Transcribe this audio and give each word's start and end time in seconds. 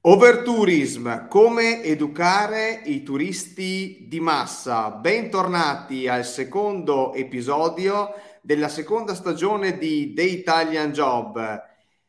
Overtourism, 0.00 1.28
come 1.28 1.82
educare 1.82 2.80
i 2.84 3.02
turisti 3.02 4.06
di 4.08 4.20
massa. 4.20 4.90
Bentornati 4.90 6.08
al 6.08 6.24
secondo 6.24 7.12
episodio 7.14 8.14
della 8.40 8.68
seconda 8.68 9.14
stagione 9.14 9.76
di 9.76 10.14
The 10.14 10.22
Italian 10.22 10.92
Job. 10.92 11.62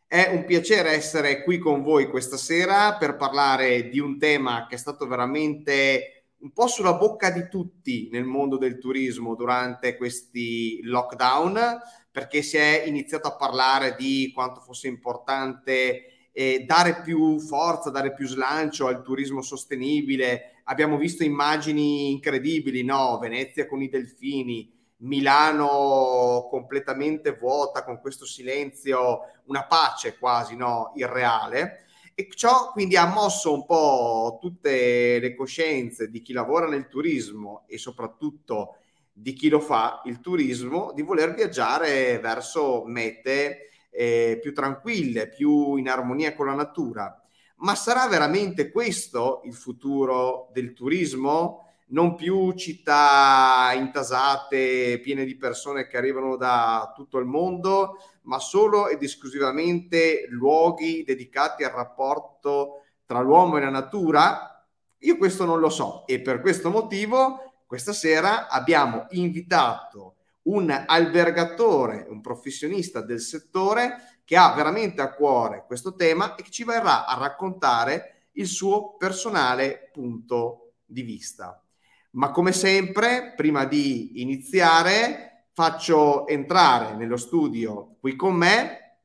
È 0.08 0.30
un 0.34 0.46
piacere 0.46 0.92
essere 0.92 1.44
qui 1.44 1.58
con 1.58 1.84
voi 1.84 2.08
questa 2.08 2.38
sera 2.38 2.96
per 2.96 3.16
parlare 3.16 3.90
di 3.90 4.00
un 4.00 4.18
tema 4.18 4.66
che 4.68 4.76
è 4.76 4.78
stato 4.78 5.06
veramente 5.06 6.19
un 6.42 6.52
po' 6.54 6.68
sulla 6.68 6.94
bocca 6.94 7.32
di 7.32 7.48
tutti 7.50 8.10
nel 8.12 8.24
mondo 8.24 8.58
del 8.58 8.78
turismo 8.78 9.36
durante 9.36 9.98
questi 9.98 10.80
lockdown, 10.84 11.80
perché 12.12 12.42
si 12.42 12.58
è 12.58 12.84
iniziato 12.86 13.28
a 13.28 13.36
parlare 13.36 13.96
di 13.98 14.32
quanto 14.34 14.62
fosse 14.62 14.88
importante 14.88 16.30
eh, 16.32 16.64
dare 16.66 17.02
più 17.02 17.40
forza, 17.40 17.90
dare 17.90 18.14
più 18.14 18.26
slancio 18.28 18.88
al 18.88 19.02
turismo 19.02 19.42
sostenibile. 19.42 20.62
Abbiamo 20.66 20.98
visto 20.98 21.24
immagini 21.24 22.12
incredibili, 22.12 22.84
no? 22.84 23.18
Venezia 23.20 23.68
con 23.68 23.82
i 23.82 23.90
delfini, 23.90 24.72
Milano 24.98 26.48
completamente 26.50 27.34
vuota 27.34 27.84
con 27.84 28.00
questo 28.00 28.26
silenzio, 28.26 29.20
una 29.46 29.66
pace 29.66 30.18
quasi, 30.18 30.56
no? 30.56 30.92
Irreale. 30.96 31.86
E 32.20 32.28
ciò 32.36 32.72
quindi 32.74 32.98
ha 32.98 33.06
mosso 33.06 33.54
un 33.54 33.66
po' 33.66 34.40
tutte 34.42 35.20
le 35.20 35.34
coscienze 35.36 36.10
di 36.10 36.22
chi 36.22 36.34
lavora 36.34 36.68
nel 36.68 36.90
turismo 36.90 37.64
e 37.66 37.78
soprattutto 37.78 38.76
di 39.14 39.32
chi 39.32 39.48
lo 39.48 39.62
fa 39.62 40.02
il 40.04 40.20
turismo 40.20 40.92
di 40.94 41.02
voler 41.02 41.34
viaggiare 41.34 42.20
verso 42.20 42.84
mete 42.86 43.70
eh, 43.90 44.38
più 44.42 44.54
tranquille, 44.54 45.30
più 45.30 45.78
in 45.78 45.88
armonia 45.88 46.36
con 46.36 46.48
la 46.48 46.56
natura. 46.56 47.24
Ma 47.60 47.74
sarà 47.74 48.06
veramente 48.10 48.70
questo 48.70 49.40
il 49.46 49.54
futuro 49.54 50.50
del 50.52 50.74
turismo? 50.74 51.68
Non 51.92 52.16
più 52.16 52.52
città 52.52 53.72
intasate, 53.76 55.00
piene 55.00 55.24
di 55.24 55.38
persone 55.38 55.88
che 55.88 55.96
arrivano 55.96 56.36
da 56.36 56.92
tutto 56.94 57.18
il 57.18 57.26
mondo, 57.26 57.96
ma 58.30 58.38
solo 58.38 58.88
ed 58.90 59.02
esclusivamente 59.02 60.28
luoghi 60.30 61.04
dedicati 61.04 61.64
al 61.64 61.72
rapporto 61.72 62.84
tra 63.06 63.22
l'uomo 63.22 63.58
e 63.58 63.62
la 63.62 63.72
natura? 63.72 64.64
Io 65.00 65.18
questo 65.18 65.46
non 65.46 65.60
lo 65.60 65.70
so 65.70 66.06
e 66.06 66.22
per 66.22 66.40
questo 66.40 66.70
motivo 66.70 67.64
questa 67.66 67.92
sera 67.92 68.48
abbiamo 68.48 69.08
invitato 69.10 70.16
un 70.44 70.70
albergatore, 70.70 72.06
un 72.08 72.22
professionista 72.22 73.02
del 73.02 73.20
settore 73.20 74.22
che 74.24 74.38
ha 74.38 74.54
veramente 74.54 75.02
a 75.02 75.12
cuore 75.12 75.64
questo 75.66 75.96
tema 75.96 76.36
e 76.36 76.44
che 76.44 76.52
ci 76.52 76.64
verrà 76.64 77.08
a 77.08 77.18
raccontare 77.18 78.28
il 78.34 78.46
suo 78.46 78.96
personale 78.96 79.90
punto 79.92 80.74
di 80.86 81.02
vista. 81.02 81.64
Ma 82.12 82.30
come 82.30 82.52
sempre, 82.52 83.34
prima 83.36 83.66
di 83.66 84.22
iniziare, 84.22 85.29
faccio 85.60 86.26
entrare 86.26 86.96
nello 86.96 87.18
studio 87.18 87.98
qui 88.00 88.16
con 88.16 88.34
me 88.34 89.00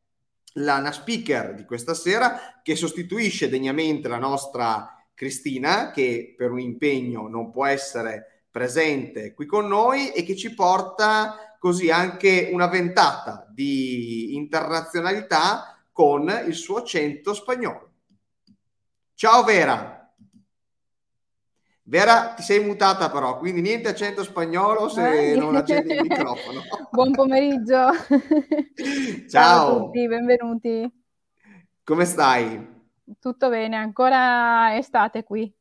la 0.53 0.93
speaker 0.93 1.53
di 1.53 1.65
questa 1.65 1.95
sera 1.95 2.61
che 2.63 2.77
sostituisce 2.77 3.49
degnamente 3.49 4.07
la 4.07 4.19
nostra 4.19 5.05
Cristina 5.15 5.91
che 5.91 6.33
per 6.39 6.53
un 6.53 6.61
impegno 6.61 7.27
non 7.27 7.51
può 7.51 7.67
essere 7.67 8.45
presente 8.53 9.35
qui 9.35 9.47
con 9.47 9.67
noi 9.67 10.13
e 10.13 10.23
che 10.23 10.37
ci 10.37 10.55
porta 10.55 11.57
così 11.59 11.91
anche 11.91 12.51
una 12.53 12.69
ventata 12.69 13.49
di 13.51 14.37
internazionalità 14.37 15.85
con 15.91 16.33
il 16.47 16.55
suo 16.55 16.77
accento 16.77 17.35
spagnolo. 17.35 17.91
Ciao 19.15 19.43
Vera. 19.43 20.04
Vera, 21.87 22.33
ti 22.35 22.43
sei 22.43 22.65
mutata 22.65 23.11
però, 23.11 23.37
quindi 23.37 23.61
niente 23.61 23.89
accento 23.89 24.23
spagnolo 24.23 24.89
se 24.89 25.33
eh. 25.33 25.37
non 25.37 25.55
accendi 25.55 25.93
il 25.93 26.01
microfono. 26.01 26.63
Buon 26.91 27.13
pomeriggio. 27.13 27.91
Ciao. 29.29 29.29
Ciao 29.29 29.77
a 29.77 29.81
tutti, 29.81 30.09
benvenuti. 30.09 31.03
Come 31.85 32.05
stai? 32.07 32.73
Tutto 33.21 33.51
bene, 33.51 33.77
ancora 33.77 34.75
estate 34.79 35.25
qui. 35.25 35.53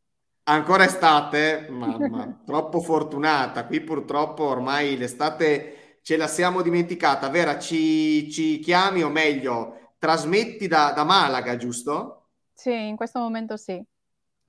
Ancora 0.44 0.86
estate, 0.86 1.68
mamma, 1.70 2.42
troppo 2.46 2.80
fortunata. 2.80 3.66
Qui 3.66 3.82
purtroppo 3.82 4.44
ormai 4.46 4.96
l'estate 4.96 5.98
ce 6.04 6.16
la 6.16 6.28
siamo 6.28 6.62
dimenticata. 6.62 7.28
Vera, 7.28 7.60
ci, 7.60 8.32
ci 8.32 8.60
chiami 8.60 9.04
o 9.04 9.10
meglio, 9.10 9.92
trasmetti 10.00 10.68
da, 10.68 10.94
da, 10.96 11.04
Malaga, 11.04 11.58
giusto? 11.58 12.28
Sì, 12.54 12.88
in 12.88 12.96
questo 12.96 13.20
momento 13.20 13.58
sì. 13.58 13.84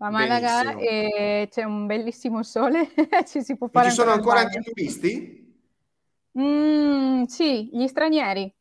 Da 0.04 0.10
Malaga 0.10 0.74
e 0.76 1.48
c'è 1.50 1.62
un 1.64 1.86
bellissimo 1.86 2.42
sole, 2.42 2.88
ci 3.26 3.42
si 3.42 3.56
può 3.56 3.68
fare. 3.68 3.88
E 3.88 3.90
ci 3.90 3.90
sono 3.90 4.10
ancora 4.10 4.40
anche 4.40 4.60
turisti? 4.62 5.62
Mm, 6.38 7.24
sì, 7.26 7.70
gli 7.72 7.86
stranieri. 7.88 8.52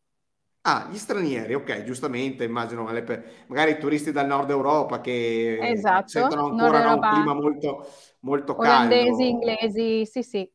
Ah, 0.66 0.88
gli 0.90 0.98
stranieri, 0.98 1.54
ok, 1.56 1.84
giustamente, 1.84 2.46
immagino, 2.46 2.84
magari 2.84 3.72
i 3.72 3.78
turisti 3.80 4.14
dal 4.14 4.28
nord 4.28 4.50
Europa 4.50 5.02
che 5.02 5.70
esatto, 5.70 6.04
sentono 6.06 6.46
ancora 6.46 6.80
no, 6.80 6.94
un 6.94 7.06
clima 7.06 7.34
molto, 7.34 7.86
molto 8.22 8.58
Olandesi, 8.58 9.28
caldo. 9.28 9.30
inglesi, 9.30 10.06
sì, 10.08 10.24
sì. 10.24 10.52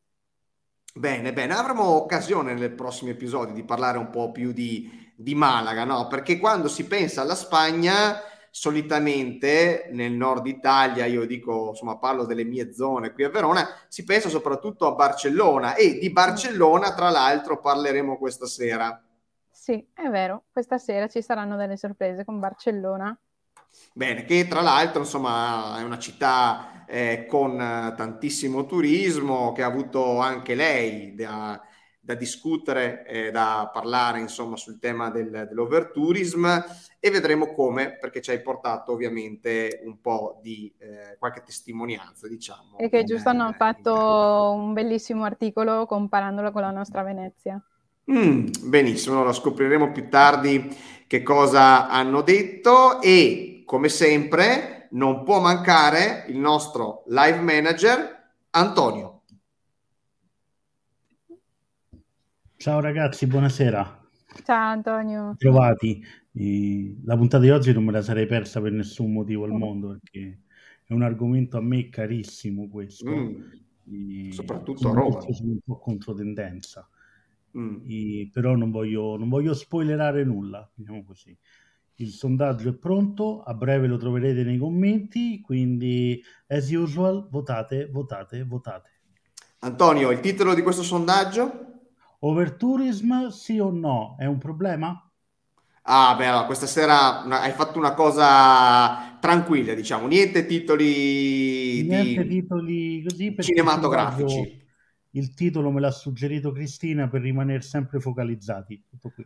Bene, 0.93 1.31
bene, 1.33 1.53
avremo 1.53 1.83
occasione 1.83 2.53
nel 2.53 2.71
prossimo 2.73 3.11
episodio 3.11 3.53
di 3.53 3.63
parlare 3.63 3.97
un 3.97 4.09
po' 4.09 4.31
più 4.31 4.51
di, 4.51 5.13
di 5.15 5.33
Malaga, 5.35 5.83
no? 5.85 6.07
Perché 6.07 6.39
quando 6.39 6.67
si 6.67 6.85
pensa 6.85 7.21
alla 7.21 7.35
Spagna, 7.35 8.19
solitamente 8.51 9.89
nel 9.91 10.11
nord 10.11 10.45
Italia, 10.47 11.05
io 11.05 11.25
dico, 11.25 11.69
insomma, 11.69 11.97
parlo 11.97 12.25
delle 12.25 12.43
mie 12.43 12.73
zone 12.73 13.11
qui 13.13 13.23
a 13.23 13.29
Verona, 13.29 13.67
si 13.87 14.03
pensa 14.03 14.29
soprattutto 14.29 14.85
a 14.87 14.93
Barcellona 14.93 15.75
e 15.75 15.97
di 15.97 16.11
Barcellona, 16.11 16.93
tra 16.93 17.09
l'altro, 17.09 17.59
parleremo 17.59 18.17
questa 18.17 18.45
sera. 18.45 19.01
Sì, 19.49 19.85
è 19.93 20.07
vero, 20.09 20.45
questa 20.51 20.77
sera 20.77 21.07
ci 21.07 21.21
saranno 21.21 21.55
delle 21.55 21.77
sorprese 21.77 22.25
con 22.25 22.39
Barcellona. 22.39 23.17
Bene, 23.93 24.25
che 24.25 24.47
tra 24.47 24.61
l'altro 24.61 25.01
insomma 25.01 25.77
è 25.79 25.83
una 25.83 25.99
città 25.99 26.85
eh, 26.87 27.25
con 27.27 27.57
tantissimo 27.95 28.65
turismo, 28.65 29.51
che 29.51 29.61
ha 29.61 29.67
avuto 29.67 30.19
anche 30.19 30.55
lei 30.55 31.13
da, 31.13 31.61
da 32.09 32.15
discutere, 32.15 33.05
eh, 33.05 33.29
da 33.29 33.69
parlare 33.71 34.19
insomma 34.19 34.55
sul 34.55 34.79
tema 34.79 35.11
del, 35.11 35.45
dell'overtourism 35.47 36.63
e 36.99 37.11
vedremo 37.11 37.53
come, 37.53 37.97
perché 37.99 38.19
ci 38.19 38.31
hai 38.31 38.41
portato 38.41 38.93
ovviamente 38.93 39.79
un 39.85 40.01
po' 40.01 40.39
di 40.41 40.73
eh, 40.79 41.17
qualche 41.19 41.43
testimonianza, 41.45 42.27
diciamo. 42.27 42.79
E 42.79 42.89
che 42.89 43.03
giusto 43.03 43.29
hanno 43.29 43.53
fatto 43.53 43.93
un 44.55 44.73
bellissimo 44.73 45.23
articolo 45.23 45.85
comparandola 45.85 46.49
con 46.49 46.63
la 46.63 46.71
nostra 46.71 47.03
Venezia. 47.03 47.63
Mm, 48.11 48.47
benissimo, 48.63 49.23
lo 49.23 49.31
scopriremo 49.31 49.91
più 49.91 50.09
tardi 50.09 50.75
che 51.05 51.21
cosa 51.21 51.89
hanno 51.89 52.21
detto 52.21 53.03
e 53.03 53.61
come 53.67 53.87
sempre 53.87 54.87
non 54.91 55.23
può 55.23 55.39
mancare 55.39 56.25
il 56.29 56.39
nostro 56.39 57.03
live 57.05 57.39
manager 57.39 58.31
Antonio. 58.49 59.18
Ciao 62.61 62.81
ragazzi, 62.81 63.25
buonasera. 63.25 64.09
Ciao 64.43 64.71
Antonio. 64.71 65.33
Trovati. 65.37 66.03
La 67.05 67.15
puntata 67.15 67.41
di 67.41 67.51
oggi 67.51 67.71
non 67.71 67.85
me 67.85 67.93
la 67.93 68.01
sarei 68.01 68.25
persa 68.25 68.59
per 68.59 68.73
nessun 68.73 69.13
motivo 69.13 69.45
al 69.45 69.51
mondo 69.51 69.97
perché 69.97 70.41
è 70.83 70.91
un 70.91 71.03
argomento 71.03 71.55
a 71.55 71.61
me 71.61 71.87
carissimo 71.87 72.67
questo. 72.67 73.09
Mm, 73.89 74.31
soprattutto 74.31 74.89
a 74.89 74.93
Roma. 74.93 75.21
Sono 75.21 75.51
un 75.51 75.59
po' 75.63 75.79
controtendenza. 75.79 76.85
Mm. 77.57 78.29
Però 78.29 78.57
non 78.57 78.71
voglio, 78.71 79.15
non 79.15 79.29
voglio 79.29 79.53
spoilerare 79.53 80.25
nulla, 80.25 80.69
diciamo 80.73 81.05
così. 81.05 81.33
Il 81.95 82.09
sondaggio 82.09 82.71
è 82.71 82.73
pronto, 82.73 83.41
a 83.41 83.53
breve 83.53 83.87
lo 83.87 83.95
troverete 83.95 84.43
nei 84.43 84.57
commenti, 84.57 85.39
quindi 85.39 86.21
as 86.47 86.69
usual 86.71 87.25
votate, 87.31 87.87
votate, 87.89 88.43
votate. 88.43 88.89
Antonio, 89.59 90.11
il 90.11 90.19
titolo 90.19 90.53
di 90.53 90.61
questo 90.61 90.83
sondaggio? 90.83 91.67
Overtourism 92.19 93.27
sì 93.27 93.59
o 93.59 93.71
no? 93.71 94.15
È 94.17 94.25
un 94.25 94.37
problema? 94.37 95.03
Ah, 95.83 96.15
beh, 96.15 96.25
allora, 96.27 96.45
questa 96.45 96.67
sera 96.67 97.23
hai 97.23 97.51
fatto 97.51 97.79
una 97.79 97.93
cosa 97.93 99.17
tranquilla, 99.19 99.73
diciamo, 99.73 100.05
niente 100.07 100.45
titoli, 100.45 101.83
niente 101.83 102.23
di... 102.23 102.41
titoli 102.41 103.03
così 103.03 103.35
cinematografici 103.39 104.59
il 105.11 105.33
titolo 105.33 105.71
me 105.71 105.79
l'ha 105.79 105.91
suggerito 105.91 106.51
Cristina 106.51 107.07
per 107.07 107.21
rimanere 107.21 107.61
sempre 107.61 107.99
focalizzati. 107.99 108.83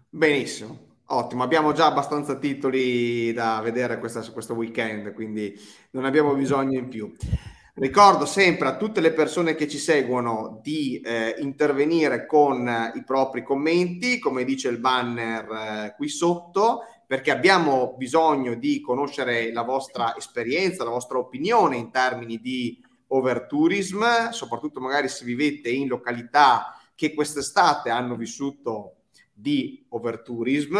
Benissimo. 0.09 0.91
Ottimo, 1.07 1.43
abbiamo 1.43 1.73
già 1.73 1.87
abbastanza 1.87 2.37
titoli 2.37 3.33
da 3.33 3.59
vedere 3.61 3.99
questa, 3.99 4.21
questo 4.31 4.53
weekend, 4.53 5.13
quindi 5.13 5.53
non 5.91 6.05
abbiamo 6.05 6.33
bisogno 6.33 6.79
in 6.79 6.87
più. 6.87 7.13
Ricordo 7.75 8.27
sempre 8.27 8.67
a 8.67 8.77
tutte 8.77 9.01
le 9.01 9.13
persone 9.13 9.55
che 9.55 9.67
ci 9.67 9.79
seguono 9.79 10.59
di 10.61 11.01
eh, 11.01 11.37
intervenire 11.39 12.27
con 12.27 12.67
eh, 12.67 12.91
i 12.93 13.03
propri 13.03 13.41
commenti, 13.41 14.19
come 14.19 14.43
dice 14.43 14.69
il 14.69 14.77
banner 14.77 15.49
eh, 15.51 15.93
qui 15.97 16.07
sotto, 16.07 16.81
perché 17.07 17.31
abbiamo 17.31 17.95
bisogno 17.97 18.53
di 18.53 18.79
conoscere 18.79 19.51
la 19.51 19.63
vostra 19.63 20.15
esperienza, 20.15 20.83
la 20.83 20.91
vostra 20.91 21.17
opinione 21.17 21.77
in 21.77 21.89
termini 21.89 22.39
di 22.39 22.79
overtourism, 23.07 24.29
soprattutto 24.29 24.79
magari 24.79 25.07
se 25.07 25.25
vivete 25.25 25.71
in 25.71 25.87
località 25.87 26.77
che 26.93 27.15
quest'estate 27.15 27.89
hanno 27.89 28.15
vissuto 28.15 28.97
di 29.33 29.83
overtourism. 29.89 30.75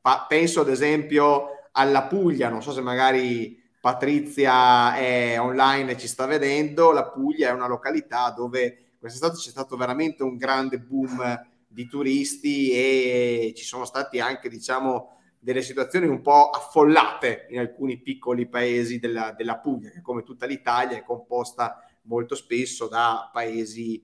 Pa- 0.00 0.24
penso 0.26 0.62
ad 0.62 0.70
esempio 0.70 1.68
alla 1.72 2.04
Puglia, 2.04 2.48
non 2.48 2.62
so 2.62 2.72
se 2.72 2.80
magari 2.80 3.57
Patrizia 3.80 4.94
è 4.96 5.40
online 5.40 5.92
e 5.92 5.98
ci 5.98 6.08
sta 6.08 6.26
vedendo, 6.26 6.90
la 6.90 7.08
Puglia 7.08 7.50
è 7.50 7.52
una 7.52 7.68
località 7.68 8.30
dove 8.30 8.94
quest'estate 8.98 9.36
c'è 9.36 9.50
stato 9.50 9.76
veramente 9.76 10.22
un 10.22 10.36
grande 10.36 10.80
boom 10.80 11.46
di 11.66 11.86
turisti 11.86 12.70
e 12.72 13.52
ci 13.56 13.64
sono 13.64 13.84
stati 13.84 14.18
anche, 14.18 14.48
diciamo, 14.48 15.16
delle 15.38 15.62
situazioni 15.62 16.06
un 16.06 16.20
po' 16.20 16.50
affollate 16.50 17.46
in 17.50 17.60
alcuni 17.60 18.00
piccoli 18.00 18.48
paesi 18.48 18.98
della, 18.98 19.32
della 19.36 19.58
Puglia, 19.58 19.90
che 19.90 20.02
come 20.02 20.22
tutta 20.22 20.46
l'Italia 20.46 20.96
è 20.96 21.04
composta 21.04 21.84
molto 22.02 22.34
spesso 22.34 22.88
da 22.88 23.30
paesi 23.32 24.02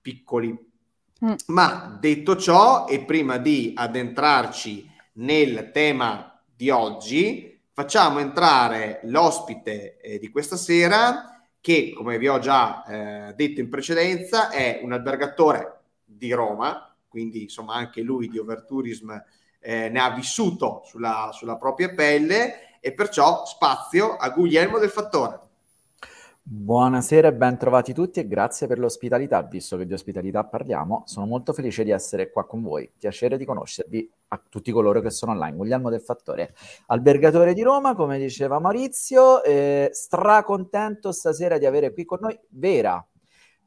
piccoli. 0.00 0.72
Mm. 1.24 1.34
Ma 1.46 1.96
detto 1.98 2.36
ciò, 2.36 2.86
e 2.86 3.04
prima 3.04 3.38
di 3.38 3.72
addentrarci 3.74 4.90
nel 5.14 5.70
tema 5.72 6.42
di 6.54 6.68
oggi, 6.68 7.53
facciamo 7.74 8.20
entrare 8.20 9.00
l'ospite 9.02 9.98
eh, 9.98 10.18
di 10.20 10.30
questa 10.30 10.56
sera 10.56 11.44
che, 11.60 11.92
come 11.92 12.18
vi 12.18 12.28
ho 12.28 12.38
già 12.38 12.84
eh, 12.84 13.34
detto 13.34 13.58
in 13.60 13.68
precedenza, 13.68 14.48
è 14.50 14.80
un 14.82 14.92
albergatore 14.92 15.80
di 16.04 16.32
Roma, 16.32 16.94
quindi 17.08 17.42
insomma 17.42 17.74
anche 17.74 18.00
lui 18.00 18.28
di 18.28 18.38
Overtourism 18.38 19.10
eh, 19.58 19.88
ne 19.88 20.00
ha 20.00 20.10
vissuto 20.10 20.82
sulla, 20.84 21.30
sulla 21.32 21.56
propria 21.56 21.92
pelle 21.92 22.78
e 22.78 22.92
perciò 22.92 23.44
spazio 23.44 24.16
a 24.16 24.30
Guglielmo 24.30 24.78
del 24.78 24.90
Fattore. 24.90 25.40
Buonasera 26.46 27.28
e 27.28 27.32
ben 27.32 27.56
trovati 27.56 27.94
tutti 27.94 28.20
e 28.20 28.28
grazie 28.28 28.66
per 28.66 28.78
l'ospitalità, 28.78 29.40
visto 29.40 29.78
che 29.78 29.86
di 29.86 29.94
ospitalità 29.94 30.44
parliamo. 30.44 31.04
Sono 31.06 31.24
molto 31.24 31.54
felice 31.54 31.84
di 31.84 31.90
essere 31.90 32.30
qua 32.30 32.44
con 32.44 32.60
voi. 32.60 32.90
Piacere 32.98 33.38
di 33.38 33.46
conoscervi 33.46 34.10
a 34.28 34.42
tutti 34.50 34.70
coloro 34.70 35.00
che 35.00 35.08
sono 35.08 35.32
online. 35.32 35.56
Guglielmo 35.56 35.88
del 35.88 36.02
Fattore, 36.02 36.54
albergatore 36.88 37.54
di 37.54 37.62
Roma, 37.62 37.94
come 37.94 38.18
diceva 38.18 38.58
Maurizio, 38.58 39.42
eh, 39.42 39.88
stracontento 39.90 41.12
stasera 41.12 41.56
di 41.56 41.64
avere 41.64 41.94
qui 41.94 42.04
con 42.04 42.18
noi 42.20 42.38
Vera. 42.50 43.02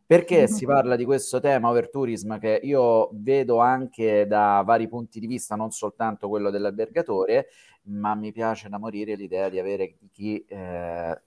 Perché 0.05 0.47
si 0.47 0.65
parla 0.69 0.95
di 0.95 1.03
questo 1.03 1.39
tema 1.39 1.69
overtourism 1.69 2.37
che 2.37 2.59
io 2.61 3.09
vedo 3.13 3.57
anche 3.57 4.27
da 4.27 4.61
vari 4.63 4.87
punti 4.87 5.19
di 5.19 5.25
vista, 5.25 5.55
non 5.55 5.71
soltanto 5.71 6.29
quello 6.29 6.51
dell'albergatore, 6.51 7.47
ma 7.85 8.13
mi 8.13 8.31
piace 8.31 8.69
da 8.69 8.77
morire 8.77 9.15
l'idea 9.15 9.49
di 9.49 9.57
avere 9.57 9.95
chi 10.11 10.45
eh, 10.47 11.19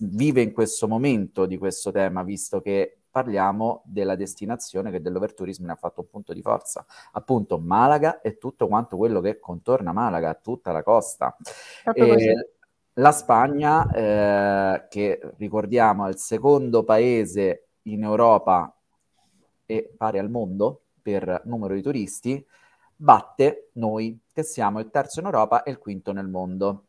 vive 0.00 0.42
in 0.42 0.52
questo 0.52 0.88
momento 0.88 1.46
di 1.46 1.58
questo 1.58 1.90
tema, 1.90 2.22
visto 2.22 2.60
che 2.60 2.98
parliamo 3.10 3.82
della 3.84 4.16
destinazione 4.16 4.90
che 4.90 5.02
dell'overtourism 5.02 5.66
ne 5.66 5.72
ha 5.72 5.76
fatto 5.76 6.00
un 6.00 6.08
punto 6.08 6.32
di 6.32 6.40
forza, 6.40 6.84
appunto 7.12 7.58
Malaga 7.58 8.20
e 8.20 8.38
tutto 8.38 8.66
quanto 8.68 8.96
quello 8.96 9.20
che 9.20 9.38
contorna 9.38 9.92
Malaga, 9.92 10.34
tutta 10.34 10.72
la 10.72 10.82
costa. 10.82 11.36
la 12.94 13.12
Spagna, 13.12 13.90
eh, 13.90 14.86
che 14.88 15.20
ricordiamo 15.36 16.06
è 16.06 16.10
il 16.10 16.18
secondo 16.18 16.84
paese 16.84 17.68
in 17.82 18.02
Europa 18.02 18.74
e 19.66 19.92
pari 19.96 20.18
al 20.18 20.30
mondo 20.30 20.84
per 21.00 21.42
numero 21.44 21.74
di 21.74 21.82
turisti, 21.82 22.44
batte 22.94 23.70
noi 23.74 24.20
che 24.32 24.42
siamo 24.42 24.78
il 24.78 24.90
terzo 24.90 25.20
in 25.20 25.26
Europa 25.26 25.62
e 25.62 25.70
il 25.70 25.78
quinto 25.78 26.12
nel 26.12 26.28
mondo 26.28 26.86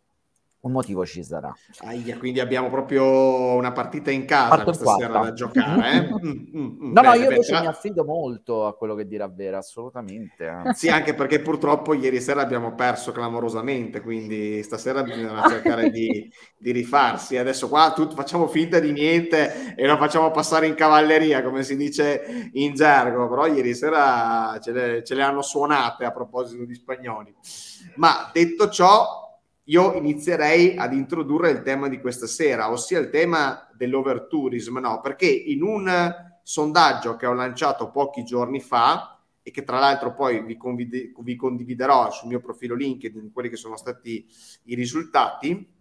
un 0.64 0.72
motivo 0.72 1.06
ci 1.06 1.24
sarà. 1.24 1.54
Aia, 1.80 2.18
quindi 2.18 2.40
abbiamo 2.40 2.70
proprio 2.70 3.54
una 3.54 3.74
partita 3.74 4.12
in 4.12 4.26
casa 4.26 4.50
Parto 4.50 4.72
questa 4.72 4.96
sera 4.96 5.20
da 5.20 5.34
giocare. 5.34 5.98
Eh? 5.98 6.02
mm, 6.14 6.30
mm, 6.30 6.86
mm. 6.86 6.92
No, 6.94 7.02
beh, 7.02 7.08
no, 7.08 7.14
io 7.16 7.30
invece 7.32 7.60
mi 7.60 7.68
affido 7.68 8.06
molto 8.06 8.66
a 8.66 8.76
quello 8.76 8.96
che 8.96 9.06
dirà 9.06 9.28
Vera, 9.28 9.58
assolutamente. 9.58 10.50
Sì, 10.74 10.88
anche 10.88 11.14
perché 11.14 11.42
purtroppo 11.42 11.94
ieri 11.94 12.22
sera 12.22 12.42
abbiamo 12.42 12.76
perso 12.76 13.12
clamorosamente, 13.12 14.00
quindi 14.00 14.64
stasera 14.64 15.04
bisogna 15.04 15.48
cercare 15.50 15.90
di, 15.90 16.32
di, 16.58 16.72
rifarsi. 16.72 17.36
Adesso 17.36 17.68
qua 17.68 17.92
tutti 17.94 18.16
facciamo 18.16 18.48
finta 18.48 18.80
di 18.80 18.94
niente 18.94 19.76
e 19.76 19.86
lo 19.86 19.98
facciamo 19.98 20.32
passare 20.32 20.68
in 20.68 20.76
cavalleria, 20.76 21.44
come 21.44 21.64
si 21.64 21.76
dice 21.76 22.50
in 22.54 22.74
gergo, 22.74 23.28
però 23.28 23.48
ieri 23.48 23.76
sera 23.76 24.58
ce 24.62 24.72
le, 24.72 25.04
ce 25.04 25.14
le 25.14 25.24
hanno 25.24 25.42
suonate 25.42 26.06
a 26.06 26.12
proposito 26.12 26.64
di 26.64 26.74
spagnoli. 26.74 27.36
Ma 27.96 28.30
detto 28.32 28.70
ciò, 28.70 29.23
io 29.66 29.94
inizierei 29.94 30.76
ad 30.76 30.94
introdurre 30.94 31.52
il 31.52 31.62
tema 31.62 31.88
di 31.88 32.00
questa 32.00 32.28
sera, 32.28 32.70
ossia 32.70 33.00
il 33.00 33.10
tema 33.10 33.70
dell'overtourism, 33.74 34.78
no? 34.80 35.00
Perché 35.00 35.28
in 35.28 35.64
un 35.64 36.14
sondaggio 36.44 37.16
che 37.16 37.26
ho 37.26 37.34
lanciato 37.34 37.90
pochi 37.90 38.24
giorni 38.24 38.60
fa 38.60 39.22
e 39.42 39.52
che 39.52 39.64
tra 39.64 39.80
l'altro 39.80 40.14
poi 40.14 40.44
vi, 40.44 40.58
convide- 40.58 41.14
vi 41.18 41.36
condividerò 41.36 42.12
sul 42.12 42.30
mio 42.30 42.42
profilo 42.42 42.76
LinkedIn, 42.76 43.32
quelli 43.32 43.50
che 43.50 43.56
sono 43.56 43.78
stati 43.78 44.26
i 44.64 44.76
risultati, 44.76 45.72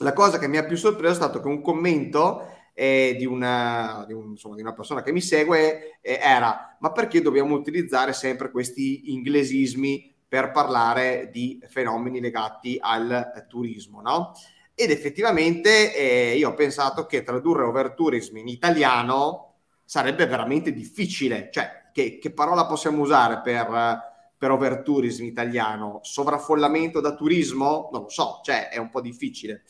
la 0.00 0.12
cosa 0.12 0.38
che 0.38 0.48
mi 0.48 0.58
ha 0.58 0.64
più 0.64 0.76
sorpreso 0.76 1.12
è 1.12 1.16
stato 1.16 1.40
che 1.40 1.48
un 1.48 1.62
commento 1.62 2.50
eh, 2.74 3.14
di, 3.18 3.24
una, 3.24 4.04
di, 4.06 4.12
un, 4.12 4.30
insomma, 4.32 4.54
di, 4.54 4.60
una, 4.60 4.74
persona 4.74 5.02
che 5.02 5.10
mi 5.10 5.22
segue 5.22 5.98
eh, 6.02 6.18
era 6.20 6.76
ma 6.80 6.92
perché 6.92 7.22
dobbiamo 7.22 7.54
utilizzare 7.54 8.12
sempre 8.12 8.50
questi 8.50 9.14
inglesismi 9.14 10.14
per 10.36 10.50
parlare 10.50 11.30
di 11.32 11.58
fenomeni 11.66 12.20
legati 12.20 12.76
al 12.78 13.46
turismo, 13.48 14.02
no? 14.02 14.34
Ed 14.74 14.90
effettivamente 14.90 15.96
eh, 15.96 16.36
io 16.36 16.50
ho 16.50 16.54
pensato 16.54 17.06
che 17.06 17.22
tradurre 17.22 17.62
overtourism 17.62 18.36
in 18.36 18.48
italiano 18.48 19.54
sarebbe 19.82 20.26
veramente 20.26 20.74
difficile, 20.74 21.48
cioè 21.50 21.88
che, 21.90 22.18
che 22.18 22.32
parola 22.32 22.66
possiamo 22.66 23.00
usare 23.00 23.40
per, 23.40 24.34
per 24.36 24.50
overtourism 24.50 25.24
italiano? 25.24 26.00
Sovraffollamento 26.02 27.00
da 27.00 27.14
turismo? 27.14 27.88
Non 27.90 28.02
lo 28.02 28.08
so, 28.10 28.40
cioè 28.42 28.68
è 28.68 28.76
un 28.76 28.90
po' 28.90 29.00
difficile. 29.00 29.62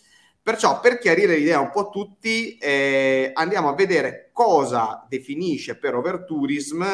Perciò 0.43 0.81
per 0.81 0.99
chiarire 0.99 1.37
l'idea 1.37 1.61
un 1.61 1.71
po' 1.71 1.87
a 1.87 1.91
tutti 1.91 2.57
eh, 2.57 3.31
andiamo 3.35 3.69
a 3.69 3.75
vedere 3.75 4.31
cosa 4.33 5.07
definisce 5.09 5.79
per 5.79 5.95
overtourism 5.95 6.85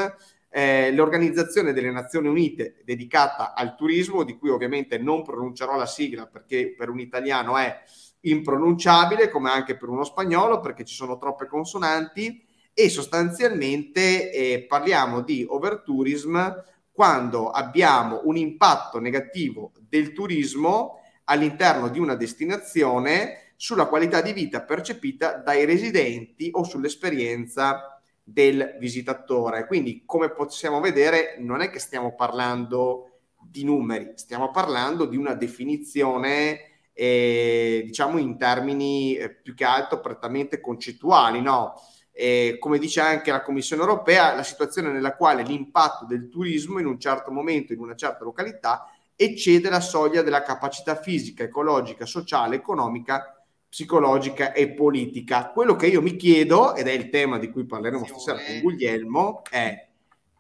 eh, 0.55 0.93
l'Organizzazione 0.93 1.73
delle 1.73 1.91
Nazioni 1.91 2.29
Unite 2.29 2.83
dedicata 2.85 3.55
al 3.55 3.75
turismo, 3.75 4.23
di 4.23 4.37
cui 4.37 4.51
ovviamente 4.51 4.99
non 4.99 5.23
pronuncerò 5.23 5.77
la 5.77 5.87
sigla 5.87 6.27
perché 6.27 6.75
per 6.77 6.91
un 6.91 7.01
italiano 7.01 7.57
è 7.57 7.81
impronunciabile, 8.21 9.31
come 9.31 9.51
anche 9.51 9.79
per 9.79 9.89
uno 9.89 10.05
spagnolo, 10.05 10.61
perché 10.61 10.85
ci 10.85 10.95
sono 10.95 11.17
troppe 11.17 11.47
consonanti, 11.47 12.45
e 12.75 12.89
sostanzialmente 12.91 14.31
eh, 14.31 14.67
parliamo 14.69 15.23
di 15.23 15.45
overtourism 15.49 16.63
quando 16.93 17.51
abbiamo 17.51 18.21
un 18.25 18.37
impatto 18.37 18.99
negativo 18.99 19.73
del 19.89 20.13
turismo 20.13 21.01
all'interno 21.25 21.89
di 21.89 21.99
una 21.99 22.15
destinazione 22.15 23.55
sulla 23.57 23.87
qualità 23.87 24.21
di 24.21 24.33
vita 24.33 24.63
percepita 24.63 25.37
dai 25.37 25.65
residenti 25.65 26.51
o 26.53 26.65
sull'esperienza 26.65 27.92
del 28.23 28.77
visitatore. 28.79 29.67
Quindi, 29.67 30.03
come 30.07 30.31
possiamo 30.31 30.81
vedere, 30.81 31.37
non 31.39 31.61
è 31.61 31.71
che 31.71 31.79
stiamo 31.79 32.15
parlando 32.15 33.09
di 33.41 33.65
numeri, 33.65 34.13
stiamo 34.15 34.51
parlando 34.51 35.05
di 35.05 35.17
una 35.17 35.35
definizione, 35.35 36.61
eh, 36.93 37.83
diciamo, 37.85 38.19
in 38.19 38.39
termini 38.39 39.17
eh, 39.17 39.31
più 39.31 39.55
che 39.55 39.65
altro 39.65 40.01
prettamente 40.01 40.61
concettuali, 40.61 41.41
no? 41.41 41.75
Eh, 42.15 42.59
come 42.61 42.79
dice 42.79 43.01
anche 43.01 43.31
la 43.31 43.43
Commissione 43.43 43.83
europea, 43.83 44.35
la 44.35 44.43
situazione 44.43 44.93
nella 44.93 45.17
quale 45.17 45.43
l'impatto 45.43 46.05
del 46.05 46.29
turismo 46.29 46.79
in 46.79 46.87
un 46.87 47.01
certo 47.01 47.31
momento, 47.33 47.73
in 47.73 47.81
una 47.81 47.97
certa 47.97 48.23
località, 48.23 48.87
eccede 49.17 49.71
la 49.71 49.81
soglia 49.81 50.23
della 50.23 50.43
capacità 50.43 50.95
fisica, 50.95 51.43
ecologica, 51.43 52.05
sociale, 52.05 52.57
economica 52.57 53.42
psicologica 53.73 54.53
e 54.53 54.69
politica. 54.73 55.51
Quello 55.51 55.77
che 55.77 55.87
io 55.87 56.03
mi 56.03 56.17
chiedo, 56.17 56.75
ed 56.75 56.89
è 56.89 56.93
il 56.93 57.09
tema 57.09 57.39
di 57.39 57.51
cui 57.51 57.65
parleremo 57.65 58.05
stasera 58.05 58.37
con 58.37 58.61
Guglielmo, 58.61 59.41
è 59.49 59.89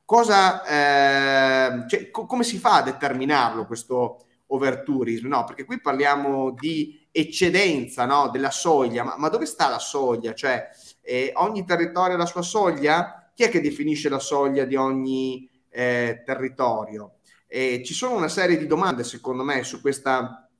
cosa, 0.04 0.62
eh, 0.66 1.88
cioè, 1.88 2.10
co- 2.10 2.26
come 2.26 2.44
si 2.44 2.58
fa 2.58 2.76
a 2.76 2.82
determinarlo 2.82 3.64
questo 3.64 4.26
overtourism? 4.48 5.28
No, 5.28 5.44
perché 5.44 5.64
qui 5.64 5.80
parliamo 5.80 6.50
di 6.50 7.08
eccedenza 7.10 8.04
no, 8.04 8.28
della 8.28 8.50
soglia, 8.50 9.02
ma, 9.02 9.16
ma, 9.16 9.30
dove 9.30 9.46
sta 9.46 9.70
la 9.70 9.78
soglia? 9.78 10.34
Cioè, 10.34 10.68
eh, 11.00 11.32
ogni 11.36 11.64
territorio 11.64 12.16
ha 12.16 12.18
la 12.18 12.26
sua 12.26 12.42
soglia? 12.42 13.32
Chi 13.34 13.44
è 13.44 13.48
che 13.48 13.62
definisce 13.62 14.10
la 14.10 14.18
soglia 14.18 14.66
di 14.66 14.76
ogni 14.76 15.48
eh, 15.70 16.22
territorio? 16.22 17.14
ci 17.52 17.92
sono 17.92 18.16
una 18.16 18.28
serie 18.28 18.56
di 18.56 18.66
domande, 18.66 19.04
secondo 19.04 19.42
me, 19.42 19.62
su 19.62 19.82
questa 19.82 20.50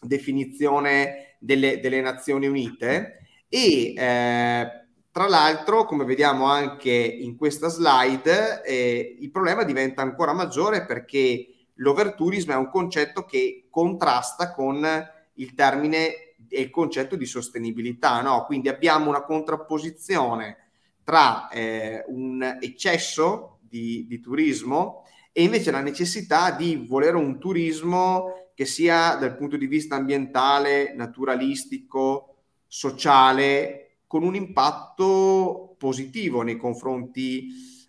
definizione 0.00 1.29
delle, 1.40 1.80
delle 1.80 2.00
Nazioni 2.00 2.46
Unite 2.46 3.18
e 3.48 3.94
eh, 3.96 4.80
tra 5.10 5.26
l'altro, 5.26 5.84
come 5.84 6.04
vediamo 6.04 6.44
anche 6.44 6.90
in 6.90 7.36
questa 7.36 7.68
slide, 7.68 8.62
eh, 8.62 9.16
il 9.18 9.30
problema 9.32 9.64
diventa 9.64 10.02
ancora 10.02 10.32
maggiore 10.32 10.86
perché 10.86 11.46
l'overtourism 11.74 12.52
è 12.52 12.56
un 12.56 12.70
concetto 12.70 13.24
che 13.24 13.66
contrasta 13.68 14.52
con 14.52 14.86
il 15.34 15.54
termine 15.54 16.34
e 16.48 16.60
il 16.60 16.70
concetto 16.70 17.16
di 17.16 17.26
sostenibilità, 17.26 18.20
no? 18.20 18.44
Quindi 18.44 18.68
abbiamo 18.68 19.08
una 19.08 19.24
contrapposizione 19.24 20.68
tra 21.02 21.48
eh, 21.48 22.04
un 22.06 22.58
eccesso 22.60 23.58
di, 23.60 24.06
di 24.06 24.20
turismo 24.20 25.04
e 25.32 25.42
invece 25.42 25.72
la 25.72 25.80
necessità 25.80 26.52
di 26.52 26.84
volere 26.88 27.16
un 27.16 27.38
turismo 27.40 28.49
che 28.60 28.66
sia 28.66 29.14
dal 29.14 29.38
punto 29.38 29.56
di 29.56 29.66
vista 29.66 29.96
ambientale, 29.96 30.92
naturalistico, 30.94 32.42
sociale, 32.66 34.00
con 34.06 34.22
un 34.22 34.34
impatto 34.34 35.76
positivo 35.78 36.42
nei 36.42 36.58
confronti 36.58 37.46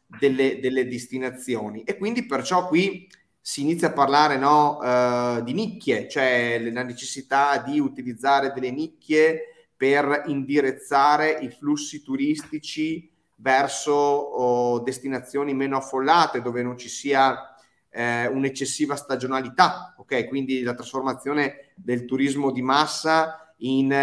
delle, 0.08 0.62
delle 0.62 0.88
destinazioni. 0.88 1.84
E 1.84 1.98
quindi 1.98 2.25
perciò 2.25 2.70
qui 2.70 3.06
si 3.42 3.63
inizia 3.63 3.90
a 3.90 3.92
parlare 3.92 4.38
no, 4.38 4.78
uh, 4.78 5.44
di 5.44 5.51
nicchie, 5.51 6.08
cioè 6.08 6.58
la 6.72 6.84
necessità 6.84 7.58
di 7.58 7.78
utilizzare 7.78 8.54
delle 8.54 8.72
nicchie 8.72 9.68
per 9.75 10.24
indirizzare 10.28 11.38
i 11.42 11.50
flussi 11.50 12.01
turistici 12.01 13.12
verso 13.36 13.92
oh, 13.92 14.80
destinazioni 14.80 15.54
meno 15.54 15.75
affollate, 15.75 16.42
dove 16.42 16.63
non 16.63 16.78
ci 16.78 16.88
sia 16.88 17.50
eh, 17.92 18.28
un'eccessiva 18.28 18.96
stagionalità, 18.96 19.94
ok? 19.98 20.28
Quindi 20.28 20.62
la 20.62 20.74
trasformazione 20.74 21.74
del 21.76 22.06
turismo 22.06 22.52
di 22.52 22.62
massa 22.62 23.54
in 23.58 23.94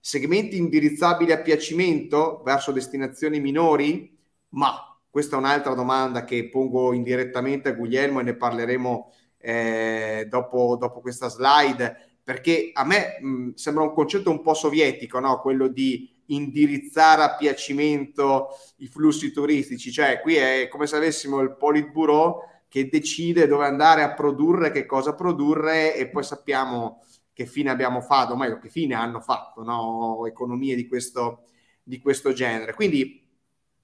segmenti 0.00 0.56
indirizzabili 0.56 1.32
a 1.32 1.40
piacimento 1.40 2.42
verso 2.44 2.72
destinazioni 2.72 3.40
minori? 3.40 4.18
Ma 4.50 4.98
questa 5.10 5.36
è 5.36 5.38
un'altra 5.38 5.74
domanda 5.74 6.24
che 6.24 6.48
pongo 6.48 6.92
indirettamente 6.92 7.68
a 7.68 7.72
Guglielmo 7.72 8.20
e 8.20 8.24
ne 8.24 8.34
parleremo 8.34 9.12
eh, 9.38 10.26
dopo, 10.28 10.76
dopo, 10.78 11.00
questa 11.00 11.28
slide, 11.28 12.18
perché 12.24 12.70
a 12.72 12.84
me 12.84 13.18
mh, 13.20 13.50
sembra 13.54 13.84
un 13.84 13.92
concetto 13.92 14.30
un 14.30 14.40
po' 14.40 14.54
sovietico, 14.54 15.20
no? 15.20 15.40
quello 15.40 15.68
di 15.68 16.10
indirizzare 16.28 17.22
a 17.22 17.36
piacimento 17.36 18.48
i 18.78 18.86
flussi 18.86 19.30
turistici, 19.30 19.92
cioè 19.92 20.20
qui 20.20 20.36
è 20.36 20.68
come 20.68 20.86
se 20.86 20.96
avessimo 20.96 21.40
il 21.40 21.54
Politburo 21.56 22.53
che 22.74 22.88
decide 22.88 23.46
dove 23.46 23.66
andare 23.66 24.02
a 24.02 24.14
produrre, 24.14 24.72
che 24.72 24.84
cosa 24.84 25.14
produrre 25.14 25.94
e 25.94 26.08
poi 26.08 26.24
sappiamo 26.24 27.04
che 27.32 27.46
fine 27.46 27.70
abbiamo 27.70 28.00
fatto, 28.00 28.32
o 28.32 28.36
meglio 28.36 28.58
che 28.58 28.68
fine 28.68 28.94
hanno 28.94 29.20
fatto 29.20 29.62
no? 29.62 30.26
economie 30.26 30.74
di 30.74 30.88
questo, 30.88 31.44
di 31.84 32.00
questo 32.00 32.32
genere. 32.32 32.74
Quindi 32.74 33.24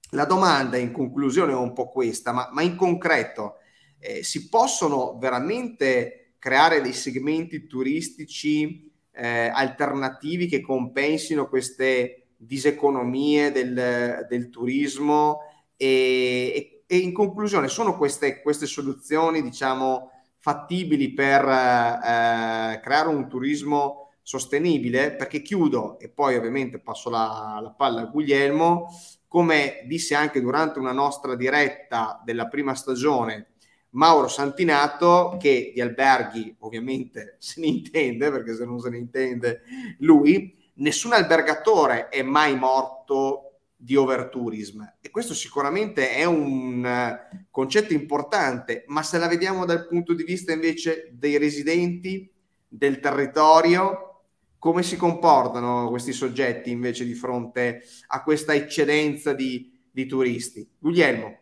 la 0.09 0.25
domanda 0.25 0.75
in 0.75 0.91
conclusione 0.91 1.53
è 1.53 1.55
un 1.55 1.71
po' 1.71 1.89
questa, 1.89 2.33
ma, 2.33 2.49
ma 2.51 2.63
in 2.63 2.75
concreto 2.75 3.59
eh, 3.97 4.23
si 4.23 4.49
possono 4.49 5.17
veramente 5.17 6.33
creare 6.37 6.81
dei 6.81 6.91
segmenti 6.91 7.67
turistici 7.67 8.91
eh, 9.13 9.49
alternativi 9.53 10.47
che 10.47 10.59
compensino 10.59 11.47
queste 11.47 12.31
diseconomie 12.35 13.53
del, 13.53 14.25
del 14.27 14.49
turismo 14.49 15.43
e, 15.77 16.51
e, 16.53 16.70
in 16.95 17.13
conclusione 17.13 17.67
sono 17.67 17.97
queste, 17.97 18.41
queste 18.41 18.65
soluzioni 18.65 19.41
diciamo 19.41 20.11
fattibili 20.37 21.13
per 21.13 21.43
eh, 21.43 22.79
creare 22.81 23.07
un 23.07 23.27
turismo 23.27 24.13
sostenibile? 24.21 25.13
Perché 25.13 25.41
chiudo 25.41 25.99
e 25.99 26.09
poi 26.09 26.35
ovviamente 26.35 26.79
passo 26.79 27.09
la, 27.09 27.59
la 27.61 27.71
palla 27.71 28.01
a 28.01 28.05
Guglielmo 28.05 28.89
come 29.27 29.85
disse 29.85 30.13
anche 30.13 30.41
durante 30.41 30.77
una 30.77 30.91
nostra 30.91 31.35
diretta 31.35 32.21
della 32.25 32.47
prima 32.47 32.75
stagione 32.75 33.51
Mauro 33.91 34.27
Santinato, 34.27 35.37
che 35.39 35.71
di 35.73 35.81
alberghi 35.81 36.55
ovviamente 36.59 37.35
se 37.39 37.61
ne 37.61 37.67
intende, 37.67 38.29
perché 38.29 38.55
se 38.55 38.65
non 38.65 38.79
se 38.79 38.89
ne 38.89 38.97
intende 38.97 39.61
lui, 39.99 40.55
nessun 40.75 41.13
albergatore 41.13 42.09
è 42.09 42.21
mai 42.21 42.57
morto 42.57 43.50
di 43.83 43.95
overtourism 43.95 44.83
e 45.01 45.09
questo 45.09 45.33
sicuramente 45.33 46.11
è 46.11 46.23
un 46.23 46.85
eh, 46.85 47.47
concetto 47.49 47.93
importante, 47.93 48.83
ma 48.87 49.01
se 49.01 49.17
la 49.17 49.27
vediamo 49.27 49.65
dal 49.65 49.87
punto 49.87 50.13
di 50.13 50.23
vista 50.23 50.53
invece 50.53 51.09
dei 51.13 51.39
residenti, 51.39 52.31
del 52.67 52.99
territorio, 52.99 54.25
come 54.59 54.83
si 54.83 54.97
comportano 54.97 55.89
questi 55.89 56.13
soggetti 56.13 56.69
invece 56.69 57.05
di 57.05 57.15
fronte 57.15 57.81
a 58.07 58.21
questa 58.21 58.53
eccedenza 58.53 59.33
di, 59.33 59.75
di 59.89 60.05
turisti? 60.05 60.69
Guglielmo. 60.77 61.39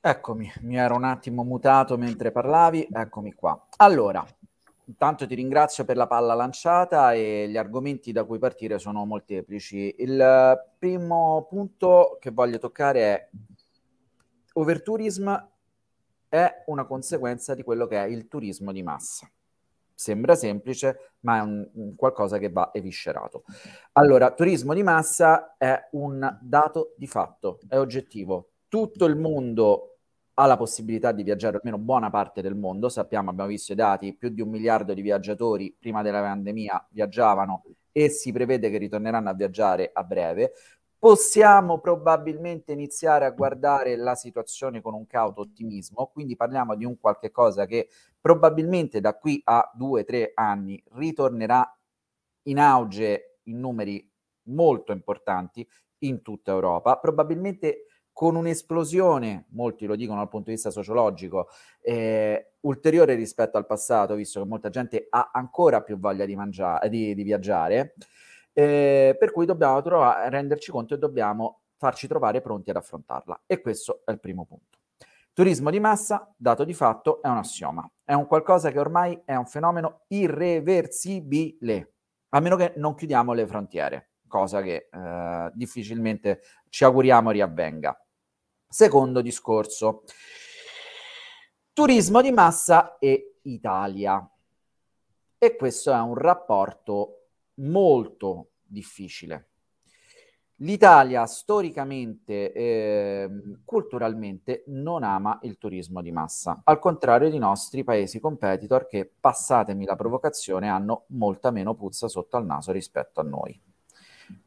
Eccomi, 0.00 0.52
mi 0.60 0.76
ero 0.76 0.94
un 0.94 1.04
attimo 1.04 1.42
mutato 1.42 1.98
mentre 1.98 2.30
parlavi, 2.30 2.86
eccomi 2.92 3.32
qua. 3.32 3.66
Allora, 3.78 4.24
intanto 4.86 5.26
ti 5.26 5.34
ringrazio 5.34 5.84
per 5.84 5.96
la 5.96 6.06
palla 6.06 6.34
lanciata 6.34 7.12
e 7.12 7.48
gli 7.48 7.56
argomenti 7.56 8.12
da 8.12 8.24
cui 8.24 8.38
partire 8.38 8.78
sono 8.78 9.04
molteplici. 9.04 9.94
Il 9.98 10.74
primo 10.78 11.46
punto 11.48 12.18
che 12.20 12.30
voglio 12.30 12.58
toccare 12.58 13.00
è 13.00 13.28
overtourism 14.54 15.48
è 16.28 16.64
una 16.66 16.84
conseguenza 16.84 17.54
di 17.54 17.62
quello 17.62 17.86
che 17.86 18.02
è 18.02 18.06
il 18.06 18.28
turismo 18.28 18.72
di 18.72 18.82
massa. 18.82 19.30
Sembra 19.96 20.34
semplice, 20.34 21.12
ma 21.20 21.38
è 21.38 21.40
un, 21.40 21.68
un 21.74 21.94
qualcosa 21.94 22.38
che 22.38 22.50
va 22.50 22.70
eviscerato. 22.72 23.44
Allora, 23.92 24.32
turismo 24.32 24.74
di 24.74 24.82
massa 24.82 25.54
è 25.56 25.88
un 25.92 26.38
dato 26.40 26.94
di 26.96 27.06
fatto, 27.06 27.60
è 27.68 27.78
oggettivo. 27.78 28.48
Tutto 28.68 29.04
il 29.04 29.16
mondo 29.16 29.93
ha 30.34 30.46
la 30.46 30.56
possibilità 30.56 31.12
di 31.12 31.22
viaggiare, 31.22 31.56
almeno 31.56 31.78
buona 31.78 32.10
parte 32.10 32.42
del 32.42 32.56
mondo, 32.56 32.88
sappiamo, 32.88 33.30
abbiamo 33.30 33.48
visto 33.50 33.72
i 33.72 33.76
dati, 33.76 34.14
più 34.14 34.30
di 34.30 34.40
un 34.40 34.48
miliardo 34.48 34.92
di 34.92 35.00
viaggiatori 35.00 35.74
prima 35.78 36.02
della 36.02 36.20
pandemia 36.20 36.88
viaggiavano 36.90 37.64
e 37.92 38.08
si 38.08 38.32
prevede 38.32 38.70
che 38.70 38.78
ritorneranno 38.78 39.30
a 39.30 39.34
viaggiare 39.34 39.90
a 39.92 40.02
breve. 40.02 40.52
Possiamo 40.98 41.78
probabilmente 41.80 42.72
iniziare 42.72 43.26
a 43.26 43.30
guardare 43.30 43.94
la 43.94 44.14
situazione 44.14 44.80
con 44.80 44.94
un 44.94 45.06
cauto 45.06 45.42
ottimismo, 45.42 46.10
quindi 46.12 46.34
parliamo 46.34 46.74
di 46.74 46.84
un 46.84 46.98
qualche 46.98 47.30
cosa 47.30 47.66
che 47.66 47.88
probabilmente 48.20 49.00
da 49.00 49.14
qui 49.14 49.40
a 49.44 49.70
due 49.74 50.00
o 50.00 50.04
tre 50.04 50.32
anni 50.34 50.82
ritornerà 50.92 51.78
in 52.44 52.58
auge 52.58 53.38
in 53.44 53.60
numeri 53.60 54.10
molto 54.44 54.92
importanti 54.92 55.66
in 55.98 56.22
tutta 56.22 56.52
Europa, 56.52 56.96
probabilmente 56.98 57.86
con 58.14 58.36
un'esplosione, 58.36 59.46
molti 59.50 59.86
lo 59.86 59.96
dicono 59.96 60.18
dal 60.18 60.28
punto 60.28 60.46
di 60.46 60.54
vista 60.54 60.70
sociologico, 60.70 61.48
eh, 61.80 62.52
ulteriore 62.60 63.16
rispetto 63.16 63.58
al 63.58 63.66
passato, 63.66 64.14
visto 64.14 64.40
che 64.40 64.48
molta 64.48 64.70
gente 64.70 65.08
ha 65.10 65.30
ancora 65.32 65.82
più 65.82 65.98
voglia 65.98 66.24
di, 66.24 66.36
mangiare, 66.36 66.88
di, 66.88 67.12
di 67.12 67.22
viaggiare. 67.24 67.96
Eh, 68.52 69.16
per 69.18 69.32
cui 69.32 69.46
dobbiamo 69.46 69.82
trovare, 69.82 70.30
renderci 70.30 70.70
conto 70.70 70.94
e 70.94 70.98
dobbiamo 70.98 71.62
farci 71.76 72.06
trovare 72.06 72.40
pronti 72.40 72.70
ad 72.70 72.76
affrontarla. 72.76 73.42
E 73.46 73.60
questo 73.60 74.02
è 74.04 74.12
il 74.12 74.20
primo 74.20 74.46
punto. 74.46 74.78
Turismo 75.32 75.70
di 75.70 75.80
massa, 75.80 76.32
dato 76.36 76.62
di 76.62 76.72
fatto, 76.72 77.20
è 77.20 77.26
un 77.26 77.38
assioma. 77.38 77.90
È 78.04 78.12
un 78.12 78.28
qualcosa 78.28 78.70
che 78.70 78.78
ormai 78.78 79.20
è 79.24 79.34
un 79.34 79.46
fenomeno 79.46 80.02
irreversibile, 80.06 81.94
a 82.28 82.38
meno 82.38 82.54
che 82.54 82.74
non 82.76 82.94
chiudiamo 82.94 83.32
le 83.32 83.44
frontiere, 83.44 84.10
cosa 84.28 84.62
che 84.62 84.88
eh, 84.88 85.50
difficilmente 85.52 86.42
ci 86.68 86.84
auguriamo 86.84 87.32
riavvenga. 87.32 87.98
Secondo 88.74 89.20
discorso, 89.20 90.02
turismo 91.72 92.20
di 92.20 92.32
massa 92.32 92.98
e 92.98 93.36
Italia. 93.42 94.28
E 95.38 95.54
questo 95.54 95.92
è 95.92 96.00
un 96.00 96.16
rapporto 96.16 97.26
molto 97.58 98.48
difficile. 98.64 99.50
L'Italia 100.56 101.24
storicamente 101.26 102.50
eh, 102.50 103.30
culturalmente 103.64 104.64
non 104.66 105.04
ama 105.04 105.38
il 105.42 105.56
turismo 105.56 106.02
di 106.02 106.10
massa, 106.10 106.62
al 106.64 106.80
contrario 106.80 107.30
dei 107.30 107.38
nostri 107.38 107.84
paesi 107.84 108.18
competitor 108.18 108.88
che, 108.88 109.08
passatemi 109.20 109.84
la 109.84 109.94
provocazione, 109.94 110.68
hanno 110.68 111.04
molta 111.10 111.52
meno 111.52 111.76
puzza 111.76 112.08
sotto 112.08 112.36
al 112.36 112.44
naso 112.44 112.72
rispetto 112.72 113.20
a 113.20 113.22
noi. 113.22 113.72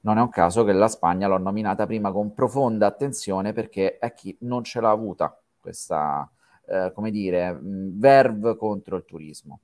Non 0.01 0.17
è 0.17 0.21
un 0.21 0.29
caso 0.29 0.63
che 0.63 0.73
la 0.73 0.87
Spagna 0.87 1.27
l'ho 1.27 1.37
nominata 1.37 1.85
prima 1.85 2.11
con 2.11 2.33
profonda 2.33 2.87
attenzione 2.87 3.53
perché 3.53 3.97
è 3.97 4.13
chi 4.13 4.35
non 4.41 4.63
ce 4.63 4.81
l'ha 4.81 4.89
avuta 4.89 5.39
questa, 5.59 6.29
eh, 6.67 6.91
come 6.93 7.11
dire, 7.11 7.57
verve 7.61 8.55
contro 8.55 8.95
il 8.95 9.05
turismo. 9.05 9.59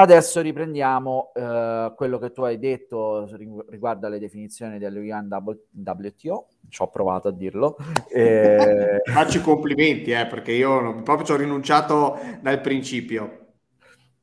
Adesso 0.00 0.40
riprendiamo 0.40 1.32
eh, 1.34 1.92
quello 1.96 2.18
che 2.18 2.30
tu 2.30 2.42
hai 2.42 2.56
detto 2.56 3.28
riguardo 3.68 4.06
alle 4.06 4.20
definizioni 4.20 4.78
dell'UNWTO, 4.78 6.46
ci 6.68 6.82
ho 6.82 6.88
provato 6.88 7.28
a 7.28 7.32
dirlo. 7.32 7.76
E... 8.08 9.00
Faccio 9.04 9.38
i 9.38 9.42
complimenti, 9.42 10.12
eh, 10.12 10.26
perché 10.26 10.52
io 10.52 11.02
proprio 11.02 11.26
ci 11.26 11.32
ho 11.32 11.36
rinunciato 11.36 12.16
dal 12.40 12.60
principio. 12.60 13.47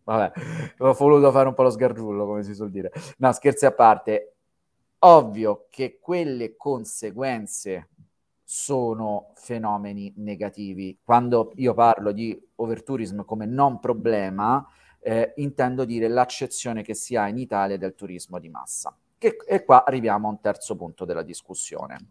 Vabbè, 0.05 0.31
ho 0.79 0.93
voluto 0.93 1.31
fare 1.31 1.47
un 1.47 1.55
po' 1.55 1.63
lo 1.63 1.71
sgargiullo, 1.71 2.25
come 2.25 2.43
si 2.43 2.53
suol 2.53 2.69
dire. 2.69 2.91
No, 3.17 3.31
scherzi 3.31 3.65
a 3.65 3.71
parte. 3.71 4.35
Ovvio 4.99 5.67
che 5.69 5.97
quelle 5.99 6.55
conseguenze 6.55 7.89
sono 8.43 9.31
fenomeni 9.33 10.13
negativi. 10.17 10.99
Quando 11.03 11.51
io 11.55 11.73
parlo 11.73 12.11
di 12.11 12.39
overtourism 12.55 13.25
come 13.25 13.47
non 13.47 13.79
problema, 13.79 14.65
eh, 14.99 15.33
intendo 15.37 15.85
dire 15.85 16.07
l'accezione 16.07 16.83
che 16.83 16.93
si 16.93 17.15
ha 17.15 17.27
in 17.27 17.39
Italia 17.39 17.77
del 17.77 17.95
turismo 17.95 18.39
di 18.39 18.49
massa. 18.49 18.95
Che, 19.17 19.37
e 19.47 19.63
qua 19.63 19.83
arriviamo 19.83 20.27
a 20.27 20.31
un 20.31 20.39
terzo 20.39 20.75
punto 20.75 21.03
della 21.05 21.23
discussione. 21.23 22.09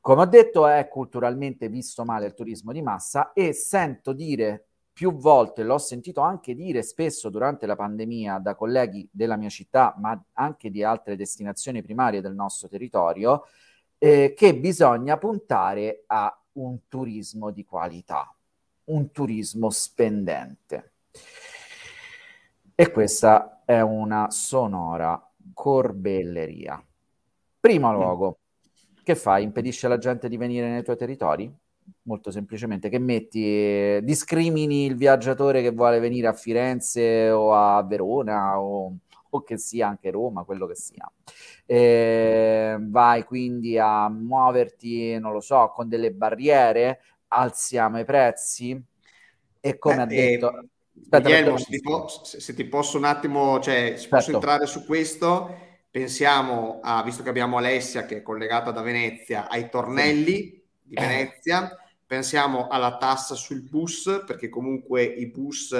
Come 0.00 0.20
ho 0.20 0.26
detto, 0.26 0.66
è 0.66 0.86
culturalmente 0.88 1.70
visto 1.70 2.04
male 2.04 2.26
il 2.26 2.34
turismo 2.34 2.72
di 2.72 2.82
massa 2.82 3.32
e 3.32 3.54
sento 3.54 4.12
dire 4.12 4.66
più 4.94 5.12
volte, 5.16 5.64
l'ho 5.64 5.78
sentito 5.78 6.20
anche 6.20 6.54
dire 6.54 6.84
spesso 6.84 7.28
durante 7.28 7.66
la 7.66 7.74
pandemia 7.74 8.38
da 8.38 8.54
colleghi 8.54 9.06
della 9.10 9.36
mia 9.36 9.48
città, 9.48 9.92
ma 9.98 10.18
anche 10.34 10.70
di 10.70 10.84
altre 10.84 11.16
destinazioni 11.16 11.82
primarie 11.82 12.20
del 12.20 12.32
nostro 12.32 12.68
territorio, 12.68 13.42
eh, 13.98 14.34
che 14.36 14.54
bisogna 14.54 15.18
puntare 15.18 16.04
a 16.06 16.32
un 16.52 16.86
turismo 16.86 17.50
di 17.50 17.64
qualità, 17.64 18.32
un 18.84 19.10
turismo 19.10 19.68
spendente. 19.70 20.92
E 22.76 22.90
questa 22.92 23.62
è 23.64 23.80
una 23.80 24.30
sonora 24.30 25.20
corbelleria. 25.52 26.80
Primo 27.58 27.92
luogo, 27.92 28.38
che 29.02 29.16
fai? 29.16 29.42
Impedisce 29.42 29.86
alla 29.86 29.98
gente 29.98 30.28
di 30.28 30.36
venire 30.36 30.68
nei 30.70 30.84
tuoi 30.84 30.96
territori? 30.96 31.52
Molto 32.02 32.30
semplicemente, 32.30 32.88
che 32.88 32.98
metti, 32.98 33.98
discrimini 34.02 34.86
il 34.86 34.96
viaggiatore 34.96 35.62
che 35.62 35.70
vuole 35.70 35.98
venire 35.98 36.26
a 36.26 36.32
Firenze 36.32 37.30
o 37.30 37.54
a 37.54 37.82
Verona 37.82 38.60
o, 38.60 38.96
o 39.30 39.42
che 39.42 39.56
sia 39.58 39.88
anche 39.88 40.10
Roma, 40.10 40.44
quello 40.44 40.66
che 40.66 40.74
sia. 40.74 41.10
Eh, 41.66 42.76
vai 42.78 43.24
quindi 43.24 43.78
a 43.78 44.08
muoverti, 44.08 45.18
non 45.18 45.32
lo 45.32 45.40
so, 45.40 45.72
con 45.74 45.88
delle 45.88 46.12
barriere, 46.12 47.00
alziamo 47.28 47.98
i 47.98 48.04
prezzi 48.04 48.80
e 49.60 49.78
come 49.78 49.96
eh, 49.96 50.00
ha 50.00 50.06
detto... 50.06 50.58
Eh 50.58 50.68
Aspetta, 50.96 51.28
Guglielmo, 51.28 51.58
se 51.58 51.64
ti, 51.70 51.80
po- 51.80 52.08
se 52.08 52.54
ti, 52.54 52.64
posso 52.64 52.98
un 52.98 53.04
attimo, 53.04 53.58
cioè, 53.60 53.94
se 53.96 54.02
certo. 54.02 54.16
posso 54.16 54.30
entrare 54.30 54.66
su 54.66 54.84
questo, 54.86 55.54
pensiamo 55.90 56.80
a, 56.82 57.02
visto 57.02 57.22
che 57.22 57.28
abbiamo 57.28 57.58
Alessia 57.58 58.06
che 58.06 58.18
è 58.18 58.22
collegata 58.22 58.70
da 58.70 58.80
Venezia, 58.80 59.48
ai 59.48 59.68
tornelli 59.68 60.63
di 60.84 60.94
Venezia, 60.94 61.76
pensiamo 62.06 62.68
alla 62.68 62.96
tassa 62.96 63.34
sul 63.34 63.62
bus, 63.62 64.22
perché 64.26 64.48
comunque 64.48 65.02
i 65.02 65.26
bus 65.30 65.74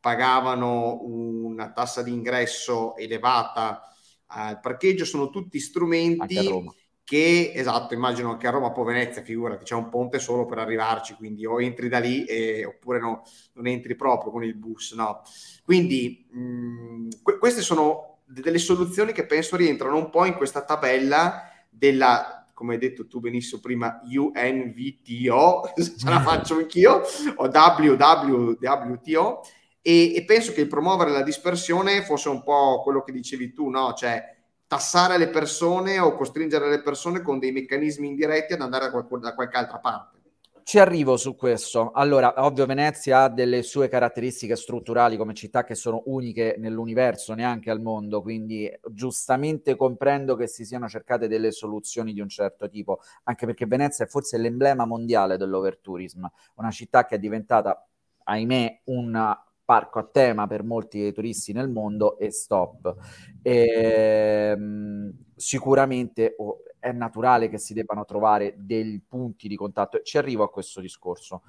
pagavano 0.00 1.00
una 1.02 1.72
tassa 1.72 2.02
di 2.02 2.12
ingresso 2.12 2.96
elevata 2.96 3.82
al 4.26 4.60
parcheggio, 4.60 5.04
sono 5.04 5.30
tutti 5.30 5.58
strumenti 5.58 6.74
che 7.06 7.52
esatto, 7.54 7.94
immagino 7.94 8.36
che 8.36 8.48
a 8.48 8.50
Roma, 8.50 8.72
poi 8.72 8.86
Venezia, 8.86 9.22
figurati, 9.22 9.62
c'è 9.62 9.76
un 9.76 9.88
ponte 9.88 10.18
solo 10.18 10.44
per 10.44 10.58
arrivarci, 10.58 11.14
quindi 11.14 11.46
o 11.46 11.62
entri 11.62 11.88
da 11.88 12.00
lì 12.00 12.24
e, 12.24 12.64
oppure 12.64 12.98
no, 12.98 13.22
non 13.52 13.68
entri 13.68 13.94
proprio 13.94 14.32
con 14.32 14.42
il 14.42 14.56
bus, 14.56 14.92
no. 14.94 15.22
Quindi 15.64 16.26
mh, 16.28 16.40
mm, 16.40 17.08
que- 17.22 17.38
queste 17.38 17.62
sono 17.62 18.22
delle 18.24 18.58
soluzioni 18.58 19.12
che 19.12 19.24
penso 19.24 19.54
rientrano 19.54 19.96
un 19.96 20.10
po' 20.10 20.24
in 20.24 20.34
questa 20.34 20.64
tabella 20.64 21.48
della, 21.70 22.35
come 22.56 22.72
hai 22.72 22.78
detto 22.78 23.06
tu 23.06 23.20
benissimo 23.20 23.60
prima, 23.60 24.00
UNVTO, 24.02 25.72
ce 25.76 26.08
la 26.08 26.22
faccio 26.22 26.56
anch'io, 26.56 27.02
o 27.34 27.50
WWWTO, 27.52 29.40
e, 29.82 30.14
e 30.14 30.24
penso 30.24 30.52
che 30.52 30.66
promuovere 30.66 31.10
la 31.10 31.20
dispersione 31.20 32.02
fosse 32.02 32.30
un 32.30 32.42
po' 32.42 32.80
quello 32.82 33.02
che 33.02 33.12
dicevi 33.12 33.52
tu, 33.52 33.68
no? 33.68 33.92
Cioè, 33.92 34.34
tassare 34.66 35.18
le 35.18 35.28
persone 35.28 35.98
o 35.98 36.14
costringere 36.14 36.70
le 36.70 36.80
persone 36.80 37.20
con 37.20 37.38
dei 37.38 37.52
meccanismi 37.52 38.06
indiretti 38.06 38.54
ad 38.54 38.62
andare 38.62 38.90
da 38.90 39.34
qualche 39.34 39.56
altra 39.58 39.78
parte. 39.78 40.15
Ci 40.68 40.80
arrivo 40.80 41.16
su 41.16 41.36
questo. 41.36 41.92
Allora, 41.92 42.44
ovvio, 42.44 42.66
Venezia 42.66 43.22
ha 43.22 43.28
delle 43.28 43.62
sue 43.62 43.86
caratteristiche 43.86 44.56
strutturali 44.56 45.16
come 45.16 45.32
città 45.32 45.62
che 45.62 45.76
sono 45.76 46.02
uniche 46.06 46.56
nell'universo, 46.58 47.34
neanche 47.34 47.70
al 47.70 47.80
mondo, 47.80 48.20
quindi 48.20 48.68
giustamente 48.90 49.76
comprendo 49.76 50.34
che 50.34 50.48
si 50.48 50.64
siano 50.64 50.88
cercate 50.88 51.28
delle 51.28 51.52
soluzioni 51.52 52.12
di 52.12 52.18
un 52.18 52.28
certo 52.28 52.68
tipo, 52.68 52.98
anche 53.22 53.46
perché 53.46 53.64
Venezia 53.64 54.06
è 54.06 54.08
forse 54.08 54.38
l'emblema 54.38 54.86
mondiale 54.86 55.36
dell'overtourism, 55.36 56.26
una 56.56 56.70
città 56.72 57.04
che 57.06 57.14
è 57.14 57.18
diventata, 57.20 57.86
ahimè, 58.24 58.80
una 58.86 59.40
parco 59.64 60.00
a 60.00 60.04
tema 60.04 60.48
per 60.48 60.64
molti 60.64 61.12
turisti 61.12 61.52
nel 61.52 61.68
mondo 61.68 62.18
e 62.18 62.32
stop. 62.32 62.92
E, 63.40 64.50
ehm, 64.50 65.12
sicuramente 65.36 66.34
oh, 66.38 66.62
è 66.86 66.92
naturale 66.92 67.48
che 67.48 67.58
si 67.58 67.74
debbano 67.74 68.04
trovare 68.04 68.54
dei 68.58 69.02
punti 69.06 69.48
di 69.48 69.56
contatto. 69.56 70.00
Ci 70.02 70.18
arrivo 70.18 70.44
a 70.44 70.50
questo 70.50 70.80
discorso. 70.80 71.42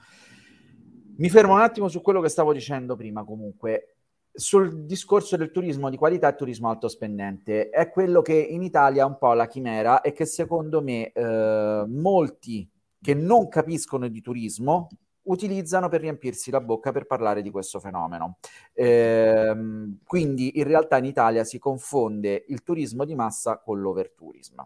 Mi 1.17 1.29
fermo 1.29 1.53
un 1.53 1.61
attimo 1.61 1.87
su 1.87 2.01
quello 2.01 2.21
che 2.21 2.29
stavo 2.29 2.53
dicendo 2.53 2.95
prima 2.95 3.23
comunque. 3.23 3.97
Sul 4.31 4.85
discorso 4.85 5.35
del 5.35 5.51
turismo 5.51 5.89
di 5.89 5.97
qualità 5.97 6.29
e 6.29 6.35
turismo 6.35 6.69
alto 6.69 6.87
spendente, 6.87 7.69
è 7.69 7.89
quello 7.89 8.21
che 8.21 8.35
in 8.35 8.61
Italia 8.61 9.03
è 9.03 9.05
un 9.05 9.17
po' 9.17 9.33
la 9.33 9.47
chimera 9.47 10.01
e 10.01 10.11
che 10.11 10.25
secondo 10.25 10.81
me 10.81 11.11
eh, 11.11 11.85
molti 11.87 12.69
che 13.01 13.13
non 13.15 13.47
capiscono 13.47 14.07
di 14.07 14.21
turismo 14.21 14.89
utilizzano 15.23 15.89
per 15.89 16.01
riempirsi 16.01 16.51
la 16.51 16.61
bocca 16.61 16.91
per 16.91 17.05
parlare 17.05 17.41
di 17.41 17.49
questo 17.49 17.79
fenomeno. 17.79 18.37
Ehm, 18.73 19.99
quindi 20.03 20.57
in 20.59 20.65
realtà 20.65 20.97
in 20.97 21.05
Italia 21.05 21.43
si 21.43 21.57
confonde 21.57 22.45
il 22.47 22.63
turismo 22.63 23.05
di 23.05 23.15
massa 23.15 23.59
con 23.59 23.79
l'overtourism. 23.79 24.61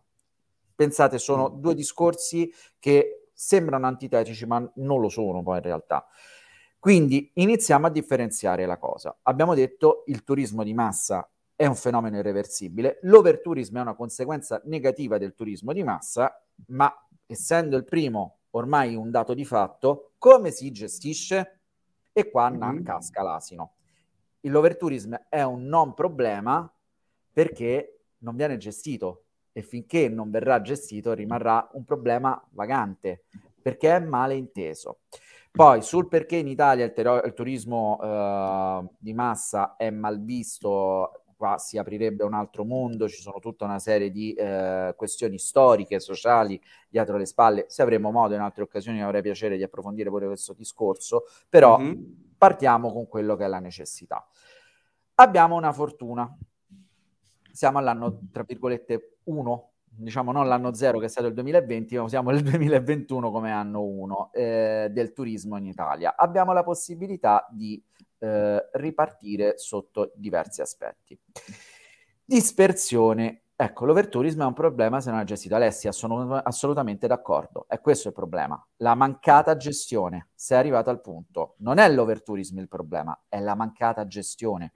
Pensate, 0.81 1.19
sono 1.19 1.51
mm. 1.51 1.59
due 1.59 1.75
discorsi 1.75 2.51
che 2.79 3.27
sembrano 3.31 3.85
antitetici, 3.85 4.47
ma 4.47 4.67
non 4.77 4.99
lo 4.99 5.09
sono 5.09 5.43
poi 5.43 5.57
in 5.57 5.61
realtà. 5.61 6.07
Quindi 6.79 7.29
iniziamo 7.35 7.85
a 7.85 7.91
differenziare 7.91 8.65
la 8.65 8.79
cosa. 8.79 9.15
Abbiamo 9.21 9.53
detto 9.53 10.01
il 10.07 10.23
turismo 10.23 10.63
di 10.63 10.73
massa 10.73 11.29
è 11.55 11.67
un 11.67 11.75
fenomeno 11.75 12.17
irreversibile, 12.17 12.97
l'overtourism 13.03 13.77
è 13.77 13.81
una 13.81 13.93
conseguenza 13.93 14.59
negativa 14.65 15.19
del 15.19 15.35
turismo 15.35 15.71
di 15.71 15.83
massa, 15.83 16.43
ma 16.69 16.91
essendo 17.27 17.77
il 17.77 17.83
primo 17.83 18.39
ormai 18.51 18.95
un 18.95 19.11
dato 19.11 19.35
di 19.35 19.45
fatto, 19.45 20.13
come 20.17 20.49
si 20.49 20.71
gestisce? 20.71 21.59
E 22.11 22.31
qua 22.31 22.49
mm-hmm. 22.49 22.81
casca 22.81 23.21
l'asino. 23.21 23.75
L'overtourism 24.39 25.13
è 25.29 25.43
un 25.43 25.67
non 25.67 25.93
problema 25.93 26.73
perché 27.31 28.05
non 28.21 28.35
viene 28.35 28.57
gestito 28.57 29.20
e 29.51 29.61
finché 29.61 30.09
non 30.09 30.29
verrà 30.29 30.61
gestito 30.61 31.13
rimarrà 31.13 31.69
un 31.73 31.83
problema 31.83 32.41
vagante 32.51 33.23
perché 33.61 33.95
è 33.95 33.99
male 33.99 34.35
inteso. 34.35 34.99
Poi 35.51 35.81
sul 35.81 36.07
perché 36.07 36.37
in 36.37 36.47
Italia 36.47 36.85
il, 36.85 36.93
ter- 36.93 37.25
il 37.25 37.33
turismo 37.33 37.97
uh, 37.99 38.89
di 38.97 39.13
massa 39.13 39.75
è 39.75 39.89
mal 39.89 40.23
visto 40.23 41.21
qua 41.41 41.57
si 41.57 41.79
aprirebbe 41.79 42.23
un 42.23 42.35
altro 42.35 42.63
mondo, 42.63 43.09
ci 43.09 43.19
sono 43.19 43.39
tutta 43.39 43.65
una 43.65 43.79
serie 43.79 44.11
di 44.11 44.31
eh, 44.33 44.93
questioni 44.95 45.39
storiche, 45.39 45.99
sociali 45.99 46.61
dietro 46.87 47.17
le 47.17 47.25
spalle. 47.25 47.65
Se 47.67 47.81
avremo 47.81 48.11
modo 48.11 48.35
in 48.35 48.41
altre 48.41 48.61
occasioni 48.61 49.01
avrei 49.01 49.23
piacere 49.23 49.57
di 49.57 49.63
approfondire 49.63 50.11
pure 50.11 50.27
questo 50.27 50.53
discorso, 50.53 51.23
però 51.49 51.79
mm-hmm. 51.79 52.01
partiamo 52.37 52.93
con 52.93 53.07
quello 53.07 53.35
che 53.35 53.45
è 53.45 53.47
la 53.47 53.57
necessità. 53.57 54.23
Abbiamo 55.15 55.55
una 55.55 55.73
fortuna, 55.73 56.31
siamo 57.51 57.77
all'anno, 57.79 58.21
tra 58.31 58.43
virgolette, 58.43 59.17
1, 59.23 59.71
diciamo 59.93 60.31
non 60.31 60.47
l'anno 60.47 60.73
0 60.73 60.99
che 60.99 61.05
è 61.05 61.09
stato 61.09 61.27
il 61.27 61.33
2020, 61.33 61.97
ma 61.97 62.09
siamo 62.09 62.31
nel 62.31 62.41
2021 62.43 63.31
come 63.31 63.51
anno 63.51 63.83
1 63.83 64.31
eh, 64.33 64.87
del 64.91 65.13
turismo 65.13 65.57
in 65.57 65.65
Italia. 65.65 66.15
Abbiamo 66.15 66.53
la 66.53 66.63
possibilità 66.63 67.47
di 67.51 67.81
eh, 68.19 68.69
ripartire 68.73 69.57
sotto 69.57 70.11
diversi 70.15 70.61
aspetti. 70.61 71.19
Dispersione. 72.23 73.43
Ecco, 73.55 73.85
l'overtourism 73.85 74.41
è 74.41 74.45
un 74.45 74.53
problema 74.53 75.01
se 75.01 75.11
non 75.11 75.19
è 75.19 75.23
gestito. 75.23 75.55
Alessia, 75.55 75.91
sono 75.91 76.35
assolutamente 76.35 77.05
d'accordo. 77.05 77.65
È 77.67 77.79
questo 77.79 78.07
il 78.07 78.13
problema. 78.13 78.59
La 78.77 78.95
mancata 78.95 79.55
gestione. 79.55 80.29
Sei 80.33 80.57
arrivato 80.57 80.89
al 80.89 81.01
punto. 81.01 81.55
Non 81.59 81.77
è 81.77 81.87
l'overtourism 81.91 82.57
il 82.57 82.67
problema, 82.67 83.25
è 83.27 83.39
la 83.39 83.53
mancata 83.53 84.07
gestione. 84.07 84.71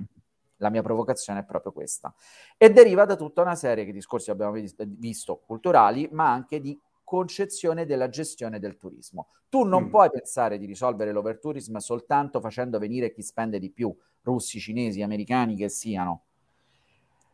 La 0.58 0.70
mia 0.70 0.82
provocazione 0.82 1.40
è 1.40 1.44
proprio 1.46 1.72
questa. 1.72 2.14
E 2.58 2.70
deriva 2.72 3.06
da 3.06 3.16
tutta 3.16 3.42
una 3.42 3.56
serie 3.56 3.86
di 3.86 3.92
discorsi 3.92 4.26
che 4.26 4.32
abbiamo 4.32 4.58
visto 4.78 5.38
culturali, 5.46 6.08
ma 6.12 6.32
anche 6.32 6.60
di 6.62 6.80
concezione 7.06 7.86
della 7.86 8.10
gestione 8.10 8.60
del 8.60 8.76
turismo. 8.76 9.28
Tu 9.48 9.64
non 9.64 9.86
mm. 9.86 9.90
puoi 9.90 10.10
pensare 10.10 10.58
di 10.58 10.66
risolvere 10.66 11.14
l'overtourism 11.14 11.78
soltanto 11.78 12.42
facendo 12.42 12.80
venire 12.80 13.12
chi 13.12 13.22
spende 13.22 13.60
di 13.60 13.72
più, 13.72 13.96
russi, 14.24 14.60
cinesi, 14.60 15.02
americani 15.02 15.56
che 15.56 15.70
siano. 15.70 16.24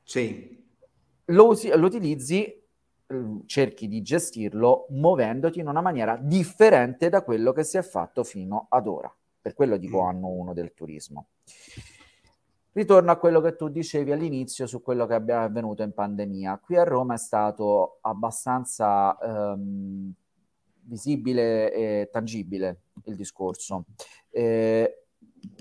Sì. 0.04 0.64
Lo, 1.26 1.58
lo 1.76 1.86
utilizzi, 1.86 2.44
eh, 2.44 2.64
cerchi 3.46 3.88
di 3.88 4.02
gestirlo 4.02 4.88
muovendoti 4.90 5.60
in 5.60 5.68
una 5.68 5.82
maniera 5.82 6.18
differente 6.22 7.10
da 7.10 7.24
quello 7.24 7.54
che 7.54 7.64
si 7.64 7.78
è 7.78 7.82
fatto 7.82 8.24
fino 8.24 8.68
ad 8.70 8.88
ora. 8.88 9.12
Per 9.42 9.54
quello 9.56 9.78
dico 9.78 10.04
mm. 10.04 10.06
anno 10.06 10.28
uno 10.28 10.54
del 10.54 10.74
turismo. 10.74 11.30
Ritorno 12.74 13.12
a 13.12 13.18
quello 13.18 13.42
che 13.42 13.56
tu 13.56 13.68
dicevi 13.68 14.14
all'inizio 14.14 14.66
su 14.66 14.82
quello 14.82 15.06
che 15.06 15.16
è 15.16 15.32
avvenuto 15.32 15.84
in 15.84 15.94
pandemia. 15.94 16.60
Qui 16.64 16.78
a 16.78 16.84
Roma 16.84 17.16
è 17.16 17.18
stato 17.18 18.00
abbastanza 18.02 19.18
ehm, 19.18 20.14
visibile 20.84 21.74
e 21.74 22.10
tangibile 22.10 22.84
il 23.06 23.16
discorso. 23.16 23.86
Eh, 24.30 25.04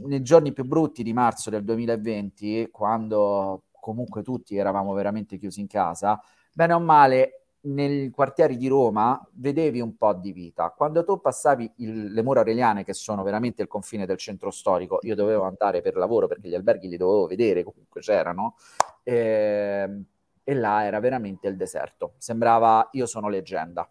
nei 0.05 0.23
giorni 0.23 0.53
più 0.53 0.65
brutti 0.65 1.03
di 1.03 1.13
marzo 1.13 1.51
del 1.51 1.65
2020, 1.65 2.69
quando 2.71 3.65
comunque 3.73 4.23
tutti 4.23 4.57
eravamo 4.57 4.93
veramente 4.93 5.37
chiusi 5.37 5.61
in 5.61 5.67
casa, 5.67 6.21
bene 6.53 6.75
o 6.75 6.81
male 6.81 7.40
nei 7.63 8.11
quartieri 8.11 8.57
di 8.57 8.69
Roma 8.69 9.21
vedevi 9.35 9.81
un 9.81 9.97
po' 9.97 10.15
di 10.15 10.33
vita. 10.33 10.71
Quando 10.71 11.05
tu 11.05 11.21
passavi 11.21 11.73
il, 11.77 12.13
le 12.13 12.23
mura 12.23 12.41
aureliane, 12.41 12.85
che 12.85 12.95
sono 12.95 13.23
veramente 13.23 13.63
il 13.63 13.69
confine 13.69 14.07
del 14.07 14.17
centro 14.17 14.51
storico, 14.51 14.99
io 15.03 15.15
dovevo 15.15 15.45
andare 15.45 15.83
per 15.83 15.97
lavoro 15.97 16.27
perché 16.27 16.49
gli 16.49 16.55
alberghi 16.55 16.89
li 16.89 16.97
dovevo 16.97 17.27
vedere, 17.27 17.63
comunque 17.63 18.01
c'erano, 18.01 18.57
eh, 19.03 20.03
e 20.43 20.55
là 20.55 20.85
era 20.85 21.01
veramente 21.01 21.49
il 21.49 21.57
deserto. 21.57 22.15
Sembrava 22.17 22.89
io 22.93 23.07
sono 23.07 23.29
leggenda. 23.29 23.89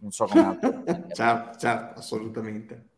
Non 0.00 0.10
so 0.10 0.26
come... 0.26 0.58
certo, 1.12 1.58
certo, 1.58 1.98
assolutamente. 2.00 2.90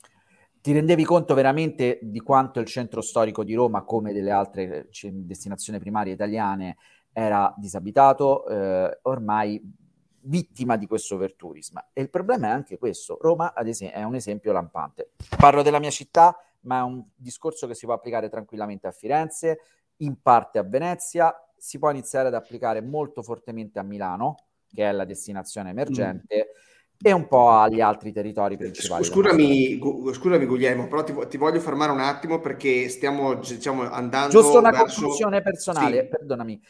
Ti 0.63 0.73
rendevi 0.73 1.05
conto 1.05 1.33
veramente 1.33 1.99
di 2.03 2.21
quanto 2.21 2.61
il 2.61 2.67
centro 2.67 3.01
storico 3.01 3.45
di 3.45 3.55
Roma, 3.55 3.83
come 3.83 4.13
delle 4.13 4.31
altre 4.31 4.89
destinazioni 4.91 5.79
primarie 5.79 6.13
italiane, 6.13 6.77
era 7.13 7.53
disabitato, 7.57 8.47
eh, 8.47 8.99
ormai 9.03 9.79
vittima 10.23 10.77
di 10.77 10.87
questo 10.87 11.15
overtourism. 11.15 11.79
E 11.93 12.03
il 12.03 12.11
problema 12.11 12.49
è 12.49 12.51
anche 12.51 12.79
questo. 12.79 13.19
Roma, 13.21 13.53
ad 13.55 13.69
esempio, 13.69 13.99
è 13.99 14.03
un 14.03 14.15
esempio 14.15 14.53
lampante. 14.53 15.13
Parlo 15.37 15.63
della 15.63 15.79
mia 15.79 15.91
città, 15.91 16.37
ma 16.63 16.81
è 16.81 16.83
un 16.83 17.03
discorso 17.15 17.67
che 17.67 17.75
si 17.75 17.87
può 17.87 17.95
applicare 17.95 18.29
tranquillamente 18.29 18.87
a 18.87 18.93
Firenze, 18.93 19.61
in 19.99 20.21
parte 20.21 20.59
a 20.59 20.63
Venezia, 20.63 21.35
si 21.57 21.79
può 21.79 21.91
iniziare 21.91 22.29
ad 22.29 22.35
applicare 22.35 22.81
molto 22.81 23.23
fortemente 23.23 23.79
a 23.79 23.83
Milano, 23.83 24.37
che 24.73 24.89
è 24.89 24.93
la 24.93 25.05
destinazione 25.05 25.71
emergente. 25.71 26.37
Mm 26.37 26.69
e 27.03 27.13
un 27.13 27.27
po' 27.27 27.51
agli 27.51 27.81
altri 27.81 28.13
territori 28.13 28.59
principali. 28.59 29.05
Scusami, 29.05 29.79
gu- 29.79 30.13
scusami 30.13 30.45
Guglielmo, 30.45 30.87
però 30.87 31.03
ti, 31.03 31.15
ti, 31.29 31.39
voglio 31.39 31.59
fermare 31.59 31.93
un 31.93 32.01
attimo 32.01 32.41
perché 32.41 32.91
stiamo 32.91 33.35
diciamo, 33.37 33.91
andando. 33.91 34.31
Giusto 34.31 34.59
una 34.59 34.71
verso... 34.71 35.01
conclusione 35.01 35.41
personale, 35.41 36.03
sì. 36.03 36.09
perdonami. 36.09 36.63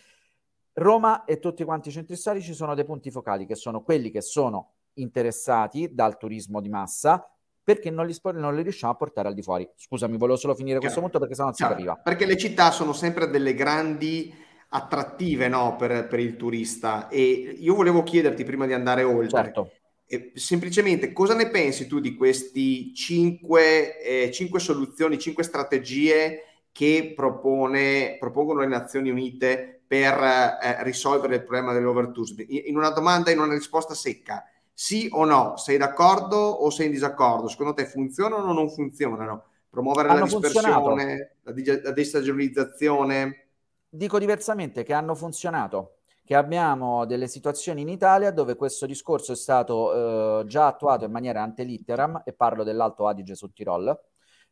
Roma 0.74 1.24
e 1.24 1.38
tutti 1.38 1.64
quanti 1.64 1.88
i 1.88 1.92
centri 1.92 2.16
storici 2.16 2.54
sono 2.54 2.74
dei 2.74 2.84
punti 2.84 3.10
focali, 3.10 3.46
che 3.46 3.54
sono 3.54 3.82
quelli 3.82 4.10
che 4.10 4.20
sono 4.20 4.72
interessati 4.94 5.92
dal 5.92 6.16
turismo 6.16 6.60
di 6.60 6.68
massa, 6.68 7.28
perché 7.62 7.90
non 7.90 8.06
li, 8.06 8.16
non 8.34 8.54
li 8.54 8.62
riusciamo 8.62 8.92
a 8.92 8.96
portare 8.96 9.28
al 9.28 9.34
di 9.34 9.42
fuori. 9.42 9.68
Scusami, 9.76 10.16
volevo 10.16 10.38
solo 10.38 10.54
finire 10.54 10.78
Chiaro. 10.78 10.94
questo 10.94 11.00
punto 11.00 11.18
perché 11.18 11.34
sennò 11.34 11.48
non 11.48 11.56
si 11.56 11.62
capiva. 11.62 11.96
Perché 11.96 12.26
le 12.26 12.36
città 12.36 12.70
sono 12.70 12.92
sempre 12.92 13.28
delle 13.28 13.54
grandi 13.54 14.32
attrattive 14.70 15.48
no, 15.48 15.76
per, 15.76 16.06
per, 16.06 16.20
il 16.20 16.36
turista 16.36 17.08
e 17.08 17.22
io 17.58 17.74
volevo 17.74 18.02
chiederti 18.02 18.44
prima 18.44 18.66
di 18.66 18.72
andare 18.72 19.02
oltre. 19.02 19.42
Certo. 19.42 19.70
Eh, 20.06 20.32
semplicemente 20.34 21.12
cosa 21.12 21.34
ne 21.34 21.48
pensi 21.50 21.86
tu 21.86 22.00
di 22.00 22.14
questi 22.14 22.92
cinque, 22.94 24.00
eh, 24.00 24.30
cinque 24.32 24.58
soluzioni, 24.58 25.18
cinque 25.18 25.44
strategie 25.44 26.44
che 26.72 27.12
propone, 27.14 28.16
propongono 28.18 28.60
le 28.60 28.66
Nazioni 28.66 29.10
Unite 29.10 29.79
per 29.90 30.22
eh, 30.22 30.84
risolvere 30.84 31.34
il 31.34 31.42
problema 31.42 31.72
dell'overtourism? 31.72 32.44
In 32.46 32.76
una 32.76 32.90
domanda, 32.90 33.32
in 33.32 33.40
una 33.40 33.54
risposta 33.54 33.92
secca, 33.92 34.44
sì 34.72 35.08
o 35.10 35.24
no? 35.24 35.56
Sei 35.56 35.78
d'accordo 35.78 36.36
o 36.36 36.70
sei 36.70 36.86
in 36.86 36.92
disaccordo? 36.92 37.48
Secondo 37.48 37.74
te 37.74 37.86
funzionano 37.86 38.50
o 38.50 38.52
non 38.52 38.70
funzionano? 38.70 39.46
Promuovere 39.68 40.10
hanno 40.10 40.20
la 40.20 40.24
dispersione, 40.26 41.34
la, 41.42 41.52
la 41.82 41.90
destagionalizzazione? 41.90 43.48
Dico 43.88 44.20
diversamente 44.20 44.84
che 44.84 44.92
hanno 44.92 45.16
funzionato 45.16 45.96
che 46.24 46.36
abbiamo 46.36 47.04
delle 47.04 47.26
situazioni 47.26 47.80
in 47.80 47.88
Italia 47.88 48.30
dove 48.30 48.54
questo 48.54 48.86
discorso 48.86 49.32
è 49.32 49.36
stato 49.36 50.42
eh, 50.42 50.46
già 50.46 50.68
attuato 50.68 51.04
in 51.04 51.10
maniera 51.10 51.42
antelitteram 51.42 52.22
e 52.24 52.32
parlo 52.32 52.62
dell'Alto 52.62 53.08
Adige 53.08 53.34
sul 53.34 53.52
Tirol, 53.52 54.00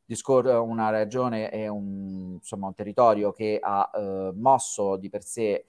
discor- 0.08 0.46
una 0.46 0.88
regione 0.88 1.50
e 1.50 1.68
un, 1.68 2.38
insomma, 2.40 2.66
un 2.66 2.74
territorio 2.74 3.30
che 3.30 3.58
ha 3.62 3.90
eh, 3.94 4.32
mosso 4.34 4.96
di 4.96 5.10
per 5.10 5.22
sé 5.22 5.66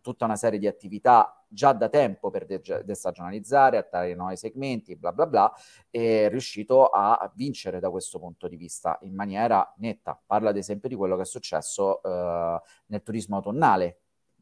tutta 0.00 0.24
una 0.24 0.36
serie 0.36 0.58
di 0.58 0.66
attività 0.66 1.44
già 1.48 1.72
da 1.72 1.88
tempo 1.88 2.28
per 2.28 2.44
de- 2.44 2.82
destagionalizzare, 2.84 3.78
attrarre 3.78 4.14
nuovi 4.14 4.36
segmenti, 4.36 4.96
bla 4.96 5.12
bla 5.12 5.26
bla, 5.26 5.52
è 5.88 6.28
riuscito 6.28 6.86
a 6.88 7.32
vincere 7.34 7.78
da 7.78 7.88
questo 7.88 8.18
punto 8.18 8.48
di 8.48 8.56
vista 8.56 8.98
in 9.02 9.14
maniera 9.14 9.72
netta. 9.78 10.20
Parlo 10.26 10.48
ad 10.48 10.56
esempio 10.56 10.88
di 10.88 10.96
quello 10.96 11.14
che 11.16 11.22
è 11.22 11.26
successo 11.26 12.02
eh, 12.02 12.60
nel 12.86 13.02
turismo 13.02 13.36
autunnale, 13.36 14.00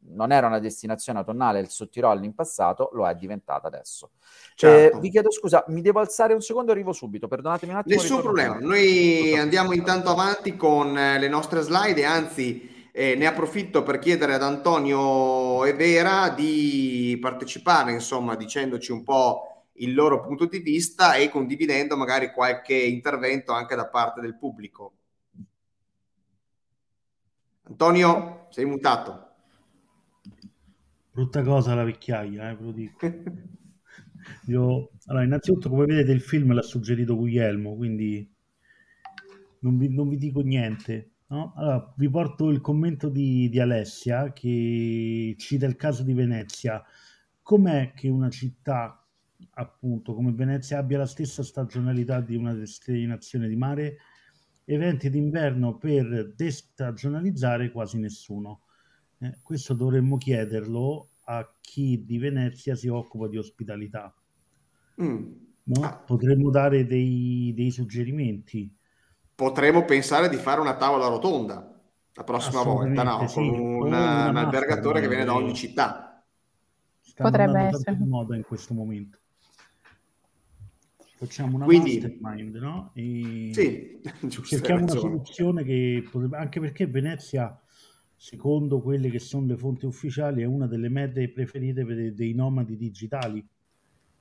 non 0.09 0.31
era 0.31 0.47
una 0.47 0.59
destinazione 0.59 1.19
autunnale 1.19 1.59
il 1.59 1.69
Sottirol 1.69 2.23
in 2.23 2.33
passato, 2.33 2.89
lo 2.93 3.07
è 3.07 3.15
diventata 3.15 3.67
adesso. 3.67 4.11
Certo. 4.55 4.97
Eh, 4.97 4.99
vi 4.99 5.09
chiedo 5.09 5.31
scusa, 5.31 5.63
mi 5.67 5.81
devo 5.81 5.99
alzare 5.99 6.33
un 6.33 6.41
secondo 6.41 6.71
arrivo 6.71 6.91
subito, 6.91 7.27
perdonatemi 7.27 7.71
un 7.71 7.77
attimo. 7.79 7.95
Nessun 7.95 8.21
problema, 8.21 8.57
noi 8.59 9.29
Tutto 9.29 9.41
andiamo 9.41 9.73
intanto 9.73 10.09
avanti 10.09 10.55
con 10.55 10.97
eh, 10.97 11.19
le 11.19 11.27
nostre 11.27 11.61
slide 11.61 12.01
e 12.01 12.05
anzi 12.05 12.87
eh, 12.91 13.15
ne 13.15 13.25
approfitto 13.25 13.81
per 13.81 13.99
chiedere 13.99 14.35
ad 14.35 14.43
Antonio 14.43 15.65
e 15.65 15.73
Vera 15.73 16.29
di 16.29 17.17
partecipare, 17.19 17.91
insomma, 17.91 18.35
dicendoci 18.35 18.91
un 18.91 19.03
po' 19.03 19.47
il 19.77 19.95
loro 19.95 20.21
punto 20.21 20.45
di 20.45 20.59
vista 20.59 21.15
e 21.15 21.29
condividendo 21.29 21.97
magari 21.97 22.31
qualche 22.31 22.75
intervento 22.75 23.51
anche 23.51 23.75
da 23.75 23.87
parte 23.87 24.21
del 24.21 24.37
pubblico. 24.37 24.93
Antonio, 27.63 28.47
sei 28.49 28.65
mutato. 28.65 29.32
Brutta 31.13 31.43
cosa 31.43 31.75
la 31.75 31.83
vecchiaia, 31.83 32.49
eh, 32.49 32.55
ve 32.55 32.63
lo 32.63 32.71
dico. 32.71 32.97
Io, 34.47 34.89
allora, 35.05 35.23
innanzitutto, 35.23 35.69
come 35.69 35.85
vedete, 35.85 36.11
il 36.11 36.21
film 36.21 36.53
l'ha 36.53 36.63
suggerito 36.63 37.15
Guglielmo, 37.15 37.75
quindi 37.75 38.27
non 39.59 39.77
vi, 39.77 39.93
non 39.93 40.09
vi 40.09 40.17
dico 40.17 40.41
niente. 40.41 41.11
No? 41.27 41.53
Allora, 41.55 41.93
vi 41.97 42.09
porto 42.09 42.49
il 42.49 42.61
commento 42.61 43.09
di, 43.09 43.47
di, 43.47 43.59
Alessia 43.59 44.33
che 44.33 45.35
cita 45.37 45.67
il 45.67 45.75
caso 45.75 46.01
di 46.01 46.13
Venezia. 46.13 46.83
Com'è 47.43 47.93
che 47.93 48.09
una 48.09 48.31
città, 48.31 49.05
appunto, 49.51 50.15
come 50.15 50.31
Venezia 50.31 50.79
abbia 50.79 50.97
la 50.97 51.05
stessa 51.05 51.43
stagionalità 51.43 52.21
di 52.21 52.35
una 52.35 52.53
destinazione 52.53 53.47
di 53.47 53.55
mare? 53.55 53.97
Eventi 54.65 55.11
d'inverno 55.11 55.77
per 55.77 56.33
destagionalizzare 56.35 57.71
quasi 57.71 57.99
nessuno. 57.99 58.62
Eh, 59.23 59.37
questo 59.41 59.73
dovremmo 59.73 60.17
chiederlo 60.17 61.07
a 61.25 61.49
chi 61.61 62.03
di 62.03 62.17
Venezia 62.17 62.75
si 62.75 62.89
occupa 62.89 63.29
di 63.29 63.37
ospitalità. 63.37 64.13
Mm. 65.01 65.31
No? 65.63 65.83
Ah. 65.83 65.95
Potremmo 65.95 66.49
dare 66.49 66.85
dei, 66.85 67.53
dei, 67.55 67.71
suggerimenti. 67.71 68.75
Potremmo 69.33 69.85
pensare 69.85 70.27
di 70.27 70.35
fare 70.35 70.59
una 70.59 70.75
tavola 70.75 71.07
rotonda 71.07 71.73
la 72.15 72.23
prossima 72.23 72.63
volta, 72.63 73.03
no? 73.03 73.27
Sì. 73.27 73.35
con 73.35 73.47
un, 73.47 73.85
un 73.85 73.93
albergatore 73.93 74.99
che 74.99 75.07
viene 75.07 75.23
da 75.23 75.33
ogni 75.33 75.55
città. 75.55 76.21
Stanno 76.99 77.29
Potrebbe 77.29 77.59
essere. 77.61 77.95
di 77.95 78.05
moda 78.05 78.35
in 78.35 78.43
questo 78.43 78.73
momento. 78.73 79.19
Facciamo 81.15 81.55
una 81.55 81.65
Quindi, 81.65 82.01
mastermind, 82.01 82.55
no? 82.57 82.91
E 82.93 83.51
sì, 83.53 84.01
cerchiamo 84.43 84.81
una 84.81 84.91
soluzione 84.91 85.63
che 85.63 86.05
potrebbe, 86.11 86.35
anche 86.35 86.59
perché 86.59 86.85
Venezia 86.87 87.57
secondo 88.23 88.79
quelle 88.79 89.09
che 89.09 89.19
sono 89.19 89.47
le 89.47 89.57
fonti 89.57 89.85
ufficiali, 89.85 90.43
è 90.43 90.45
una 90.45 90.65
delle 90.65 90.87
mete 90.87 91.27
preferite 91.27 91.83
per 91.83 92.13
dei 92.13 92.33
nomadi 92.33 92.77
digitali. 92.77 93.45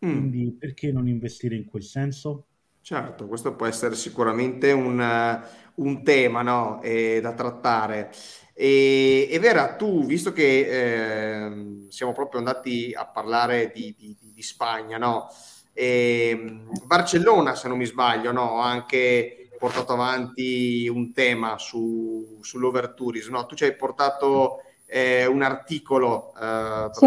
Mm. 0.05 0.11
Quindi 0.11 0.57
perché 0.59 0.91
non 0.91 1.07
investire 1.07 1.55
in 1.55 1.67
quel 1.67 1.85
senso? 1.85 2.47
Certo, 2.81 3.29
questo 3.29 3.55
può 3.55 3.65
essere 3.65 3.95
sicuramente 3.95 4.73
un, 4.73 5.41
un 5.77 6.03
tema 6.03 6.43
no? 6.43 6.83
e, 6.83 7.21
da 7.23 7.33
trattare. 7.33 8.11
E, 8.55 9.29
e, 9.31 9.39
Vera, 9.39 9.77
tu, 9.77 10.05
visto 10.05 10.33
che 10.33 11.45
eh, 11.45 11.87
siamo 11.89 12.11
proprio 12.11 12.41
andati 12.41 12.93
a 12.93 13.07
parlare 13.07 13.71
di, 13.73 13.95
di, 13.97 14.17
di 14.19 14.43
Spagna, 14.43 14.99
no? 14.99 15.29
E, 15.73 16.65
Barcellona, 16.85 17.55
se 17.55 17.69
non 17.69 17.79
mi 17.79 17.87
sbaglio, 17.87 18.33
no? 18.33 18.59
anche 18.59 19.42
portato 19.63 19.93
avanti 19.93 20.89
un 20.89 21.13
tema 21.13 21.57
su, 21.57 22.39
sull'overtourism, 22.41 23.31
no? 23.31 23.47
tu 23.47 23.55
ci 23.55 23.63
hai 23.63 23.77
portato 23.77 24.57
eh, 24.87 25.25
un 25.27 25.41
articolo 25.41 26.35
eh, 26.35 26.89
sì. 26.91 27.07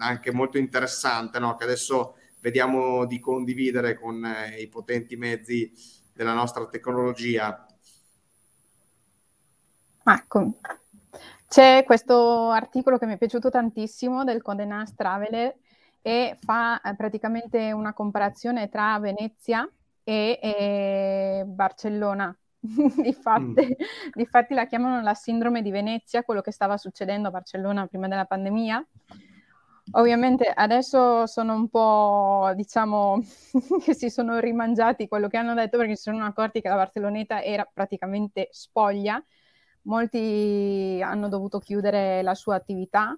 anche 0.00 0.32
molto 0.32 0.58
interessante 0.58 1.38
no? 1.38 1.54
che 1.54 1.62
adesso 1.62 2.16
vediamo 2.40 3.06
di 3.06 3.20
condividere 3.20 3.94
con 3.94 4.24
eh, 4.24 4.60
i 4.62 4.66
potenti 4.66 5.14
mezzi 5.14 5.72
della 6.12 6.32
nostra 6.32 6.66
tecnologia. 6.66 7.64
Ecco, 10.02 10.54
c'è 11.46 11.84
questo 11.86 12.50
articolo 12.50 12.98
che 12.98 13.06
mi 13.06 13.12
è 13.12 13.18
piaciuto 13.18 13.48
tantissimo 13.48 14.24
del 14.24 14.42
Conde 14.42 14.64
Nast 14.64 14.96
Traveler 14.96 15.54
e 16.02 16.36
fa 16.40 16.80
eh, 16.80 16.96
praticamente 16.96 17.70
una 17.70 17.92
comparazione 17.92 18.68
tra 18.68 18.98
Venezia 18.98 19.70
e, 20.08 20.38
e 20.40 21.44
Barcellona, 21.46 22.36
Difatti, 23.02 23.66
mm. 23.66 24.12
difatti 24.14 24.54
la 24.54 24.66
chiamano 24.66 25.00
la 25.02 25.14
sindrome 25.14 25.62
di 25.62 25.70
Venezia, 25.70 26.22
quello 26.22 26.40
che 26.40 26.52
stava 26.52 26.76
succedendo 26.76 27.28
a 27.28 27.30
Barcellona 27.30 27.86
prima 27.86 28.08
della 28.08 28.24
pandemia. 28.24 28.86
Ovviamente 29.92 30.50
adesso 30.52 31.26
sono 31.26 31.54
un 31.54 31.68
po', 31.68 32.52
diciamo, 32.56 33.20
che 33.84 33.94
si 33.94 34.10
sono 34.10 34.38
rimangiati 34.40 35.06
quello 35.06 35.28
che 35.28 35.36
hanno 35.36 35.54
detto 35.54 35.78
perché 35.78 35.94
si 35.94 36.02
sono 36.02 36.24
accorti 36.24 36.60
che 36.60 36.68
la 36.68 36.74
Barceloneta 36.74 37.42
era 37.42 37.68
praticamente 37.72 38.48
spoglia. 38.50 39.22
Molti 39.82 41.00
hanno 41.02 41.28
dovuto 41.28 41.60
chiudere 41.60 42.20
la 42.22 42.34
sua 42.34 42.56
attività 42.56 43.16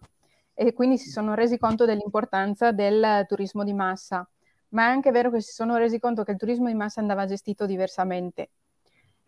e 0.53 0.75
quindi 0.75 0.99
si 0.99 1.09
sono 1.09 1.35
resi 1.35 1.57
conto 1.57 1.87
dell'importanza 1.87 2.73
del 2.73 3.25
turismo 3.27 3.65
di 3.65 3.73
massa. 3.73 4.29
Ma 4.71 4.87
è 4.87 4.91
anche 4.91 5.11
vero 5.11 5.31
che 5.31 5.41
si 5.41 5.53
sono 5.53 5.77
resi 5.77 5.99
conto 5.99 6.25
che 6.25 6.33
il 6.33 6.39
turismo 6.39 6.69
di 6.69 6.75
massa 6.75 7.01
andava 7.01 7.27
gestito 7.27 7.67
diversamente 7.67 8.51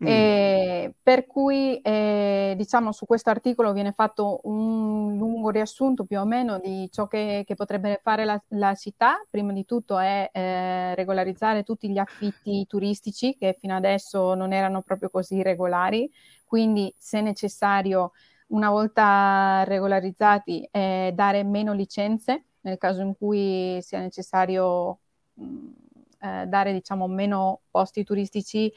Mm. 0.03 0.07
Eh, 0.07 0.95
per 1.03 1.27
cui 1.27 1.79
eh, 1.79 2.55
diciamo 2.57 2.91
su 2.91 3.05
questo 3.05 3.29
articolo 3.29 3.71
viene 3.71 3.91
fatto 3.91 4.39
un 4.45 5.15
lungo 5.15 5.51
riassunto 5.51 6.05
più 6.05 6.19
o 6.19 6.25
meno 6.25 6.57
di 6.57 6.89
ciò 6.91 7.05
che, 7.05 7.43
che 7.45 7.53
potrebbe 7.53 7.99
fare 8.01 8.25
la, 8.25 8.41
la, 8.49 8.73
città. 8.73 9.23
Prima 9.29 9.53
di 9.53 9.63
tutto 9.63 9.99
è 9.99 10.27
eh, 10.33 10.95
regolarizzare 10.95 11.61
tutti 11.61 11.87
gli 11.91 11.99
affitti 11.99 12.65
turistici 12.65 13.35
che 13.37 13.55
fino 13.59 13.75
adesso 13.75 14.33
non 14.33 14.53
erano 14.53 14.81
proprio 14.81 15.09
così 15.09 15.43
regolari, 15.43 16.11
quindi 16.45 16.91
se 16.97 17.21
necessario 17.21 18.13
una 18.47 18.71
volta 18.71 19.63
regolarizzati 19.65 20.67
eh, 20.71 21.11
dare 21.13 21.43
meno 21.43 21.73
licenze 21.73 22.45
nel 22.61 22.77
caso 22.77 23.01
in 23.01 23.15
cui 23.15 23.79
sia 23.81 23.99
necessario 23.99 25.00
eh, 25.35 26.45
dare 26.47 26.73
diciamo 26.73 27.07
meno 27.07 27.61
posti 27.71 28.03
turistici 28.03 28.71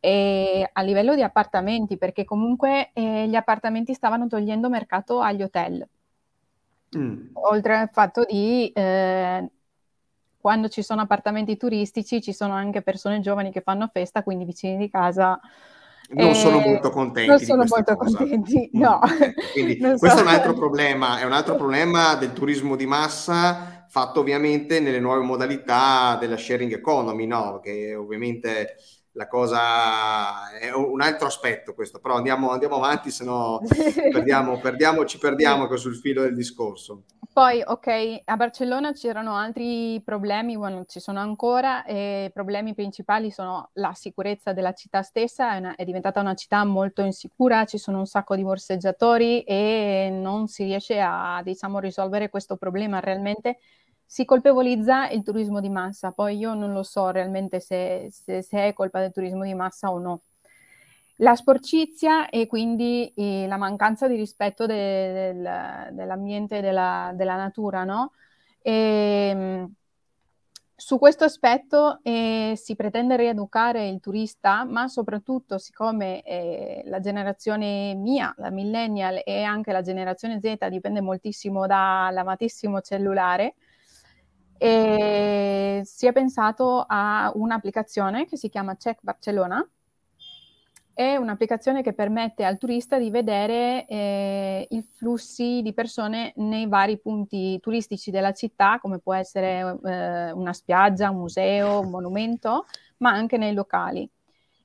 e 0.00 0.68
a 0.72 0.82
livello 0.82 1.14
di 1.14 1.22
appartamenti, 1.22 1.96
perché 1.98 2.24
comunque 2.24 2.90
eh, 2.92 3.26
gli 3.28 3.34
appartamenti 3.34 3.92
stavano 3.92 4.26
togliendo 4.26 4.68
mercato 4.68 5.20
agli 5.20 5.42
hotel. 5.42 5.86
Mm. 6.96 7.28
Oltre 7.32 7.76
al 7.76 7.90
fatto 7.92 8.24
di 8.24 8.70
eh, 8.72 9.50
quando 10.38 10.68
ci 10.68 10.82
sono 10.82 11.02
appartamenti 11.02 11.56
turistici 11.56 12.22
ci 12.22 12.32
sono 12.32 12.52
anche 12.52 12.82
persone 12.82 13.20
giovani 13.20 13.50
che 13.50 13.62
fanno 13.62 13.90
festa, 13.92 14.22
quindi 14.22 14.44
vicini 14.44 14.76
di 14.76 14.88
casa 14.88 15.40
non 16.10 16.28
eh, 16.28 16.34
sono 16.34 16.60
molto 16.60 16.90
contenti. 16.90 17.28
Non 17.28 17.38
sono 17.40 17.64
molto 17.66 17.96
cosa. 17.96 18.18
contenti, 18.18 18.70
mm. 18.76 18.80
no. 18.80 19.00
Quindi 19.52 19.78
questo 19.78 20.08
so. 20.08 20.18
è 20.18 20.20
un 20.20 20.28
altro 20.28 20.54
problema, 20.54 21.18
è 21.18 21.24
un 21.24 21.32
altro 21.32 21.56
problema 21.56 22.14
del 22.14 22.32
turismo 22.32 22.76
di 22.76 22.86
massa 22.86 23.75
fatto 23.88 24.20
ovviamente 24.20 24.80
nelle 24.80 25.00
nuove 25.00 25.24
modalità 25.24 26.16
della 26.18 26.36
sharing 26.36 26.72
economy, 26.72 27.26
no? 27.26 27.60
Che 27.60 27.94
ovviamente 27.94 28.76
la 29.16 29.26
cosa 29.26 30.50
è 30.58 30.70
un 30.72 31.00
altro 31.00 31.26
aspetto 31.26 31.74
questo, 31.74 31.98
però 31.98 32.16
andiamo, 32.16 32.50
andiamo 32.50 32.76
avanti, 32.76 33.10
se 33.10 33.24
no 33.24 33.60
perdiamo, 34.12 34.58
perdiamo, 34.58 35.04
ci 35.06 35.18
perdiamo 35.18 35.74
sul 35.76 35.96
filo 35.96 36.22
del 36.22 36.34
discorso. 36.34 37.04
Poi, 37.32 37.62
ok, 37.64 38.22
a 38.24 38.36
Barcellona 38.36 38.92
c'erano 38.92 39.34
altri 39.34 40.00
problemi, 40.02 40.56
bueno, 40.56 40.84
ci 40.86 41.00
sono 41.00 41.18
ancora, 41.18 41.84
e 41.84 42.26
i 42.28 42.32
problemi 42.32 42.74
principali 42.74 43.30
sono 43.30 43.70
la 43.74 43.92
sicurezza 43.94 44.52
della 44.52 44.72
città 44.72 45.02
stessa, 45.02 45.54
è, 45.54 45.58
una, 45.58 45.74
è 45.76 45.84
diventata 45.84 46.20
una 46.20 46.34
città 46.34 46.64
molto 46.64 47.02
insicura, 47.02 47.64
ci 47.64 47.76
sono 47.76 47.98
un 47.98 48.06
sacco 48.06 48.36
di 48.36 48.42
borseggiatori 48.42 49.42
e 49.42 50.08
non 50.10 50.46
si 50.46 50.64
riesce 50.64 50.98
a, 51.00 51.40
diciamo, 51.42 51.78
risolvere 51.78 52.30
questo 52.30 52.56
problema 52.56 53.00
realmente 53.00 53.58
si 54.06 54.24
colpevolizza 54.24 55.08
il 55.08 55.22
turismo 55.24 55.60
di 55.60 55.68
massa, 55.68 56.12
poi 56.12 56.36
io 56.38 56.54
non 56.54 56.72
lo 56.72 56.84
so 56.84 57.10
realmente 57.10 57.60
se, 57.60 58.08
se, 58.10 58.40
se 58.42 58.68
è 58.68 58.72
colpa 58.72 59.00
del 59.00 59.12
turismo 59.12 59.42
di 59.44 59.54
massa 59.54 59.90
o 59.90 59.98
no. 59.98 60.22
La 61.20 61.34
sporcizia 61.34 62.28
e 62.28 62.46
quindi 62.46 63.12
eh, 63.16 63.46
la 63.48 63.56
mancanza 63.56 64.06
di 64.06 64.16
rispetto 64.16 64.66
de, 64.66 65.32
del, 65.32 65.94
dell'ambiente 65.94 66.58
e 66.58 66.60
della, 66.60 67.12
della, 67.14 67.36
natura, 67.36 67.84
no? 67.84 68.12
E, 68.60 68.72
ehm, 69.30 69.74
su 70.78 70.98
questo 70.98 71.24
aspetto 71.24 72.00
eh, 72.02 72.52
si 72.54 72.76
pretende 72.76 73.16
rieducare 73.16 73.88
il 73.88 73.98
turista, 73.98 74.64
ma 74.64 74.88
soprattutto 74.88 75.56
siccome 75.56 76.20
eh, 76.22 76.82
la 76.84 77.00
generazione 77.00 77.94
mia, 77.94 78.34
la 78.36 78.50
millennial 78.50 79.22
e 79.24 79.42
anche 79.42 79.72
la 79.72 79.80
generazione 79.80 80.38
Z 80.38 80.68
dipende 80.68 81.00
moltissimo 81.00 81.66
dall'amatissimo 81.66 82.82
cellulare, 82.82 83.54
e 84.58 85.82
si 85.84 86.06
è 86.06 86.12
pensato 86.12 86.84
a 86.86 87.30
un'applicazione 87.34 88.26
che 88.26 88.36
si 88.36 88.48
chiama 88.48 88.76
Check 88.76 89.00
Barcellona. 89.02 89.66
È 90.92 91.16
un'applicazione 91.16 91.82
che 91.82 91.92
permette 91.92 92.42
al 92.44 92.56
turista 92.56 92.98
di 92.98 93.10
vedere 93.10 93.84
eh, 93.86 94.66
i 94.70 94.82
flussi 94.82 95.60
di 95.62 95.74
persone 95.74 96.32
nei 96.36 96.66
vari 96.66 96.98
punti 96.98 97.60
turistici 97.60 98.10
della 98.10 98.32
città, 98.32 98.78
come 98.80 98.98
può 98.98 99.12
essere 99.12 99.78
eh, 99.84 100.32
una 100.32 100.54
spiaggia, 100.54 101.10
un 101.10 101.18
museo, 101.18 101.80
un 101.80 101.90
monumento, 101.90 102.64
ma 102.98 103.10
anche 103.10 103.36
nei 103.36 103.52
locali. 103.52 104.08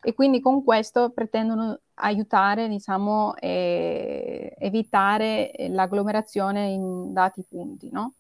E 0.03 0.13
quindi 0.13 0.39
con 0.39 0.63
questo 0.63 1.11
pretendono 1.11 1.79
aiutare, 1.95 2.67
diciamo, 2.69 3.35
e 3.35 4.55
evitare 4.57 5.51
l'agglomerazione 5.69 6.69
in 6.69 7.11
dati 7.13 7.43
punti, 7.47 7.89
no? 7.91 8.13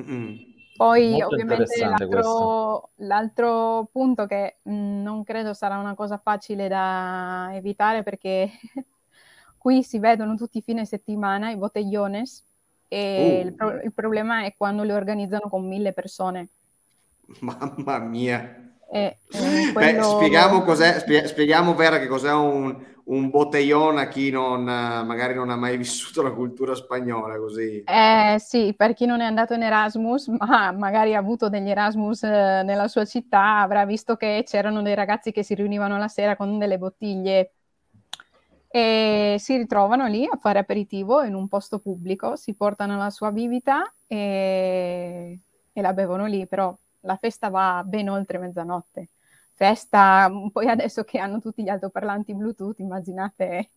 Mm-hmm. 0.00 0.47
Poi 0.78 1.10
Molto 1.10 1.26
ovviamente 1.26 1.80
l'altro, 1.80 2.90
l'altro, 2.98 3.88
punto 3.90 4.26
che 4.26 4.58
mh, 4.62 4.72
mm, 4.72 5.02
non 5.02 5.24
credo 5.24 5.52
sarà 5.52 5.76
una 5.76 5.96
cosa 5.96 6.18
facile 6.18 6.68
da 6.68 7.50
evitare 7.52 8.04
perché 8.04 8.48
qui 9.58 9.82
si 9.82 9.98
vedono 9.98 10.36
tutti 10.36 10.58
i 10.58 10.62
fine 10.62 10.84
settimana 10.84 11.50
i 11.50 11.56
botellones 11.56 12.44
e 12.86 13.40
uh. 13.42 13.46
il, 13.46 13.54
pro- 13.54 13.80
il, 13.82 13.92
problema 13.92 14.44
è 14.44 14.54
quando 14.56 14.84
li 14.84 14.92
organizzano 14.92 15.48
con 15.48 15.66
mille 15.66 15.92
persone. 15.92 16.46
Mamma 17.40 17.98
mia! 17.98 18.76
E, 18.88 19.18
eh, 19.30 19.72
quello... 19.72 19.98
Beh, 19.98 20.02
spieghiamo, 20.04 20.62
cos'è, 20.62 21.00
spie- 21.00 21.26
spieghiamo 21.26 21.74
Vera 21.74 21.98
che 21.98 22.06
cos'è 22.06 22.32
un, 22.32 22.80
un 23.08 23.30
botellone 23.30 24.02
a 24.02 24.08
chi 24.08 24.30
non, 24.30 24.64
magari 24.64 25.34
non 25.34 25.50
ha 25.50 25.56
mai 25.56 25.76
vissuto 25.76 26.22
la 26.22 26.32
cultura 26.32 26.74
spagnola 26.74 27.38
così. 27.38 27.82
Eh 27.84 28.36
sì, 28.38 28.74
per 28.76 28.92
chi 28.92 29.06
non 29.06 29.20
è 29.22 29.24
andato 29.24 29.54
in 29.54 29.62
Erasmus, 29.62 30.28
ma 30.38 30.72
magari 30.72 31.14
ha 31.14 31.18
avuto 31.18 31.48
degli 31.48 31.70
Erasmus 31.70 32.22
eh, 32.24 32.62
nella 32.62 32.86
sua 32.86 33.06
città, 33.06 33.60
avrà 33.60 33.86
visto 33.86 34.16
che 34.16 34.44
c'erano 34.46 34.82
dei 34.82 34.94
ragazzi 34.94 35.32
che 35.32 35.42
si 35.42 35.54
riunivano 35.54 35.96
la 35.96 36.08
sera 36.08 36.36
con 36.36 36.58
delle 36.58 36.76
bottiglie 36.76 37.52
e 38.70 39.36
si 39.38 39.56
ritrovano 39.56 40.06
lì 40.06 40.26
a 40.30 40.36
fare 40.36 40.58
aperitivo 40.58 41.22
in 41.22 41.34
un 41.34 41.48
posto 41.48 41.78
pubblico, 41.78 42.36
si 42.36 42.54
portano 42.54 42.98
la 42.98 43.08
sua 43.08 43.32
bibita 43.32 43.90
e, 44.06 45.38
e 45.72 45.80
la 45.80 45.92
bevono 45.94 46.26
lì, 46.26 46.46
però 46.46 46.76
la 47.00 47.16
festa 47.16 47.48
va 47.48 47.82
ben 47.86 48.10
oltre 48.10 48.36
mezzanotte. 48.36 49.08
Festa, 49.58 50.30
poi 50.52 50.68
adesso 50.68 51.02
che 51.02 51.18
hanno 51.18 51.40
tutti 51.40 51.64
gli 51.64 51.68
altoparlanti 51.68 52.32
Bluetooth, 52.32 52.78
immaginate 52.78 53.70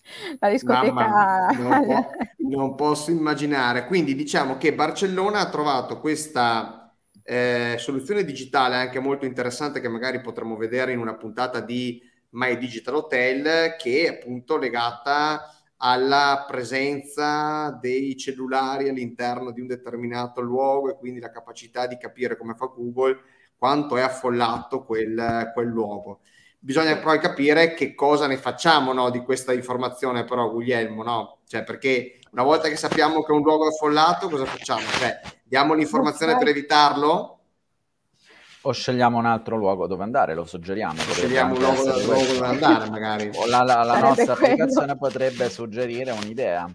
la 0.40 0.48
discoteca. 0.48 0.92
Mamma, 0.94 1.46
non, 1.50 1.84
po- 1.84 2.10
non, 2.38 2.74
posso 2.74 3.10
immaginare. 3.10 3.84
Quindi 3.84 4.14
diciamo 4.14 4.56
che 4.56 4.72
Barcellona 4.72 5.40
ha 5.40 5.50
trovato 5.50 6.00
questa 6.00 6.96
eh, 7.22 7.74
soluzione 7.76 8.24
digitale 8.24 8.76
anche 8.76 8.98
molto 8.98 9.26
interessante 9.26 9.80
che 9.80 9.88
magari 9.88 10.22
potremo 10.22 10.56
vedere 10.56 10.92
in 10.92 10.98
una 10.98 11.16
puntata 11.16 11.60
di 11.60 12.00
My 12.30 12.56
Digital 12.56 12.94
Hotel 12.94 13.76
che 13.76 14.04
è 14.04 14.08
appunto 14.08 14.56
legata 14.56 15.54
alla 15.76 16.46
presenza 16.48 17.78
dei 17.78 18.16
cellulari 18.16 18.88
all'interno 18.88 19.50
di 19.50 19.60
un 19.60 19.66
determinato 19.66 20.40
luogo 20.40 20.88
e 20.88 20.96
quindi 20.96 21.20
la 21.20 21.30
capacità 21.30 21.86
di 21.86 21.98
capire 21.98 22.38
come 22.38 22.54
fa 22.54 22.72
Google 22.74 23.20
quanto 23.60 23.98
è 23.98 24.00
affollato 24.00 24.84
quel, 24.84 25.50
quel 25.52 25.66
luogo. 25.66 26.20
Bisogna 26.58 26.96
poi 26.96 27.18
capire 27.18 27.74
che 27.74 27.94
cosa 27.94 28.26
ne 28.26 28.38
facciamo 28.38 28.94
no, 28.94 29.10
di 29.10 29.20
questa 29.20 29.52
informazione, 29.52 30.24
però, 30.24 30.50
Guglielmo, 30.50 31.02
no? 31.02 31.40
Cioè, 31.46 31.62
perché 31.62 32.20
una 32.30 32.42
volta 32.42 32.68
che 32.68 32.76
sappiamo 32.76 33.22
che 33.22 33.32
un 33.32 33.42
luogo 33.42 33.66
è 33.66 33.68
affollato, 33.68 34.30
cosa 34.30 34.46
facciamo? 34.46 34.80
Cioè, 34.80 35.20
diamo 35.44 35.74
l'informazione 35.74 36.38
per 36.38 36.48
evitarlo? 36.48 37.40
O 38.62 38.72
scegliamo 38.72 39.18
un 39.18 39.26
altro 39.26 39.58
luogo 39.58 39.86
dove 39.86 40.04
andare, 40.04 40.32
lo 40.32 40.46
suggeriamo. 40.46 40.98
Scegliamo 40.98 41.52
un 41.52 41.60
luogo, 41.60 41.82
luogo 41.82 42.32
dove 42.32 42.46
andare, 42.46 42.88
magari. 42.88 43.30
O 43.34 43.46
la, 43.46 43.62
la, 43.62 43.82
la 43.82 43.98
nostra 43.98 44.36
quello. 44.36 44.54
applicazione 44.54 44.96
potrebbe 44.96 45.50
suggerire 45.50 46.12
un'idea. 46.12 46.66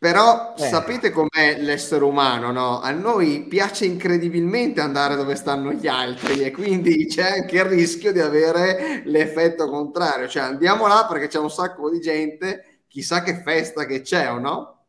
Però 0.00 0.54
eh. 0.56 0.62
sapete 0.62 1.10
com'è 1.10 1.60
l'essere 1.60 2.04
umano, 2.04 2.50
no? 2.52 2.80
A 2.80 2.90
noi 2.90 3.44
piace 3.46 3.84
incredibilmente 3.84 4.80
andare 4.80 5.14
dove 5.14 5.34
stanno 5.34 5.72
gli 5.72 5.86
altri 5.86 6.40
e 6.42 6.50
quindi 6.52 7.04
c'è 7.04 7.40
anche 7.40 7.56
il 7.56 7.64
rischio 7.66 8.10
di 8.10 8.20
avere 8.20 9.02
l'effetto 9.04 9.68
contrario. 9.68 10.26
Cioè 10.26 10.44
andiamo 10.44 10.86
là 10.86 11.04
perché 11.06 11.26
c'è 11.26 11.38
un 11.38 11.50
sacco 11.50 11.90
di 11.90 12.00
gente, 12.00 12.84
chissà 12.88 13.22
che 13.22 13.42
festa 13.42 13.84
che 13.84 14.00
c'è 14.00 14.32
o 14.32 14.38
no? 14.38 14.84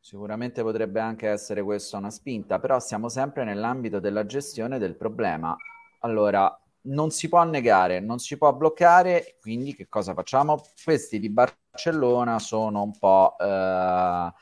Sicuramente 0.00 0.62
potrebbe 0.62 0.98
anche 0.98 1.28
essere 1.28 1.62
questa 1.62 1.98
una 1.98 2.10
spinta, 2.10 2.58
però 2.58 2.80
siamo 2.80 3.08
sempre 3.08 3.44
nell'ambito 3.44 4.00
della 4.00 4.26
gestione 4.26 4.80
del 4.80 4.96
problema. 4.96 5.56
Allora, 6.00 6.57
non 6.82 7.10
si 7.10 7.28
può 7.28 7.42
negare, 7.44 8.00
non 8.00 8.18
si 8.18 8.36
può 8.36 8.54
bloccare, 8.54 9.36
quindi 9.40 9.74
che 9.74 9.88
cosa 9.88 10.14
facciamo? 10.14 10.62
Questi 10.82 11.18
di 11.18 11.28
Barcellona 11.30 12.38
sono 12.38 12.82
un 12.82 12.96
po' 12.98 13.36
eh, 13.38 14.32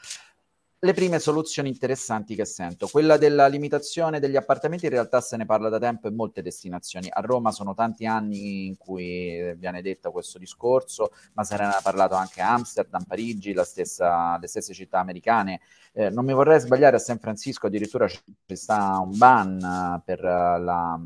le 0.79 0.92
prime 0.92 1.18
soluzioni 1.18 1.68
interessanti 1.68 2.35
che 2.35 2.44
sento. 2.44 2.87
Quella 2.87 3.16
della 3.16 3.46
limitazione 3.46 4.20
degli 4.20 4.37
appartamenti 4.37 4.85
in 4.85 4.92
realtà 4.92 5.20
se 5.20 5.37
ne 5.37 5.46
parla 5.46 5.68
da 5.68 5.79
tempo 5.79 6.07
in 6.07 6.14
molte 6.14 6.42
destinazioni. 6.42 7.09
A 7.11 7.20
Roma 7.20 7.51
sono 7.51 7.75
tanti 7.75 8.07
anni 8.07 8.66
in 8.66 8.77
cui 8.77 9.55
viene 9.57 9.83
detto 9.83 10.12
questo 10.12 10.38
discorso, 10.38 11.11
ma 11.33 11.44
se 11.44 11.57
ne 11.57 11.64
ha 11.64 11.81
parlato 11.83 12.14
anche 12.14 12.40
a 12.40 12.53
Amsterdam, 12.53 13.05
Parigi, 13.05 13.55
stessa, 13.64 14.38
le 14.38 14.46
stesse 14.46 14.75
città 14.75 15.01
americane. 15.01 15.61
Eh, 15.92 16.11
non 16.11 16.25
mi 16.25 16.35
vorrei 16.35 16.61
sbagliare, 16.61 16.96
a 16.96 17.01
San 17.01 17.18
Francisco 17.18 17.66
addirittura 17.66 18.07
ci 18.07 18.20
sta 18.53 19.01
un 19.01 19.16
ban 19.16 20.03
per 20.05 20.20
la, 20.22 21.01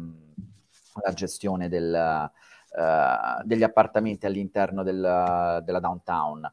la 1.02 1.12
gestione 1.12 1.68
del 1.68 2.30
Uh, 2.72 3.42
degli 3.42 3.64
appartamenti 3.64 4.26
all'interno 4.26 4.84
del, 4.84 5.60
della 5.64 5.80
downtown. 5.80 6.48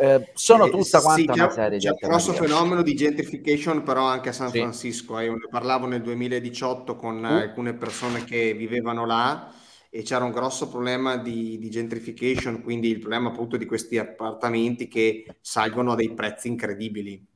Uh, 0.00 0.24
sono 0.32 0.64
eh, 0.64 0.70
tutta 0.70 1.02
quanta 1.02 1.34
sì, 1.34 1.38
una 1.38 1.50
serie 1.50 1.78
c'è 1.78 1.90
di 1.90 1.96
C'è 1.98 2.04
un 2.06 2.08
grosso 2.08 2.32
fenomeno 2.32 2.80
di 2.80 2.94
gentrification 2.94 3.82
però 3.82 4.06
anche 4.06 4.30
a 4.30 4.32
San 4.32 4.48
sì. 4.48 4.60
Francisco. 4.60 5.18
Io 5.18 5.32
ne 5.32 5.46
parlavo 5.50 5.84
nel 5.84 6.00
2018 6.00 6.96
con 6.96 7.22
uh. 7.22 7.26
alcune 7.26 7.74
persone 7.74 8.24
che 8.24 8.54
vivevano 8.54 9.04
là 9.04 9.52
e 9.90 10.02
c'era 10.02 10.24
un 10.24 10.32
grosso 10.32 10.68
problema 10.68 11.16
di, 11.16 11.58
di, 11.58 11.70
gentrification, 11.70 12.62
quindi 12.62 12.88
il 12.88 12.98
problema 12.98 13.28
appunto 13.28 13.56
di 13.56 13.66
questi 13.66 13.98
appartamenti 13.98 14.88
che 14.88 15.36
salgono 15.42 15.92
a 15.92 15.96
dei 15.96 16.14
prezzi 16.14 16.48
incredibili. 16.48 17.26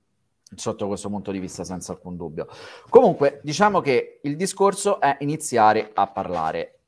Sotto 0.55 0.87
questo 0.87 1.09
punto 1.09 1.31
di 1.31 1.38
vista, 1.38 1.65
senza 1.65 1.93
alcun 1.93 2.17
dubbio. 2.17 2.47
Comunque, 2.88 3.41
diciamo 3.43 3.81
che 3.81 4.21
il 4.23 4.37
discorso 4.37 5.01
è 5.01 5.17
iniziare 5.21 5.91
a 5.95 6.07
parlare 6.07 6.83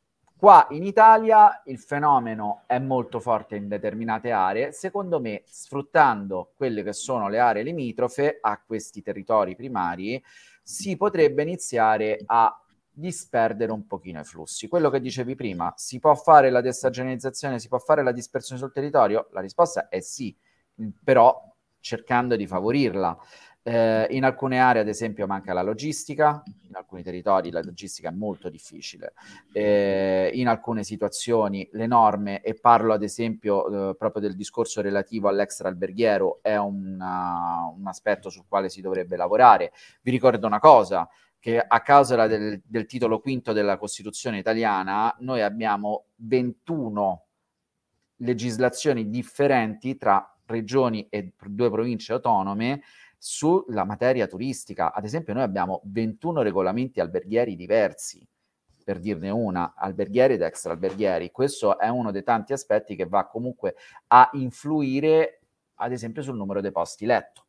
Qua 0.44 0.66
in 0.72 0.84
Italia 0.84 1.62
il 1.64 1.78
fenomeno 1.78 2.64
è 2.66 2.78
molto 2.78 3.18
forte 3.18 3.56
in 3.56 3.66
determinate 3.66 4.30
aree, 4.30 4.72
secondo 4.72 5.18
me 5.18 5.42
sfruttando 5.46 6.52
quelle 6.54 6.82
che 6.82 6.92
sono 6.92 7.30
le 7.30 7.38
aree 7.38 7.62
limitrofe 7.62 8.40
a 8.42 8.60
questi 8.62 9.00
territori 9.00 9.56
primari 9.56 10.22
si 10.62 10.98
potrebbe 10.98 11.40
iniziare 11.40 12.20
a 12.26 12.54
disperdere 12.90 13.72
un 13.72 13.86
pochino 13.86 14.20
i 14.20 14.24
flussi. 14.24 14.68
Quello 14.68 14.90
che 14.90 15.00
dicevi 15.00 15.34
prima, 15.34 15.72
si 15.76 15.98
può 15.98 16.14
fare 16.14 16.50
la 16.50 16.60
destagionalizzazione, 16.60 17.58
si 17.58 17.68
può 17.68 17.78
fare 17.78 18.02
la 18.02 18.12
dispersione 18.12 18.60
sul 18.60 18.70
territorio? 18.70 19.28
La 19.32 19.40
risposta 19.40 19.88
è 19.88 20.00
sì, 20.00 20.36
però 21.02 21.54
cercando 21.80 22.36
di 22.36 22.46
favorirla. 22.46 23.16
Eh, 23.66 24.06
in 24.10 24.24
alcune 24.24 24.58
aree, 24.58 24.82
ad 24.82 24.88
esempio, 24.88 25.26
manca 25.26 25.54
la 25.54 25.62
logistica, 25.62 26.42
in 26.68 26.76
alcuni 26.76 27.02
territori 27.02 27.50
la 27.50 27.62
logistica 27.62 28.10
è 28.10 28.12
molto 28.12 28.50
difficile. 28.50 29.14
Eh, 29.52 30.30
in 30.34 30.48
alcune 30.48 30.84
situazioni 30.84 31.66
le 31.72 31.86
norme, 31.86 32.42
e 32.42 32.52
parlo 32.52 32.92
ad 32.92 33.02
esempio 33.02 33.90
eh, 33.90 33.96
proprio 33.96 34.20
del 34.20 34.36
discorso 34.36 34.82
relativo 34.82 35.28
all'extra 35.28 35.68
alberghiero, 35.68 36.40
è 36.42 36.56
una, 36.56 37.72
un 37.74 37.86
aspetto 37.86 38.28
sul 38.28 38.44
quale 38.46 38.68
si 38.68 38.82
dovrebbe 38.82 39.16
lavorare. 39.16 39.72
Vi 40.02 40.10
ricordo 40.10 40.46
una 40.46 40.58
cosa, 40.60 41.08
che 41.38 41.58
a 41.58 41.80
causa 41.80 42.26
del, 42.26 42.60
del 42.66 42.84
titolo 42.84 43.18
quinto 43.18 43.52
della 43.52 43.78
Costituzione 43.78 44.36
italiana 44.36 45.14
noi 45.20 45.40
abbiamo 45.40 46.08
21 46.16 47.26
legislazioni 48.16 49.08
differenti 49.08 49.96
tra 49.96 50.34
regioni 50.46 51.06
e 51.08 51.32
due 51.46 51.70
province 51.70 52.12
autonome 52.12 52.82
sulla 53.26 53.84
materia 53.84 54.26
turistica. 54.26 54.92
Ad 54.92 55.02
esempio, 55.06 55.32
noi 55.32 55.44
abbiamo 55.44 55.80
21 55.84 56.42
regolamenti 56.42 57.00
alberghieri 57.00 57.56
diversi, 57.56 58.28
per 58.84 58.98
dirne 58.98 59.30
una, 59.30 59.72
alberghieri 59.74 60.34
ed 60.34 60.42
extra 60.42 60.72
alberghieri. 60.72 61.30
Questo 61.30 61.78
è 61.78 61.88
uno 61.88 62.10
dei 62.10 62.22
tanti 62.22 62.52
aspetti 62.52 62.94
che 62.94 63.06
va 63.06 63.26
comunque 63.26 63.76
a 64.08 64.28
influire, 64.34 65.40
ad 65.76 65.92
esempio, 65.92 66.20
sul 66.20 66.36
numero 66.36 66.60
dei 66.60 66.70
posti 66.70 67.06
letto. 67.06 67.46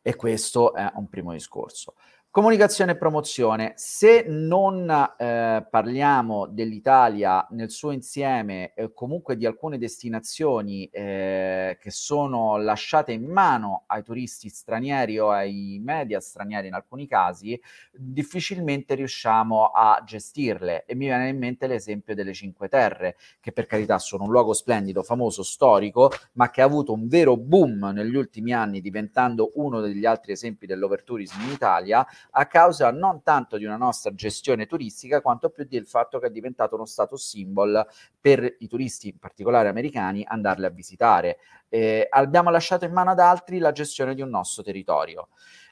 E 0.00 0.16
questo 0.16 0.72
è 0.72 0.90
un 0.94 1.10
primo 1.10 1.32
discorso. 1.32 1.92
Comunicazione 2.36 2.92
e 2.92 2.96
promozione. 2.98 3.72
Se 3.76 4.26
non 4.28 4.90
eh, 4.90 5.66
parliamo 5.70 6.44
dell'Italia 6.44 7.46
nel 7.52 7.70
suo 7.70 7.92
insieme, 7.92 8.74
eh, 8.74 8.92
comunque 8.92 9.38
di 9.38 9.46
alcune 9.46 9.78
destinazioni 9.78 10.84
eh, 10.92 11.78
che 11.80 11.90
sono 11.90 12.58
lasciate 12.58 13.12
in 13.12 13.24
mano 13.24 13.84
ai 13.86 14.02
turisti 14.02 14.50
stranieri 14.50 15.18
o 15.18 15.30
ai 15.30 15.80
media 15.82 16.20
stranieri 16.20 16.66
in 16.66 16.74
alcuni 16.74 17.06
casi, 17.06 17.58
difficilmente 17.90 18.96
riusciamo 18.96 19.70
a 19.74 20.02
gestirle. 20.04 20.84
E 20.84 20.94
mi 20.94 21.06
viene 21.06 21.30
in 21.30 21.38
mente 21.38 21.66
l'esempio 21.66 22.14
delle 22.14 22.34
Cinque 22.34 22.68
Terre, 22.68 23.16
che 23.40 23.52
per 23.52 23.64
carità 23.64 23.98
sono 23.98 24.24
un 24.24 24.30
luogo 24.30 24.52
splendido, 24.52 25.02
famoso, 25.02 25.42
storico, 25.42 26.10
ma 26.32 26.50
che 26.50 26.60
ha 26.60 26.66
avuto 26.66 26.92
un 26.92 27.08
vero 27.08 27.38
boom 27.38 27.92
negli 27.94 28.14
ultimi 28.14 28.52
anni, 28.52 28.82
diventando 28.82 29.52
uno 29.54 29.80
degli 29.80 30.04
altri 30.04 30.32
esempi 30.32 30.66
dell'overtourism 30.66 31.40
in 31.40 31.52
Italia 31.52 32.06
a 32.30 32.46
causa 32.46 32.90
non 32.90 33.22
tanto 33.22 33.56
di 33.56 33.64
una 33.64 33.76
nostra 33.76 34.14
gestione 34.14 34.66
turistica, 34.66 35.20
quanto 35.20 35.50
più 35.50 35.64
del 35.64 35.86
fatto 35.86 36.18
che 36.18 36.28
è 36.28 36.30
diventato 36.30 36.74
uno 36.74 36.84
status 36.84 37.28
symbol 37.28 37.86
per 38.20 38.56
i 38.58 38.68
turisti, 38.68 39.08
in 39.08 39.18
particolare 39.18 39.68
americani, 39.68 40.24
andarle 40.26 40.66
a 40.66 40.70
visitare. 40.70 41.38
Eh, 41.68 42.06
abbiamo 42.08 42.50
lasciato 42.50 42.84
in 42.84 42.92
mano 42.92 43.10
ad 43.10 43.18
altri 43.18 43.58
la 43.58 43.72
gestione 43.72 44.14
di 44.14 44.22
un 44.22 44.30
nostro 44.30 44.62
territorio. 44.62 45.28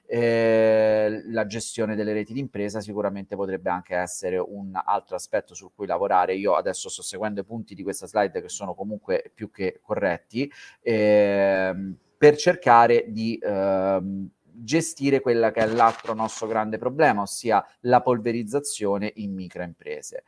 Eh, 0.07 1.23
la 1.29 1.47
gestione 1.47 1.97
delle 1.97 2.13
reti 2.13 2.35
d'impresa 2.35 2.81
sicuramente 2.81 3.37
potrebbe 3.37 3.71
anche 3.71 3.97
essere 3.97 4.37
un 4.37 4.79
altro 4.85 5.17
aspetto 5.17 5.55
su 5.55 5.73
cui 5.75 5.87
lavorare. 5.87 6.35
Io 6.35 6.55
adesso 6.55 6.89
sto 6.91 7.03
seguendo 7.03 7.41
i 7.41 7.45
punti 7.45 7.75
di 7.75 7.83
questa 7.83 8.07
slide 8.07 8.43
che 8.43 8.49
sono 8.49 8.75
comunque 8.75 9.31
più 9.35 9.51
che 9.51 9.81
corretti 9.83 10.51
eh, 10.83 11.95
per 12.19 12.37
cercare 12.37 13.07
di 13.09 13.39
ehm, 13.43 14.31
gestire 14.65 15.21
quella 15.21 15.51
che 15.53 15.61
è 15.61 15.67
l'altro 15.67 16.15
nostro 16.15 16.47
grande 16.47 16.79
problema, 16.79 17.23
ossia 17.23 17.65
la 17.81 18.01
polverizzazione 18.01 19.13
in 19.17 19.35
microimprese. 19.35 20.25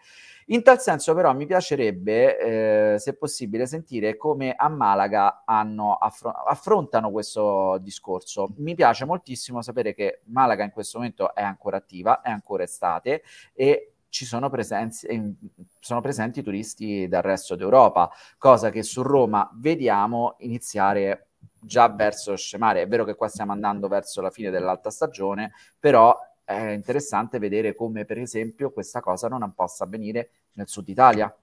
In 0.48 0.62
tal 0.62 0.80
senso 0.80 1.12
però 1.14 1.34
mi 1.34 1.44
piacerebbe, 1.44 2.94
eh, 2.94 2.98
se 3.00 3.16
possibile, 3.16 3.66
sentire 3.66 4.16
come 4.16 4.54
a 4.56 4.68
Malaga 4.68 5.42
hanno 5.44 5.94
affr- 5.94 6.44
affrontano 6.46 7.10
questo 7.10 7.78
discorso. 7.80 8.52
Mi 8.58 8.76
piace 8.76 9.04
moltissimo 9.04 9.60
sapere 9.60 9.92
che 9.92 10.20
Malaga 10.26 10.62
in 10.62 10.70
questo 10.70 10.98
momento 10.98 11.34
è 11.34 11.42
ancora 11.42 11.78
attiva, 11.78 12.20
è 12.20 12.30
ancora 12.30 12.62
estate 12.62 13.22
e 13.54 13.92
ci 14.08 14.24
sono, 14.24 14.48
presenzi, 14.48 15.36
sono 15.80 16.00
presenti 16.00 16.42
turisti 16.42 17.08
dal 17.08 17.22
resto 17.22 17.56
d'Europa, 17.56 18.10
cosa 18.38 18.70
che 18.70 18.82
su 18.82 19.02
Roma 19.02 19.50
vediamo 19.54 20.36
iniziare 20.38 21.30
già 21.60 21.88
verso 21.88 22.36
scemare. 22.36 22.82
È 22.82 22.88
vero 22.88 23.04
che 23.04 23.14
qua 23.14 23.28
stiamo 23.28 23.52
andando 23.52 23.88
verso 23.88 24.20
la 24.20 24.30
fine 24.30 24.50
dell'alta 24.50 24.90
stagione, 24.90 25.52
però 25.78 26.16
è 26.44 26.70
interessante 26.70 27.38
vedere 27.38 27.74
come, 27.74 28.04
per 28.04 28.18
esempio, 28.18 28.70
questa 28.70 29.00
cosa 29.00 29.28
non 29.28 29.52
possa 29.54 29.84
avvenire 29.84 30.30
nel 30.52 30.68
sud 30.68 30.88
Italia. 30.88 31.34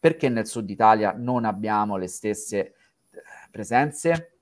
Perché 0.00 0.28
nel 0.28 0.46
sud 0.46 0.68
Italia 0.68 1.12
non 1.16 1.44
abbiamo 1.44 1.96
le 1.96 2.08
stesse 2.08 2.58
eh, 2.58 2.74
presenze? 3.50 4.40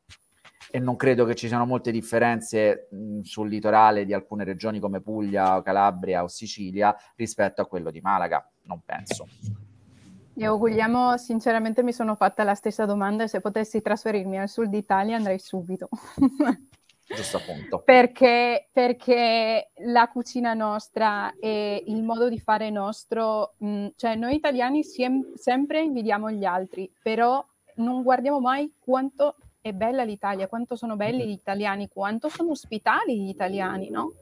E 0.71 0.79
non 0.79 0.97
credo 0.97 1.25
che 1.25 1.35
ci 1.35 1.49
siano 1.49 1.65
molte 1.65 1.91
differenze 1.91 2.89
mh, 2.91 3.21
sul 3.21 3.49
litorale 3.49 4.05
di 4.05 4.12
alcune 4.12 4.45
regioni 4.45 4.81
come 4.81 5.01
Puglia, 5.01 5.62
Calabria 5.62 6.23
o 6.23 6.29
Sicilia 6.29 6.95
rispetto 7.15 7.62
a 7.62 7.67
quello 7.67 7.91
di 7.91 8.01
Malaga. 8.01 8.47
Non 8.62 8.81
penso. 8.85 9.27
Io 10.38 10.59
Guglielmo, 10.59 11.16
sinceramente 11.16 11.83
mi 11.83 11.94
sono 11.94 12.14
fatta 12.14 12.44
la 12.44 12.55
stessa 12.55 12.85
domanda 12.85 13.27
se 13.27 13.40
potessi 13.40 13.81
trasferirmi 13.81 14.38
al 14.38 14.51
sud 14.51 14.72
Italia 14.75 15.16
andrei 15.16 15.38
subito. 15.38 15.88
Giusto 17.09 17.37
appunto. 17.37 17.83
perché, 17.85 18.68
perché 18.72 19.70
la 19.87 20.09
cucina 20.09 20.55
nostra 20.55 21.33
e 21.38 21.85
il 21.87 22.03
modo 22.03 22.29
di 22.29 22.38
fare 22.38 22.68
nostro, 22.68 23.55
mh, 23.59 23.68
mm, 23.68 23.87
cioè 23.96 24.14
noi 24.16 24.35
italiani 24.35 24.83
siem- 24.83 25.35
sempre 25.35 25.81
invidiamo 25.83 26.31
gli 26.31 26.44
altri, 26.44 26.90
però 27.01 27.42
non 27.77 28.03
guardiamo 28.03 28.40
mai 28.40 28.75
quanto 28.79 29.37
è 29.61 29.72
bella 29.72 30.03
l'Italia, 30.03 30.49
quanto 30.49 30.77
sono 30.77 30.96
belli 30.96 31.26
gli 31.26 31.30
italiani, 31.30 31.89
quanto 31.89 32.28
sono 32.28 32.51
ospitali 32.51 33.20
gli 33.20 33.28
italiani, 33.28 33.89
no? 33.89 34.12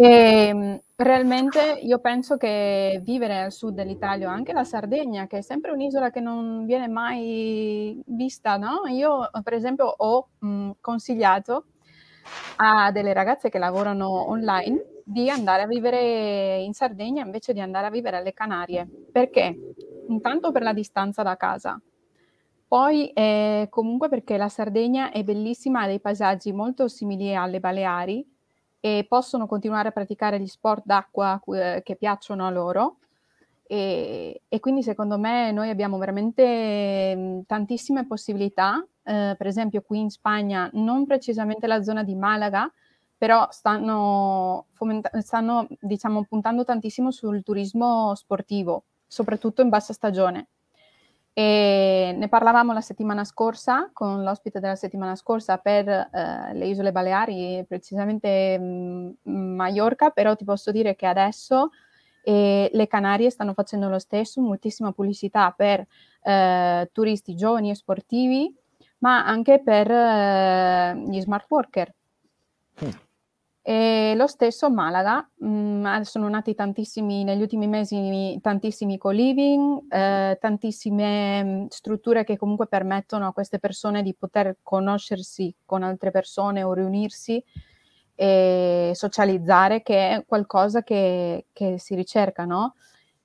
E 0.00 0.04
ehm, 0.06 0.80
realmente 0.94 1.76
io 1.82 1.98
penso 1.98 2.36
che 2.36 3.00
vivere 3.02 3.40
al 3.42 3.50
sud 3.50 3.74
dell'Italia, 3.74 4.30
anche 4.30 4.52
la 4.52 4.62
Sardegna, 4.62 5.26
che 5.26 5.38
è 5.38 5.40
sempre 5.40 5.72
un'isola 5.72 6.10
che 6.10 6.20
non 6.20 6.64
viene 6.66 6.86
mai 6.86 8.00
vista, 8.06 8.56
no? 8.58 8.82
Io 8.86 9.28
per 9.42 9.54
esempio 9.54 9.86
ho 9.86 10.28
mh, 10.38 10.70
consigliato 10.80 11.64
a 12.58 12.92
delle 12.92 13.12
ragazze 13.12 13.48
che 13.48 13.58
lavorano 13.58 14.28
online 14.30 14.84
di 15.04 15.28
andare 15.30 15.62
a 15.62 15.66
vivere 15.66 16.58
in 16.62 16.74
Sardegna 16.74 17.24
invece 17.24 17.52
di 17.52 17.60
andare 17.60 17.88
a 17.88 17.90
vivere 17.90 18.18
alle 18.18 18.32
Canarie. 18.32 18.86
Perché? 19.10 19.56
Intanto 20.10 20.52
per 20.52 20.62
la 20.62 20.72
distanza 20.72 21.24
da 21.24 21.36
casa, 21.36 21.80
poi 22.68 23.08
eh, 23.08 23.66
comunque 23.68 24.08
perché 24.08 24.36
la 24.36 24.48
Sardegna 24.48 25.10
è 25.10 25.24
bellissima, 25.24 25.82
ha 25.82 25.86
dei 25.88 26.00
paesaggi 26.00 26.52
molto 26.52 26.86
simili 26.86 27.34
alle 27.34 27.58
Baleari 27.58 28.24
e 28.80 29.06
possono 29.08 29.46
continuare 29.46 29.88
a 29.88 29.92
praticare 29.92 30.40
gli 30.40 30.46
sport 30.46 30.84
d'acqua 30.84 31.40
eh, 31.54 31.82
che 31.84 31.96
piacciono 31.96 32.46
a 32.46 32.50
loro. 32.50 32.98
E, 33.70 34.42
e, 34.48 34.60
quindi 34.60 34.82
secondo 34.82 35.18
me 35.18 35.52
noi 35.52 35.68
abbiamo 35.68 35.98
veramente 35.98 37.14
mh, 37.14 37.42
tantissime 37.46 38.06
possibilità, 38.06 38.82
eh, 39.02 39.34
per 39.36 39.46
esempio 39.46 39.82
qui 39.82 40.00
in 40.00 40.10
Spagna, 40.10 40.70
non 40.74 41.06
precisamente 41.06 41.66
la 41.66 41.82
zona 41.82 42.02
di 42.02 42.14
Malaga, 42.14 42.72
però 43.18 43.48
stanno, 43.50 44.66
fomenta- 44.72 45.10
stanno 45.20 45.66
diciamo, 45.80 46.24
puntando 46.24 46.64
tantissimo 46.64 47.10
sul 47.10 47.42
turismo 47.42 48.14
sportivo, 48.14 48.84
soprattutto 49.06 49.60
in 49.60 49.68
bassa 49.68 49.92
stagione. 49.92 50.48
E 51.38 52.16
ne 52.16 52.26
parlavamo 52.26 52.72
la 52.72 52.80
settimana 52.80 53.22
scorsa 53.22 53.90
con 53.92 54.24
l'ospite 54.24 54.58
della 54.58 54.74
settimana 54.74 55.14
scorsa 55.14 55.58
per 55.58 55.88
eh, 55.88 56.52
le 56.52 56.66
isole 56.66 56.90
Baleari, 56.90 57.64
precisamente 57.64 58.58
mh, 58.58 59.18
Mallorca, 59.22 60.10
però 60.10 60.34
ti 60.34 60.44
posso 60.44 60.72
dire 60.72 60.96
che 60.96 61.06
adesso 61.06 61.70
e 62.24 62.68
le 62.72 62.86
Canarie 62.88 63.30
stanno 63.30 63.52
facendo 63.52 63.88
lo 63.88 64.00
stesso, 64.00 64.40
moltissima 64.40 64.90
pubblicità 64.90 65.54
per 65.56 65.86
eh, 66.24 66.90
turisti 66.90 67.36
giovani 67.36 67.70
e 67.70 67.76
sportivi, 67.76 68.52
ma 68.98 69.24
anche 69.24 69.62
per 69.62 69.88
eh, 69.88 70.96
gli 71.06 71.20
smart 71.20 71.46
worker. 71.48 71.94
Mm. 72.84 72.88
E 73.68 74.14
lo 74.16 74.26
stesso 74.26 74.70
Malaga, 74.70 75.28
mh, 75.40 75.46
mm, 75.46 76.00
sono 76.00 76.26
nati 76.30 76.54
tantissimi, 76.54 77.22
negli 77.22 77.42
ultimi 77.42 77.66
mesi 77.66 78.38
tantissimi 78.40 78.96
co-living, 78.96 79.92
eh, 79.92 80.38
tantissime 80.40 81.44
mh, 81.44 81.48
mm, 81.64 81.66
strutture 81.68 82.24
che 82.24 82.38
comunque 82.38 82.66
permettono 82.66 83.26
a 83.26 83.32
queste 83.34 83.58
persone 83.58 84.02
di 84.02 84.14
poter 84.14 84.56
conoscersi 84.62 85.54
con 85.66 85.82
altre 85.82 86.10
persone 86.10 86.62
o 86.62 86.72
riunirsi 86.72 87.44
e 88.14 88.92
socializzare, 88.94 89.82
che 89.82 90.12
è 90.12 90.24
qualcosa 90.26 90.82
che, 90.82 91.48
che 91.52 91.78
si 91.78 91.94
ricerca, 91.94 92.46
no? 92.46 92.74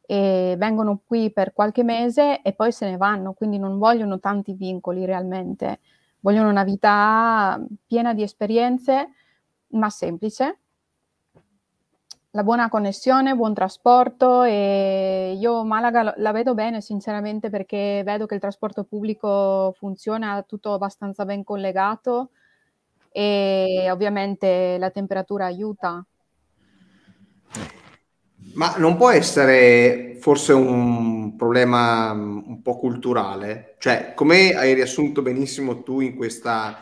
E 0.05 0.55
vengono 0.57 0.99
qui 1.05 1.31
per 1.31 1.53
qualche 1.53 1.83
mese 1.83 2.41
e 2.41 2.51
poi 2.51 2.73
se 2.73 2.89
ne 2.89 2.97
vanno, 2.97 3.31
quindi 3.31 3.57
non 3.59 3.77
vogliono 3.77 4.19
tanti 4.19 4.51
vincoli 4.51 5.05
realmente, 5.05 5.79
vogliono 6.19 6.49
una 6.49 6.65
vita 6.65 7.57
piena 7.87 8.13
di 8.13 8.23
esperienze, 8.23 9.07
ma 9.73 9.89
semplice. 9.89 10.57
La 12.31 12.41
buona 12.41 12.67
connessione, 12.67 13.35
buon 13.35 13.53
trasporto 13.53 14.41
e 14.41 15.37
io 15.37 15.63
Malaga 15.63 16.15
la 16.17 16.31
vedo 16.31 16.55
bene 16.55 16.81
sinceramente 16.81 17.51
perché 17.51 18.01
vedo 18.03 18.25
che 18.25 18.33
il 18.33 18.39
trasporto 18.39 18.85
pubblico 18.85 19.71
funziona 19.77 20.41
tutto 20.41 20.73
abbastanza 20.73 21.25
ben 21.25 21.43
collegato 21.43 22.31
e 23.11 23.87
ovviamente 23.91 24.77
la 24.79 24.89
temperatura 24.89 25.45
aiuta. 25.45 26.03
Ma 28.53 28.75
non 28.77 28.95
può 28.97 29.09
essere 29.09 30.17
forse 30.19 30.53
un 30.53 31.35
problema 31.35 32.11
un 32.11 32.61
po' 32.61 32.77
culturale? 32.77 33.75
Cioè, 33.79 34.13
come 34.15 34.53
hai 34.53 34.73
riassunto 34.73 35.21
benissimo 35.21 35.81
tu 35.81 35.99
in 36.01 36.15
questa 36.15 36.79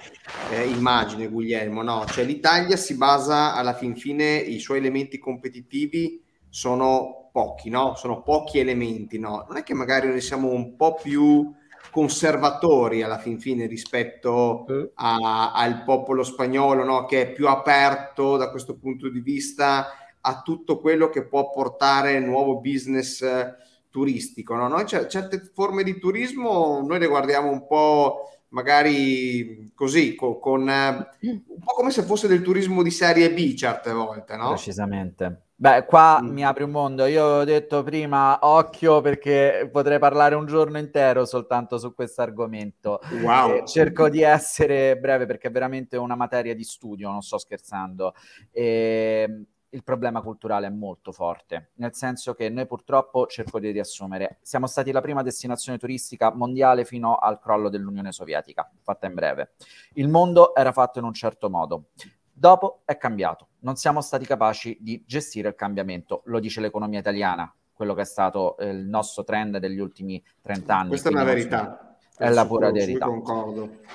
eh, 0.52 0.68
immagine, 0.68 1.30
Guglielmo, 1.30 1.82
no? 1.82 2.06
Cioè, 2.06 2.26
l'Italia 2.26 2.76
si 2.76 2.96
basa 2.96 3.54
alla 3.54 3.74
fin 3.74 3.96
fine, 3.96 4.36
i 4.36 4.60
suoi 4.60 4.80
elementi 4.80 5.18
competitivi 5.18 6.22
sono 6.50 7.30
pochi, 7.32 7.70
no? 7.70 7.96
Sono 7.96 8.22
pochi 8.22 8.60
elementi, 8.60 9.18
no? 9.18 9.46
Non 9.48 9.58
è 9.58 9.64
che 9.64 9.74
magari 9.74 10.10
noi 10.10 10.22
siamo 10.22 10.50
un 10.50 10.76
po' 10.76 10.96
più 11.02 11.54
conservatori 11.90 13.02
alla 13.04 13.18
fin 13.18 13.40
fine 13.40 13.66
rispetto 13.66 14.66
a, 14.96 15.52
al 15.54 15.84
popolo 15.84 16.24
spagnolo, 16.24 16.84
no? 16.84 17.06
che 17.06 17.22
è 17.24 17.32
più 17.32 17.48
aperto 17.48 18.38
da 18.38 18.50
questo 18.50 18.78
punto 18.78 19.10
di 19.10 19.20
vista 19.20 19.88
a 20.22 20.42
tutto 20.42 20.80
quello 20.80 21.10
che 21.10 21.26
può 21.26 21.50
portare 21.50 22.20
nuovo 22.20 22.60
business 22.60 23.22
eh, 23.22 23.56
turistico. 23.90 24.56
No? 24.56 24.68
Noi 24.68 24.86
c- 24.86 25.06
certe 25.08 25.40
forme 25.54 25.84
di 25.84 26.00
turismo 26.00 26.82
noi 26.86 27.00
le 27.00 27.08
guardiamo 27.08 27.52
un 27.52 27.68
po' 27.68 28.30
magari 28.50 29.72
così, 29.76 30.16
co- 30.16 30.40
con, 30.40 30.70
eh, 30.70 31.08
un 31.22 31.60
po' 31.64 31.74
come 31.74 31.92
se 31.92 32.04
fosse 32.04 32.28
del 32.28 32.42
turismo 32.42 32.84
di 32.84 32.92
serie 32.92 33.32
B 33.34 33.54
certe 33.54 33.92
volte, 33.92 34.36
no? 34.36 34.50
Precisamente. 34.50 35.46
Beh, 35.62 35.86
qua 35.86 36.20
mm. 36.22 36.30
mi 36.30 36.44
apre 36.44 36.64
un 36.64 36.72
mondo. 36.72 37.06
Io 37.06 37.24
ho 37.24 37.44
detto 37.44 37.84
prima, 37.84 38.40
occhio 38.42 39.00
perché 39.02 39.70
potrei 39.72 40.00
parlare 40.00 40.34
un 40.34 40.48
giorno 40.48 40.80
intero 40.80 41.24
soltanto 41.26 41.78
su 41.78 41.94
questo 41.94 42.24
argomento. 42.24 43.00
Wow. 43.22 43.58
Eh, 43.58 43.66
cerco 43.68 44.10
di 44.10 44.22
essere 44.24 44.98
breve 44.98 45.28
perché 45.28 45.50
è 45.50 45.52
veramente 45.52 45.98
una 45.98 46.16
materia 46.16 46.56
di 46.56 46.64
studio, 46.64 47.12
non 47.12 47.22
sto 47.22 47.38
scherzando. 47.38 48.14
E, 48.52 49.26
ehm, 49.28 49.46
il 49.72 49.84
problema 49.84 50.22
culturale 50.22 50.68
è 50.68 50.70
molto 50.70 51.12
forte, 51.12 51.72
nel 51.76 51.94
senso 51.94 52.34
che 52.34 52.50
noi 52.50 52.66
purtroppo, 52.66 53.28
cerco 53.28 53.60
di 53.60 53.72
riassumere, 53.72 54.40
siamo 54.42 54.68
stati 54.68 54.92
la 54.92 55.02
prima 55.02 55.22
destinazione 55.22 55.78
turistica 55.78 56.34
mondiale 56.34 56.86
fino 56.86 57.16
al 57.16 57.40
crollo 57.40 57.70
dell'Unione 57.70 58.12
Sovietica, 58.12 58.70
fatta 58.82 59.08
in 59.08 59.14
breve. 59.14 59.54
Il 59.94 60.10
mondo 60.10 60.56
era 60.56 60.72
fatto 60.72 61.00
in 61.00 61.06
un 61.06 61.14
certo 61.14 61.50
modo. 61.50 61.90
Dopo 62.32 62.82
è 62.86 62.98
cambiato, 62.98 63.50
non 63.60 63.76
siamo 63.76 64.02
stati 64.02 64.26
capaci 64.26 64.78
di 64.82 65.04
gestire 65.06 65.50
il 65.50 65.56
cambiamento, 65.56 66.24
lo 66.26 66.40
dice 66.40 66.60
l'economia 66.60 67.00
italiana, 67.00 67.54
quello 67.72 67.94
che 67.94 68.02
è 68.02 68.06
stato 68.06 68.58
eh, 68.58 68.70
il 68.70 68.88
nostro 68.88 69.24
trend 69.24 69.58
degli 69.58 69.80
ultimi 69.80 70.24
30 70.42 70.76
anni. 70.76 70.90
Questa 70.90 71.10
è 71.10 71.12
una 71.12 71.24
verità. 71.24 71.96
È 72.16 72.30
la 72.30 72.46
pura 72.46 72.72
verità. 72.72 73.08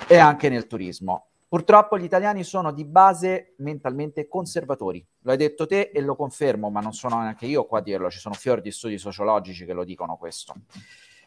E 0.07 0.17
anche 0.17 0.49
nel 0.49 0.67
turismo. 0.67 1.26
Purtroppo 1.49 1.97
gli 1.97 2.03
italiani 2.03 2.43
sono 2.43 2.73
di 2.73 2.83
base 2.83 3.53
mentalmente 3.59 4.27
conservatori. 4.27 5.05
Lo 5.21 5.31
hai 5.31 5.37
detto 5.37 5.65
te 5.65 5.91
e 5.93 6.01
lo 6.01 6.15
confermo, 6.15 6.69
ma 6.69 6.81
non 6.81 6.91
sono 6.91 7.21
neanche 7.21 7.45
io 7.45 7.65
qua 7.65 7.79
a 7.79 7.81
dirlo, 7.81 8.09
ci 8.09 8.19
sono 8.19 8.35
fior 8.35 8.59
di 8.59 8.69
studi 8.69 8.97
sociologici 8.97 9.63
che 9.65 9.71
lo 9.71 9.85
dicono 9.85 10.17
questo. 10.17 10.53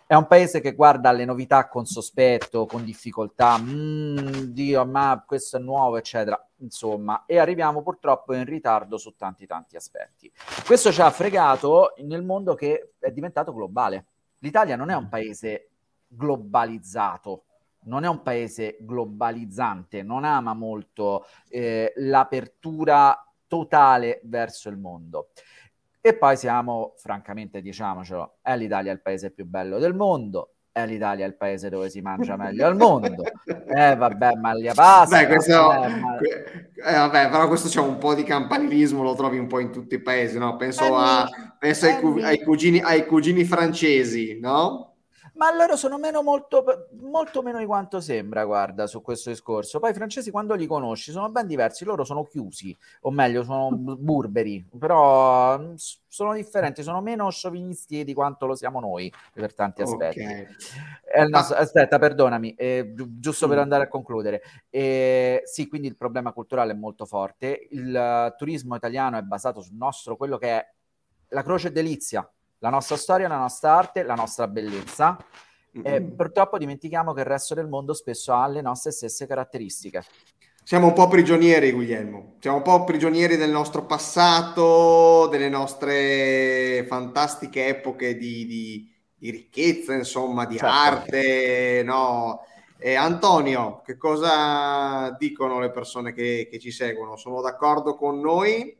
È 0.07 0.14
un 0.14 0.27
paese 0.27 0.61
che 0.61 0.75
guarda 0.75 1.09
alle 1.09 1.25
novità 1.25 1.68
con 1.68 1.87
sospetto, 1.87 2.66
con 2.66 2.85
difficoltà, 2.85 3.57
mm, 3.57 4.43
Dio, 4.49 4.85
ma 4.85 5.23
questo 5.25 5.57
è 5.57 5.61
nuovo, 5.61 5.97
eccetera. 5.97 6.45
Insomma, 6.57 7.23
e 7.27 7.39
arriviamo 7.39 7.81
purtroppo 7.81 8.35
in 8.35 8.45
ritardo 8.45 8.99
su 8.99 9.14
tanti 9.16 9.47
tanti 9.47 9.77
aspetti. 9.77 10.31
Questo 10.66 10.93
ci 10.93 11.01
ha 11.01 11.11
fregato 11.11 11.95
nel 11.99 12.25
mondo 12.25 12.55
che 12.55 12.95
è 12.99 13.11
diventato 13.11 13.55
globale. 13.55 14.05
L'Italia 14.41 14.77
non 14.77 14.91
è 14.91 14.97
un 14.97 15.09
paese 15.09 15.68
globalizzato, 16.09 17.45
non 17.85 18.05
è 18.05 18.09
un 18.09 18.22
paese 18.22 18.76
globalizzante, 18.81 20.03
non 20.03 20.24
ama 20.24 20.55
molto 20.55 21.24
eh, 21.49 21.93
l'apertura 21.97 23.24
totale 23.47 24.20
verso 24.24 24.68
il 24.68 24.76
mondo. 24.76 25.31
E 26.01 26.14
poi 26.14 26.37
siamo, 26.37 26.95
francamente, 26.97 27.61
diciamocelo, 27.61 28.39
è 28.43 28.57
l'Italia 28.57 28.93
il 28.93 29.03
paese 29.03 29.31
più 29.31 29.45
bello 29.45 29.78
del 29.78 29.95
mondo, 29.95 30.55
è 30.72 30.87
l'Italia 30.87 31.26
il 31.26 31.37
paese 31.37 31.68
dove 31.68 31.91
si 31.91 32.01
mangia 32.01 32.37
meglio 32.37 32.66
al 32.66 32.76
mondo. 32.76 33.22
Eh 33.70 33.95
vabbè, 33.95 34.35
maglia 34.35 34.74
pasta. 34.74 35.18
Beh, 35.18 35.26
questo, 35.28 35.72
eh, 35.72 35.89
ma... 35.89 36.18
eh, 36.18 36.93
vabbè, 36.93 37.28
però 37.31 37.47
questo 37.47 37.68
c'è 37.68 37.81
un 37.81 37.99
po' 37.99 38.14
di 38.14 38.24
campanilismo, 38.24 39.03
lo 39.03 39.14
trovi 39.14 39.39
un 39.39 39.47
po' 39.47 39.61
in 39.61 39.70
tutti 39.70 39.95
i 39.95 40.03
paesi, 40.03 40.39
no? 40.39 40.57
Penso, 40.57 40.85
eh, 40.85 40.93
a, 40.93 41.28
penso 41.57 41.87
ai, 41.87 42.01
cu- 42.01 42.20
ai, 42.20 42.43
cugini, 42.43 42.81
ai 42.81 43.07
cugini 43.07 43.45
francesi, 43.45 44.41
no? 44.41 44.89
Ma 45.35 45.55
loro 45.55 45.76
sono 45.76 45.99
meno 45.99 46.22
molto, 46.22 46.89
molto 47.01 47.43
meno 47.43 47.59
di 47.59 47.66
quanto 47.66 48.01
sembra, 48.01 48.45
guarda, 48.45 48.87
su 48.87 49.01
questo 49.03 49.31
discorso. 49.31 49.78
Poi 49.78 49.91
i 49.91 49.95
francesi 49.95 50.31
quando 50.31 50.55
li 50.55 50.66
conosci 50.66 51.12
sono 51.12 51.31
ben 51.31 51.47
diversi, 51.47 51.85
loro 51.85 52.05
sono 52.05 52.24
chiusi, 52.24 52.76
o 53.03 53.11
meglio, 53.11 53.43
sono 53.43 53.70
burberi, 53.99 54.66
però 54.78 55.59
mm, 55.59 55.74
sono 56.07 56.35
differenti, 56.35 56.83
sono 56.83 57.01
meno 57.01 57.31
sciovinisti 57.31 58.05
di 58.05 58.14
quanto 58.14 58.47
lo 58.47 58.55
siamo 58.55 58.81
noi 58.81 59.12
per 59.33 59.55
tanti 59.55 59.83
aspetti. 59.83 60.20
Okay. 60.20 60.47
Nostro... 61.28 61.57
Ah. 61.57 61.61
Aspetta, 61.61 61.99
perdonami, 61.99 62.55
eh, 62.55 62.93
gi- 62.95 63.18
giusto 63.18 63.49
per 63.49 63.59
andare 63.59 63.85
a 63.85 63.89
concludere. 63.89 64.43
Eh, 64.68 65.43
sì, 65.45 65.68
quindi 65.68 65.87
il 65.89 65.97
problema 65.97 66.33
culturale 66.33 66.72
è 66.72 66.76
molto 66.76 67.07
forte. 67.07 67.68
Il 67.70 67.95
uh, 67.95 68.37
turismo 68.37 68.74
italiano 68.74 69.18
è 69.18 69.22
basato 69.22 69.61
sul 69.61 69.76
nostro, 69.76 70.16
quello 70.16 70.39
che 70.39 70.49
è 70.49 70.68
la 71.28 71.43
croce 71.43 71.70
delizia 71.70 72.28
la 72.61 72.71
nostra 72.71 72.97
storia, 72.97 73.29
la 73.29 73.39
nostra 73.39 73.77
arte, 73.77 74.03
la 74.03 74.15
nostra 74.15 74.47
bellezza. 74.47 75.19
Mm-hmm. 75.77 75.87
E 75.87 76.03
purtroppo 76.03 76.59
dimentichiamo 76.59 77.13
che 77.13 77.21
il 77.21 77.27
resto 77.27 77.55
del 77.55 77.69
mondo 77.69 77.95
spesso 77.95 78.33
ha 78.33 78.47
le 78.49 78.61
nostre 78.61 78.91
stesse 78.91 79.27
caratteristiche. 79.27 80.05
Siamo 80.63 80.89
un 80.89 80.93
po' 80.93 81.09
prigionieri, 81.09 81.73
Guglielmo. 81.73 82.37
Siamo 82.39 82.59
un 82.59 82.63
po' 82.63 82.85
prigionieri 82.85 83.37
del 83.37 83.51
nostro 83.51 83.87
passato, 83.87 85.27
delle 85.29 85.49
nostre 85.49 86.85
fantastiche 86.87 87.69
epoche 87.69 88.17
di, 88.17 88.47
di, 88.47 88.93
di 89.17 89.31
ricchezza, 89.31 89.95
insomma, 89.95 90.45
di 90.45 90.59
certo. 90.59 90.75
arte, 90.75 91.83
no? 91.85 92.45
E 92.77 92.95
Antonio, 92.95 93.83
che 93.85 93.97
cosa 93.97 95.15
dicono 95.19 95.61
le 95.61 95.71
persone 95.71 96.13
che, 96.13 96.49
che 96.51 96.59
ci 96.59 96.71
seguono? 96.71 97.17
Sono 97.17 97.41
d'accordo 97.41 97.95
con 97.95 98.21
noi? 98.21 98.77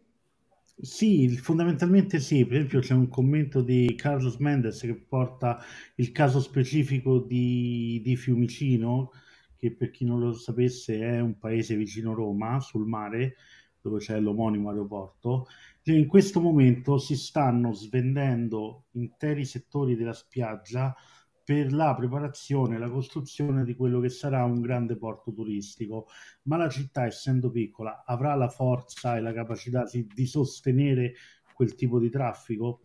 Sì, 0.83 1.29
fondamentalmente 1.37 2.19
sì. 2.21 2.45
Per 2.47 2.57
esempio 2.57 2.81
c'è 2.81 2.95
un 2.95 3.09
commento 3.09 3.61
di 3.63 3.95
Carlos 3.97 4.37
Mendes 4.37 4.81
che 4.81 4.95
porta 4.95 5.59
il 5.97 6.11
caso 6.13 6.41
specifico 6.41 7.19
di, 7.19 8.01
di 8.03 8.17
Fiumicino, 8.17 9.11
che 9.57 9.73
per 9.75 9.91
chi 9.91 10.05
non 10.07 10.21
lo 10.21 10.33
sapesse 10.33 10.99
è 11.01 11.21
un 11.21 11.39
paese 11.39 11.77
vicino 11.77 12.15
Roma, 12.15 12.61
sul 12.61 12.87
mare, 12.87 13.37
dove 13.81 13.99
c'è 13.99 14.19
l'omonimo 14.21 14.71
aeroporto, 14.71 15.47
in 15.85 16.07
questo 16.07 16.41
momento 16.41 16.99
si 16.99 17.17
stanno 17.17 17.73
svendendo 17.73 18.85
interi 18.93 19.45
settori 19.45 19.97
della 19.97 20.13
spiaggia 20.13 20.95
per 21.51 21.73
la 21.73 21.97
preparazione 21.97 22.77
e 22.77 22.79
la 22.79 22.89
costruzione 22.89 23.65
di 23.65 23.75
quello 23.75 23.99
che 23.99 24.09
sarà 24.09 24.45
un 24.45 24.61
grande 24.61 24.97
porto 24.97 25.33
turistico. 25.33 26.07
Ma 26.43 26.57
la 26.57 26.69
città, 26.69 27.07
essendo 27.07 27.51
piccola, 27.51 28.05
avrà 28.07 28.37
la 28.37 28.49
forza 28.49 29.17
e 29.17 29.21
la 29.21 29.33
capacità 29.33 29.83
di, 29.91 30.07
di 30.07 30.27
sostenere 30.27 31.15
quel 31.53 31.75
tipo 31.75 31.99
di 31.99 32.09
traffico? 32.09 32.83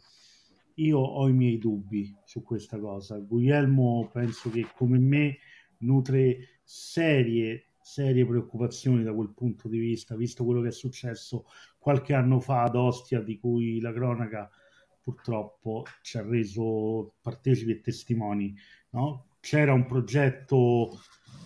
Io 0.78 0.98
ho 0.98 1.28
i 1.28 1.34
miei 1.34 1.60
dubbi 1.60 2.12
su 2.26 2.42
questa 2.42 2.80
cosa. 2.80 3.20
Guglielmo 3.20 4.10
penso 4.12 4.50
che 4.50 4.66
come 4.76 4.98
me 4.98 5.38
nutre 5.82 6.62
serie, 6.64 7.66
serie 7.84 8.26
preoccupazioni 8.26 9.04
da 9.04 9.14
quel 9.14 9.32
punto 9.36 9.68
di 9.68 9.78
vista, 9.78 10.16
visto 10.16 10.44
quello 10.44 10.62
che 10.62 10.70
è 10.70 10.72
successo 10.72 11.46
qualche 11.78 12.16
anno 12.16 12.40
fa 12.40 12.64
ad 12.64 12.76
Ostia, 12.76 13.22
di 13.22 13.38
cui 13.38 13.80
la 13.80 13.94
cronaca 13.94 14.50
purtroppo 15.06 15.86
ci 16.02 16.18
ha 16.18 16.24
reso 16.24 17.14
partecipi 17.22 17.72
e 17.72 17.82
testimoni. 17.82 18.56
No? 18.90 19.28
C'era 19.40 19.72
un 19.72 19.86
progetto 19.86 21.00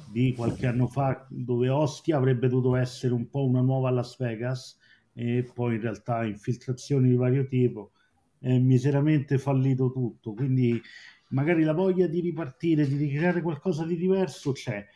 di 0.10 0.34
qualche 0.34 0.66
anno 0.66 0.88
fa 0.88 1.28
dove 1.30 1.68
Ostia 1.68 2.16
avrebbe 2.16 2.48
dovuto 2.48 2.78
essere 2.78 3.14
un 3.14 3.30
po' 3.30 3.46
una 3.46 3.60
nuova 3.60 3.92
Las 3.92 4.18
Vegas 4.18 4.78
e 5.14 5.44
poi 5.54 5.76
in 5.76 5.82
realtà 5.82 6.24
infiltrazioni 6.24 7.10
di 7.10 7.16
vario 7.16 7.46
tipo 7.46 7.92
è 8.40 8.58
miseramente 8.58 9.38
fallito 9.38 9.92
tutto 9.92 10.34
quindi 10.34 10.82
magari 11.30 11.64
la 11.64 11.74
voglia 11.74 12.08
di 12.08 12.22
ripartire 12.22 12.88
di 12.88 12.96
ricreare 12.96 13.42
qualcosa 13.42 13.86
di 13.86 13.98
diverso 13.98 14.54
c'è 14.54 14.88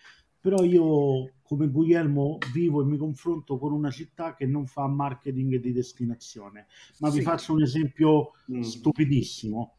però 0.43 0.61
io 0.61 1.35
come 1.41 1.69
Guglielmo 1.69 2.37
vivo 2.51 2.81
e 2.81 2.83
mi 2.83 2.97
confronto 2.97 3.57
con 3.57 3.71
una 3.71 3.89
città 3.89 4.35
che 4.35 4.45
non 4.45 4.67
fa 4.67 4.87
marketing 4.87 5.55
di 5.55 5.71
destinazione. 5.71 6.67
Ma 6.97 7.09
sì. 7.09 7.19
vi 7.19 7.23
faccio 7.23 7.53
un 7.53 7.61
esempio 7.61 8.31
mm. 8.51 8.59
stupidissimo. 8.59 9.77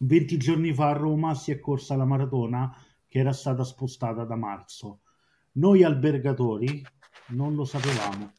20 0.00 0.36
giorni 0.36 0.74
fa 0.74 0.90
a 0.90 0.92
Roma 0.92 1.34
si 1.34 1.50
è 1.50 1.58
corsa 1.58 1.96
la 1.96 2.04
maratona 2.04 2.76
che 3.08 3.20
era 3.20 3.32
stata 3.32 3.64
spostata 3.64 4.24
da 4.24 4.36
marzo. 4.36 5.00
Noi 5.52 5.82
albergatori 5.82 6.84
non 7.28 7.54
lo 7.54 7.64
sapevamo. 7.64 8.32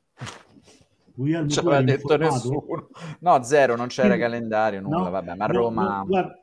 Guglielmo, 1.15 1.49
ci 1.49 1.57
aveva 1.57 1.81
detto 1.81 2.13
informato? 2.13 2.33
nessuno. 2.35 2.89
No, 3.21 3.41
zero, 3.41 3.75
non 3.75 3.87
c'era 3.87 4.15
calendario, 4.15 4.79
nulla, 4.79 5.05
no, 5.05 5.09
vabbè, 5.09 5.33
ma 5.33 5.45
a 5.45 5.47
Roma... 5.47 5.97
No, 5.97 6.05
guarda, 6.05 6.39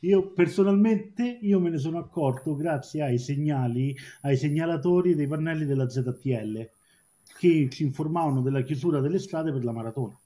io 0.00 0.32
personalmente 0.32 1.38
io 1.40 1.60
me 1.60 1.70
ne 1.70 1.78
sono 1.78 1.98
accorto 1.98 2.54
grazie 2.54 3.02
ai 3.02 3.18
segnali, 3.18 3.94
ai 4.22 4.36
segnalatori 4.36 5.14
dei 5.14 5.26
pannelli 5.26 5.64
della 5.64 5.88
ZTL 5.88 6.68
che 7.38 7.68
ci 7.70 7.82
informavano 7.82 8.40
della 8.40 8.62
chiusura 8.62 9.00
delle 9.00 9.18
strade 9.18 9.52
per 9.52 9.64
la 9.64 9.72
maratona. 9.72 10.18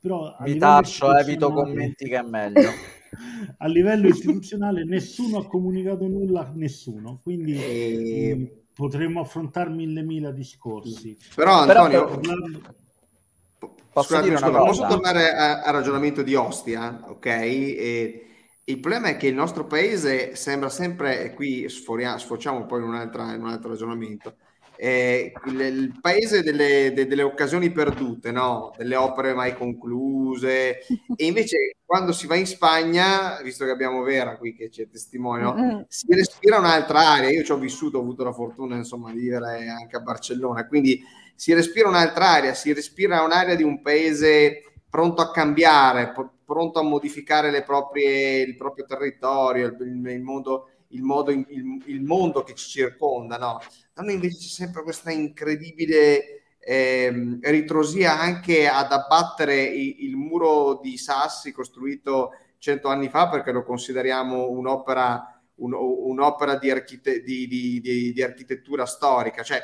Però 0.00 0.36
Mi 0.40 0.58
taccio, 0.58 1.16
evito 1.16 1.50
commenti 1.50 2.06
che 2.06 2.18
è 2.18 2.22
meglio. 2.22 2.68
a 3.58 3.66
livello 3.66 4.08
istituzionale 4.08 4.84
nessuno 4.84 5.38
ha 5.38 5.46
comunicato 5.46 6.06
nulla 6.06 6.40
a 6.40 6.52
nessuno, 6.54 7.20
quindi 7.22 7.54
e... 7.54 8.34
mh, 8.34 8.48
potremmo 8.74 9.20
affrontare 9.20 9.70
mille 9.70 10.02
mila 10.02 10.30
discorsi. 10.30 11.16
Però 11.34 11.60
Antonio... 11.60 12.18
Però, 12.18 12.38
Posso 13.94 14.16
Scusate, 14.16 14.36
scusa? 14.36 14.50
Posso 14.50 14.86
tornare 14.88 15.32
al 15.32 15.72
ragionamento 15.72 16.22
di 16.22 16.34
Ostia, 16.34 17.04
ok? 17.06 17.26
E 17.26 18.26
il 18.64 18.80
problema 18.80 19.06
è 19.06 19.16
che 19.16 19.28
il 19.28 19.34
nostro 19.34 19.66
paese 19.66 20.34
sembra 20.34 20.68
sempre, 20.68 21.22
e 21.22 21.32
qui 21.32 21.68
sforia, 21.68 22.18
sfociamo 22.18 22.66
poi 22.66 22.80
in, 22.80 22.86
in, 22.86 23.40
un 23.40 23.48
altro 23.48 23.68
ragionamento, 23.68 24.34
eh, 24.76 25.32
il, 25.46 25.60
il, 25.60 25.98
paese 26.00 26.42
delle, 26.42 26.92
de, 26.92 27.06
delle, 27.06 27.22
occasioni 27.22 27.70
perdute, 27.70 28.32
no? 28.32 28.72
delle 28.76 28.96
opere 28.96 29.32
mai 29.32 29.54
concluse, 29.54 30.80
e 31.14 31.24
invece 31.24 31.76
quando 31.84 32.10
si 32.10 32.26
va 32.26 32.34
in 32.34 32.46
Spagna, 32.46 33.40
visto 33.44 33.64
che 33.64 33.70
abbiamo 33.70 34.02
Vera 34.02 34.36
qui 34.36 34.56
che 34.56 34.70
c'è 34.70 34.88
testimonio, 34.88 35.84
si 35.86 36.12
respira 36.12 36.58
un'altra 36.58 37.10
aria. 37.10 37.30
Io 37.30 37.44
ci 37.44 37.52
ho 37.52 37.58
vissuto, 37.58 37.98
ho 37.98 38.00
avuto 38.00 38.24
la 38.24 38.32
fortuna 38.32 38.74
insomma, 38.74 39.12
di 39.12 39.20
vivere 39.20 39.68
anche 39.68 39.94
a 39.94 40.00
Barcellona, 40.00 40.66
quindi 40.66 41.00
si 41.34 41.52
respira 41.52 41.88
un'altra 41.88 42.28
aria, 42.28 42.54
si 42.54 42.72
respira 42.72 43.22
un'area 43.22 43.54
di 43.54 43.62
un 43.62 43.82
paese 43.82 44.64
pronto 44.88 45.22
a 45.22 45.30
cambiare, 45.30 46.12
pronto 46.44 46.78
a 46.78 46.82
modificare 46.82 47.62
proprie, 47.62 48.42
il 48.42 48.56
proprio 48.56 48.84
territorio, 48.84 49.66
il, 49.66 50.06
il, 50.06 50.22
mondo, 50.22 50.70
il, 50.88 51.02
modo, 51.02 51.30
il, 51.32 52.02
mondo 52.02 52.42
che 52.42 52.54
ci 52.54 52.68
circonda. 52.68 53.36
No? 53.36 53.60
Da 53.92 54.02
noi 54.02 54.14
invece 54.14 54.38
c'è 54.38 54.46
sempre 54.46 54.82
questa 54.82 55.10
incredibile 55.10 56.44
eh, 56.60 57.38
ritrosia 57.42 58.18
anche 58.18 58.68
ad 58.68 58.92
abbattere 58.92 59.62
il, 59.64 60.16
muro 60.16 60.80
di 60.82 60.96
sassi 60.96 61.52
costruito 61.52 62.30
cento 62.58 62.88
anni 62.88 63.08
fa 63.08 63.28
perché 63.28 63.52
lo 63.52 63.64
consideriamo 63.64 64.48
un'opera, 64.48 65.42
un, 65.56 65.74
un'opera 65.74 66.56
di, 66.56 66.70
archite- 66.70 67.22
di, 67.22 67.46
di, 67.46 68.12
di 68.12 68.22
architettura 68.22 68.86
storica. 68.86 69.42
Cioè, 69.42 69.60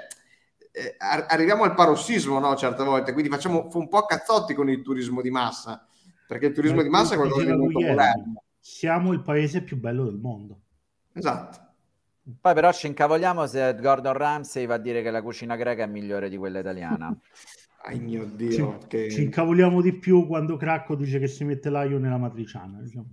eh, 0.73 0.95
arriviamo 0.99 1.64
al 1.64 1.75
parossismo 1.75 2.39
no, 2.39 2.55
certe 2.57 2.85
volte, 2.85 3.12
quindi 3.12 3.31
facciamo 3.31 3.68
un 3.73 3.89
po' 3.89 4.05
cazzotti 4.05 4.55
con 4.55 4.71
il 4.71 4.83
turismo 4.83 5.21
di 5.21 5.31
massa, 5.31 5.87
perché 6.27 6.47
il 6.47 6.55
turismo 6.55 6.77
Ma 6.77 6.83
di 6.83 6.89
massa 6.89 7.14
è 7.14 7.16
qualcosa 7.16 7.45
di 7.45 7.53
molto 7.53 7.81
moderno. 7.81 8.43
Siamo 8.59 9.12
il 9.12 9.23
paese 9.23 9.62
più 9.62 9.77
bello 9.79 10.05
del 10.05 10.18
mondo. 10.18 10.61
Esatto. 11.12 11.68
Poi 12.41 12.55
però 12.55 12.73
ci 12.73 12.87
incavoliamo 12.87 13.47
se 13.47 13.75
Gordon 13.81 14.12
Ramsay 14.12 14.66
va 14.66 14.75
a 14.75 14.79
dire 14.79 15.03
che 15.03 15.11
la 15.11 15.23
cucina 15.23 15.57
greca 15.57 15.83
è 15.83 15.87
migliore 15.87 16.29
di 16.29 16.37
quella 16.37 16.61
italiana. 16.61 17.14
Ai 17.83 17.99
mio 17.99 18.27
Dio. 18.27 18.79
Ci, 18.83 18.87
che... 18.87 19.11
ci 19.11 19.23
incavoliamo 19.23 19.81
di 19.81 19.95
più 19.95 20.27
quando 20.27 20.57
Cracco 20.57 20.95
dice 20.95 21.18
che 21.18 21.27
si 21.27 21.45
mette 21.45 21.71
l'aglio 21.71 21.99
nella 21.99 22.18
matriciana. 22.18 22.79
Diciamo. 22.79 23.07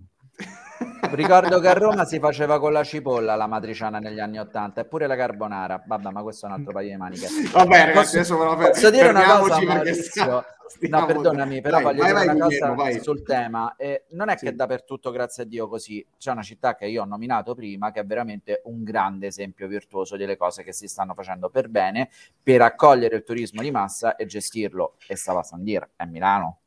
Ricordo 1.12 1.60
che 1.60 1.68
a 1.68 1.74
Roma 1.74 2.06
si 2.06 2.20
faceva 2.20 2.60
con 2.60 2.72
la 2.72 2.84
cipolla 2.84 3.36
la 3.36 3.48
matriciana 3.48 4.00
negli 4.00 4.20
anni 4.20 4.40
Ottanta 4.40 4.82
e 4.82 4.86
pure 4.86 5.08
la 5.08 5.16
carbonara. 5.16 5.84
Vabbè, 5.86 6.12
ma 6.12 6.22
questo 6.22 6.46
è 6.46 6.50
un 6.50 6.56
altro 6.56 6.74
paio 6.74 6.90
di 6.90 6.98
maniche. 6.98 7.28
Vabbè, 7.52 7.86
ragazzi, 7.86 8.18
adesso 8.18 8.38
posso, 8.38 8.56
posso 8.56 8.90
dire 8.90 9.10
una 9.10 9.40
cosa, 9.40 9.62
Maurizio? 9.62 10.46
No, 10.90 11.06
perdonami, 11.06 11.62
però 11.62 11.78
vai, 11.78 11.84
voglio 11.84 12.02
vai, 12.02 12.12
dire 12.12 12.26
vai, 12.26 12.36
una 12.36 12.46
cosa 12.46 12.70
Guglielmo, 12.74 13.04
sul 13.04 13.24
tema. 13.24 13.76
Eh, 13.78 14.06
non 14.10 14.30
è 14.30 14.38
sì. 14.38 14.46
che 14.46 14.56
dappertutto, 14.56 15.12
grazie 15.12 15.44
a 15.44 15.46
Dio, 15.46 15.68
così. 15.68 16.06
C'è 16.18 16.32
una 16.32 16.44
città 16.44 16.76
che 16.76 16.88
io 16.88 17.04
ho 17.04 17.06
nominato 17.06 17.56
prima, 17.56 17.92
che 17.92 18.02
è 18.02 18.06
veramente 18.06 18.62
un 18.66 18.84
grande 18.84 19.28
esempio 19.28 19.68
virtuoso 19.68 20.18
delle 20.18 20.36
cose 20.36 20.64
che 20.64 20.74
si 20.74 20.88
stanno 20.88 21.14
facendo 21.14 21.50
per 21.50 21.70
bene, 21.70 22.10
per 22.44 22.62
accogliere 22.62 23.16
il 23.16 23.24
turismo 23.24 23.62
di 23.62 23.72
massa 23.72 24.16
e 24.16 24.26
gestirlo. 24.26 24.96
E 25.08 25.16
stava 25.16 25.40
a 25.40 25.44
San 25.44 25.64
Dir, 25.64 25.88
è 25.96 26.06
Milano. 26.06 26.60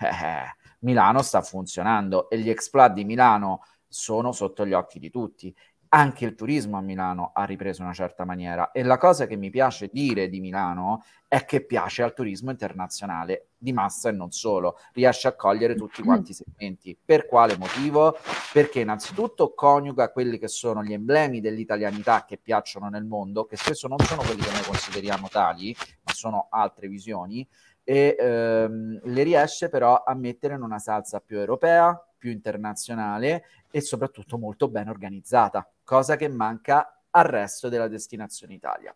Eh, 0.00 0.06
eh 0.06 0.57
Milano 0.80 1.22
sta 1.22 1.42
funzionando 1.42 2.30
e 2.30 2.38
gli 2.38 2.50
exploit 2.50 2.92
di 2.92 3.04
Milano 3.04 3.62
sono 3.86 4.32
sotto 4.32 4.66
gli 4.66 4.72
occhi 4.72 4.98
di 4.98 5.10
tutti. 5.10 5.54
Anche 5.90 6.26
il 6.26 6.34
turismo 6.34 6.76
a 6.76 6.82
Milano 6.82 7.30
ha 7.32 7.44
ripreso 7.44 7.82
una 7.82 7.94
certa 7.94 8.26
maniera 8.26 8.72
e 8.72 8.82
la 8.82 8.98
cosa 8.98 9.26
che 9.26 9.36
mi 9.36 9.48
piace 9.48 9.88
dire 9.90 10.28
di 10.28 10.38
Milano 10.38 11.02
è 11.26 11.46
che 11.46 11.64
piace 11.64 12.02
al 12.02 12.12
turismo 12.12 12.50
internazionale 12.50 13.48
di 13.56 13.72
massa 13.72 14.10
e 14.10 14.12
non 14.12 14.30
solo, 14.30 14.76
riesce 14.92 15.28
a 15.28 15.34
cogliere 15.34 15.74
tutti 15.74 16.02
quanti 16.02 16.32
i 16.32 16.34
segmenti. 16.34 16.96
Per 17.02 17.26
quale 17.26 17.56
motivo? 17.56 18.18
Perché 18.52 18.80
innanzitutto 18.80 19.54
coniuga 19.54 20.12
quelli 20.12 20.38
che 20.38 20.48
sono 20.48 20.82
gli 20.82 20.92
emblemi 20.92 21.40
dell'italianità 21.40 22.26
che 22.26 22.36
piacciono 22.36 22.88
nel 22.88 23.04
mondo, 23.04 23.46
che 23.46 23.56
spesso 23.56 23.88
non 23.88 23.98
sono 24.00 24.22
quelli 24.22 24.42
che 24.42 24.52
noi 24.52 24.64
consideriamo 24.64 25.28
tali, 25.28 25.74
ma 26.02 26.12
sono 26.12 26.48
altre 26.50 26.88
visioni, 26.88 27.46
e 27.88 28.16
ehm, 28.18 29.00
le 29.02 29.22
riesce 29.22 29.70
però 29.70 30.02
a 30.04 30.12
mettere 30.12 30.56
in 30.56 30.60
una 30.60 30.78
salsa 30.78 31.20
più 31.20 31.38
europea, 31.38 31.98
più 32.18 32.30
internazionale 32.30 33.44
e 33.70 33.80
soprattutto 33.80 34.36
molto 34.36 34.68
ben 34.68 34.90
organizzata, 34.90 35.66
cosa 35.84 36.16
che 36.16 36.28
manca 36.28 37.00
al 37.08 37.24
resto 37.24 37.70
della 37.70 37.88
destinazione 37.88 38.52
Italia. 38.52 38.92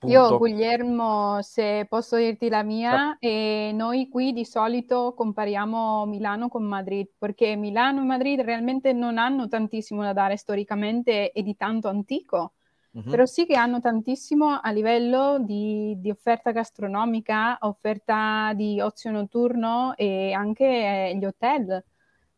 Punto. 0.00 0.12
Io, 0.12 0.36
Guglielmo, 0.36 1.38
se 1.42 1.86
posso 1.88 2.16
dirti 2.16 2.48
la 2.48 2.64
mia, 2.64 3.16
eh, 3.20 3.70
noi 3.72 4.08
qui 4.08 4.32
di 4.32 4.44
solito 4.44 5.14
compariamo 5.16 6.04
Milano 6.06 6.48
con 6.48 6.64
Madrid, 6.64 7.06
perché 7.16 7.54
Milano 7.54 8.00
e 8.00 8.04
Madrid 8.04 8.40
realmente 8.40 8.92
non 8.92 9.18
hanno 9.18 9.46
tantissimo 9.46 10.02
da 10.02 10.12
dare 10.12 10.36
storicamente 10.36 11.30
e 11.30 11.42
di 11.44 11.56
tanto 11.56 11.86
antico. 11.86 12.54
Uh-huh. 12.98 13.10
Però 13.10 13.26
sì 13.26 13.46
che 13.46 13.54
hanno 13.54 13.80
tantissimo 13.80 14.58
a 14.60 14.70
livello 14.72 15.38
di, 15.38 15.94
di, 16.00 16.10
offerta 16.10 16.50
gastronomica, 16.50 17.56
offerta 17.60 18.52
di 18.54 18.80
ozio 18.80 19.12
notturno 19.12 19.94
e 19.96 20.32
anche 20.32 20.64
eh, 20.64 21.16
gli 21.16 21.24
hotel. 21.24 21.84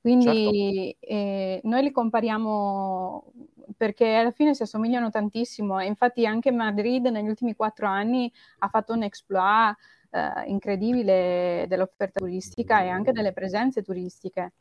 Quindi 0.03 0.95
certo. 0.99 1.15
eh, 1.15 1.61
noi 1.65 1.83
li 1.83 1.91
compariamo 1.91 3.33
perché 3.77 4.17
alla 4.17 4.33
fine 4.33 4.55
si 4.55 4.63
assomigliano 4.63 5.09
tantissimo 5.11 5.79
e 5.79 5.87
infatti 5.87 6.27
anche 6.27 6.51
Madrid 6.51 7.07
negli 7.07 7.29
ultimi 7.29 7.55
quattro 7.55 7.87
anni 7.87 8.31
ha 8.59 8.69
fatto 8.69 8.93
un 8.93 9.03
exploit 9.03 9.75
eh, 10.11 10.45
incredibile 10.47 11.65
dell'offerta 11.69 12.21
turistica 12.21 12.83
e 12.83 12.89
anche 12.89 13.13
delle 13.13 13.33
presenze 13.33 13.83
turistiche. 13.83 14.53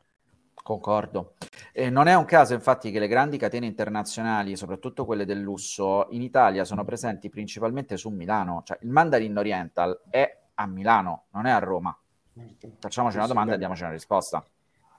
Concordo. 0.62 1.34
E 1.80 1.88
non 1.88 2.08
è 2.08 2.14
un 2.14 2.26
caso, 2.26 2.52
infatti, 2.52 2.90
che 2.90 2.98
le 2.98 3.08
grandi 3.08 3.38
catene 3.38 3.64
internazionali, 3.64 4.54
soprattutto 4.54 5.06
quelle 5.06 5.24
del 5.24 5.40
lusso, 5.40 6.08
in 6.10 6.20
Italia 6.20 6.66
sono 6.66 6.84
presenti 6.84 7.30
principalmente 7.30 7.96
su 7.96 8.10
Milano. 8.10 8.60
Cioè, 8.66 8.80
il 8.82 8.90
Mandarin 8.90 9.38
Oriental 9.38 9.98
è 10.10 10.40
a 10.56 10.66
Milano, 10.66 11.28
non 11.32 11.46
è 11.46 11.50
a 11.50 11.58
Roma. 11.58 11.98
Facciamoci 12.78 13.16
una 13.16 13.26
domanda 13.26 13.54
e 13.54 13.56
diamoci 13.56 13.82
una 13.82 13.92
risposta. 13.92 14.46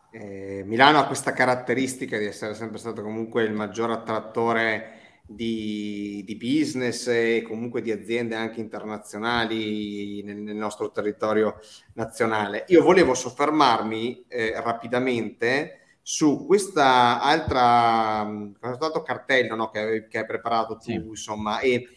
Eh, 0.09 0.63
Milano 0.65 0.97
ha 0.97 1.05
questa 1.05 1.33
caratteristica 1.33 2.17
di 2.17 2.25
essere 2.25 2.55
sempre 2.55 2.79
stato 2.79 3.03
comunque 3.03 3.43
il 3.43 3.53
maggior 3.53 3.91
attrattore 3.91 5.21
di, 5.23 6.23
di, 6.25 6.35
business 6.35 7.05
e 7.09 7.43
comunque 7.47 7.83
di 7.83 7.91
aziende 7.91 8.33
anche 8.33 8.59
internazionali 8.59 10.23
nel, 10.23 10.37
nel 10.37 10.55
nostro 10.55 10.89
territorio 10.89 11.59
nazionale. 11.93 12.65
Io 12.69 12.81
volevo 12.81 13.13
soffermarmi 13.13 14.25
eh, 14.27 14.59
rapidamente 14.59 15.75
su 16.01 16.45
questa 16.45 17.21
altra 17.21 18.27
questo 18.59 19.03
cartello 19.03 19.55
no, 19.55 19.69
che, 19.69 20.07
che, 20.09 20.19
hai 20.19 20.25
preparato 20.25 20.75
tu, 20.75 20.83
sì. 20.83 20.93
insomma, 20.93 21.59
e 21.59 21.87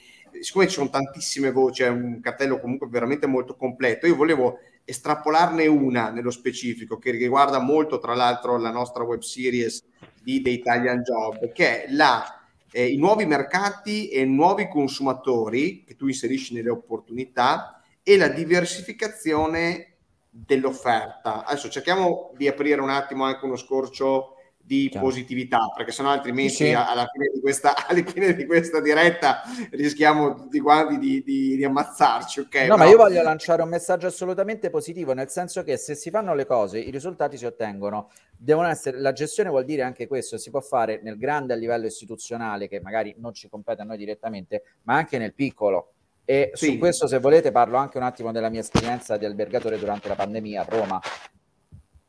siccome 0.40 0.66
ci 0.66 0.74
sono 0.74 0.90
tantissime 0.90 1.50
voci, 1.50 1.82
è 1.82 1.88
un 1.88 2.20
cartello 2.20 2.60
comunque 2.60 2.88
veramente 2.88 3.26
molto 3.26 3.56
completo, 3.56 4.06
io 4.06 4.16
volevo 4.16 4.58
estrapolarne 4.84 5.66
una 5.66 6.10
nello 6.10 6.30
specifico 6.30 6.98
che 6.98 7.10
riguarda 7.10 7.58
molto, 7.58 7.98
tra 7.98 8.14
l'altro, 8.14 8.58
la 8.58 8.70
nostra 8.70 9.02
web 9.02 9.20
series 9.20 9.82
di 10.22 10.42
The 10.42 10.50
Italian 10.50 11.02
Job, 11.02 11.52
che 11.52 11.84
è 11.84 11.92
la 11.92 12.44
eh, 12.76 12.88
i 12.88 12.96
nuovi 12.96 13.24
mercati 13.24 14.08
e 14.08 14.24
nuovi 14.24 14.66
consumatori 14.66 15.84
che 15.84 15.94
tu 15.94 16.08
inserisci 16.08 16.54
nelle 16.54 16.70
opportunità 16.70 17.80
e 18.02 18.16
la 18.16 18.26
diversificazione 18.26 19.93
dell'offerta. 20.36 21.44
Adesso 21.44 21.68
cerchiamo 21.68 22.32
di 22.36 22.48
aprire 22.48 22.80
un 22.80 22.90
attimo 22.90 23.24
anche 23.24 23.44
uno 23.44 23.54
scorcio 23.54 24.30
di 24.66 24.88
Chiaro. 24.88 25.06
positività, 25.06 25.70
perché 25.76 25.92
sennò 25.92 26.08
altrimenti 26.08 26.54
sì. 26.54 26.72
alla, 26.72 27.06
fine 27.12 27.30
di 27.32 27.40
questa, 27.40 27.74
alla 27.86 28.02
fine 28.02 28.34
di 28.34 28.46
questa 28.46 28.80
diretta 28.80 29.42
rischiamo 29.72 30.34
tutti 30.34 30.58
quanti 30.58 30.98
di, 30.98 31.22
di, 31.22 31.56
di 31.56 31.64
ammazzarci. 31.64 32.40
Okay? 32.40 32.66
No, 32.66 32.74
Però... 32.74 32.84
ma 32.84 32.90
io 32.90 32.96
voglio 32.96 33.22
lanciare 33.22 33.62
un 33.62 33.68
messaggio 33.68 34.06
assolutamente 34.06 34.70
positivo, 34.70 35.12
nel 35.12 35.28
senso 35.28 35.62
che 35.62 35.76
se 35.76 35.94
si 35.94 36.10
fanno 36.10 36.34
le 36.34 36.46
cose, 36.46 36.78
i 36.78 36.90
risultati 36.90 37.36
si 37.36 37.44
ottengono. 37.44 38.10
Devono 38.36 38.68
essere, 38.68 38.98
la 38.98 39.12
gestione 39.12 39.50
vuol 39.50 39.64
dire 39.64 39.82
anche 39.82 40.06
questo, 40.06 40.38
si 40.38 40.50
può 40.50 40.60
fare 40.60 41.00
nel 41.02 41.18
grande 41.18 41.52
a 41.52 41.56
livello 41.56 41.86
istituzionale, 41.86 42.66
che 42.66 42.80
magari 42.80 43.14
non 43.18 43.34
ci 43.34 43.48
compete 43.48 43.82
a 43.82 43.84
noi 43.84 43.98
direttamente, 43.98 44.64
ma 44.82 44.94
anche 44.94 45.18
nel 45.18 45.34
piccolo. 45.34 45.93
E 46.24 46.50
sì. 46.54 46.72
su 46.72 46.78
questo, 46.78 47.06
se 47.06 47.18
volete, 47.18 47.52
parlo 47.52 47.76
anche 47.76 47.98
un 47.98 48.04
attimo 48.04 48.32
della 48.32 48.48
mia 48.48 48.60
esperienza 48.60 49.16
di 49.16 49.24
albergatore 49.24 49.78
durante 49.78 50.08
la 50.08 50.14
pandemia 50.14 50.62
a 50.62 50.66
Roma 50.68 51.00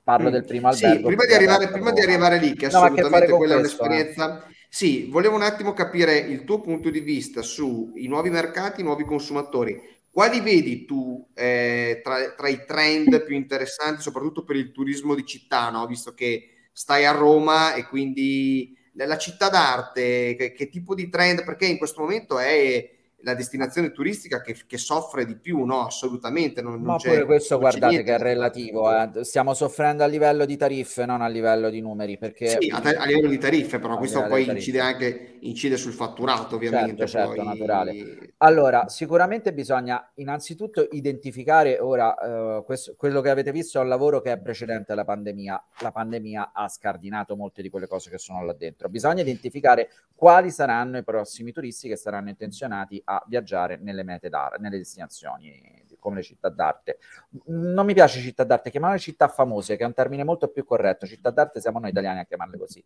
Parlo 0.06 0.30
mm. 0.30 0.32
del 0.32 0.46
primo 0.46 0.68
albergo. 0.68 1.10
Sì, 1.10 1.16
prima 1.16 1.26
di, 1.26 1.34
arrivare, 1.34 1.68
prima 1.68 1.92
di 1.92 2.02
arrivare 2.02 2.38
lì, 2.38 2.56
che 2.56 2.68
assolutamente 2.68 3.32
no, 3.32 3.38
quella 3.38 3.56
è 3.56 3.58
un'esperienza... 3.58 4.48
Eh. 4.48 4.54
Sì, 4.70 5.08
volevo 5.10 5.36
un 5.36 5.42
attimo 5.42 5.74
capire 5.74 6.18
il 6.18 6.44
tuo 6.44 6.62
punto 6.62 6.92
di 6.92 7.00
vista 7.00 7.42
sui 7.42 8.06
nuovi 8.08 8.30
mercati, 8.30 8.82
i 8.82 8.84
nuovi 8.84 9.04
consumatori. 9.04 9.82
Quali 10.12 10.42
vedi 10.42 10.86
tu 10.86 11.28
eh, 11.34 12.02
tra, 12.04 12.34
tra, 12.36 12.48
i 12.50 12.66
trend 12.68 13.24
più 13.24 13.36
interessanti, 13.36 14.02
soprattutto 14.02 14.44
per 14.44 14.58
il 14.58 14.72
turismo 14.72 15.16
di 15.16 15.26
città, 15.26 15.70
no? 15.72 15.88
visto 15.88 16.14
che 16.14 16.50
stai 16.72 17.06
a 17.06 17.12
Roma 17.12 17.74
e 17.74 17.88
quindi 17.88 18.78
la 18.94 19.18
città 19.18 19.50
d'arte, 19.50 20.36
che, 20.36 20.54
che 20.54 20.70
tipo 20.70 20.94
di 20.94 21.10
trend? 21.10 21.44
Perché 21.46 21.66
in 21.66 21.78
questo 21.78 22.02
momento 22.02 22.38
è 22.38 22.92
la 23.26 23.34
destinazione 23.34 23.92
turistica 23.92 24.42
che, 24.42 24.56
che 24.68 24.78
soffre 24.78 25.26
di 25.26 25.36
più, 25.36 25.66
no? 25.66 25.86
Assolutamente. 25.86 26.62
Non, 26.62 26.74
non 26.74 26.84
Ma 26.84 26.98
pure 26.98 27.26
questo 27.26 27.58
guardate 27.58 28.04
che 28.04 28.16
è 28.16 28.20
relativo, 28.20 28.90
eh. 28.92 29.24
stiamo 29.24 29.56
soffrendo 29.56 30.04
a 30.04 30.06
livello 30.06 30.46
di 30.46 30.56
tariffe, 30.56 31.06
non 31.06 31.22
a 31.22 31.28
livello 31.28 31.72
di 31.72 31.82
numeri. 31.82 32.18
Perché... 32.20 32.58
Sì, 32.60 32.70
a, 32.70 32.78
a 32.78 33.06
livello 33.06 33.30
di 33.30 33.40
tariffe, 33.40 33.80
però 33.80 33.98
questo 33.98 34.24
poi 34.26 34.48
incide 34.48 34.80
anche 34.80 35.38
incide 35.42 35.76
sul 35.76 35.94
fatturato, 35.94 36.56
ovviamente. 36.56 37.08
Certo, 37.08 37.34
certo, 37.34 37.44
naturale. 37.44 38.34
Allora, 38.38 38.88
sicuramente 38.90 39.54
bisogna 39.54 40.12
innanzitutto 40.16 40.88
identificare 40.92 41.80
ora, 41.80 42.58
uh, 42.58 42.64
questo, 42.64 42.94
quello 42.96 43.22
che 43.22 43.30
avete 43.32 43.52
visto 43.52 43.80
è 43.80 43.82
un 43.82 43.88
lavoro 43.88 44.22
che 44.22 44.32
è 44.32 44.40
precedente 44.40 44.92
alla 44.92 45.04
pandemia. 45.04 45.64
La 45.80 45.92
pandemia 45.92 46.52
ha 46.54 46.68
scardinato 46.68 47.36
molte 47.36 47.64
di 47.64 47.70
quelle 47.70 47.88
cose 47.88 48.12
che 48.12 48.20
sono 48.20 48.44
là 48.46 48.54
dentro. 48.54 48.88
Bisogna 48.88 49.22
identificare 49.22 49.90
quali 50.14 50.52
saranno 50.52 50.98
i 50.98 51.04
prossimi 51.04 51.52
turisti 51.52 51.88
che 51.88 51.96
saranno 51.96 52.30
intenzionati 52.30 53.02
a 53.06 53.15
viaggiare 53.28 53.78
nelle 53.78 54.04
mete 54.04 54.30
d'arte, 54.30 54.58
nelle 54.60 54.78
destinazioni 54.78 55.84
come 56.06 56.18
le 56.18 56.24
città 56.24 56.50
d'arte. 56.50 57.00
Non 57.46 57.84
mi 57.84 57.96
piace 57.96 58.20
città 58.20 58.44
d'arte, 58.44 58.70
chiamare 58.70 59.00
città 59.00 59.28
famose, 59.28 59.76
che 59.76 59.84
è 59.84 59.88
un 59.88 59.94
termine 59.94 60.24
molto 60.24 60.50
più 60.50 60.64
corretto. 60.64 61.08
Città 61.08 61.32
d'arte 61.32 61.60
siamo 61.60 61.80
noi 61.80 61.90
italiani 61.90 62.20
a 62.20 62.26
chiamarle 62.26 62.60
così. 62.60 62.84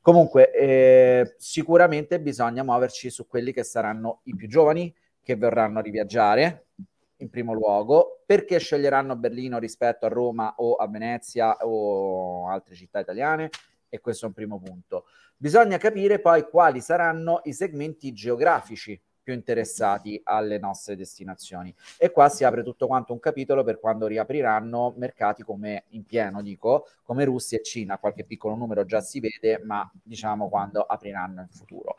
Comunque, 0.00 0.50
eh, 0.52 1.34
sicuramente 1.36 2.18
bisogna 2.18 2.62
muoverci 2.62 3.10
su 3.10 3.26
quelli 3.26 3.52
che 3.52 3.62
saranno 3.62 4.20
i 4.24 4.34
più 4.34 4.48
giovani 4.48 4.94
che 5.22 5.36
vorranno 5.36 5.82
riviaggiare 5.82 6.68
in 7.16 7.28
primo 7.28 7.52
luogo, 7.52 8.22
perché 8.24 8.58
sceglieranno 8.58 9.16
Berlino 9.16 9.58
rispetto 9.58 10.06
a 10.06 10.08
Roma 10.08 10.54
o 10.56 10.74
a 10.74 10.88
Venezia 10.88 11.56
o 11.60 12.48
altre 12.48 12.74
città 12.74 13.00
italiane? 13.00 13.50
E 13.88 14.00
questo 14.00 14.24
è 14.24 14.28
un 14.28 14.34
primo 14.34 14.58
punto. 14.58 15.04
Bisogna 15.36 15.76
capire 15.76 16.20
poi 16.20 16.48
quali 16.48 16.80
saranno 16.80 17.40
i 17.44 17.52
segmenti 17.52 18.12
geografici 18.12 19.00
più 19.22 19.32
interessati 19.32 20.20
alle 20.24 20.58
nostre 20.58 20.96
destinazioni. 20.96 21.74
E 21.98 22.10
qua 22.10 22.28
si 22.28 22.44
apre 22.44 22.62
tutto 22.62 22.86
quanto 22.86 23.12
un 23.12 23.20
capitolo 23.20 23.62
per 23.62 23.78
quando 23.78 24.06
riapriranno 24.06 24.94
mercati 24.96 25.42
come 25.42 25.84
in 25.90 26.04
pieno, 26.04 26.42
dico, 26.42 26.88
come 27.02 27.24
Russia 27.24 27.58
e 27.58 27.62
Cina. 27.62 27.98
Qualche 27.98 28.24
piccolo 28.24 28.54
numero 28.54 28.84
già 28.84 29.00
si 29.00 29.20
vede, 29.20 29.60
ma 29.64 29.88
diciamo 30.02 30.48
quando 30.48 30.82
apriranno 30.82 31.40
in 31.40 31.48
futuro. 31.48 31.96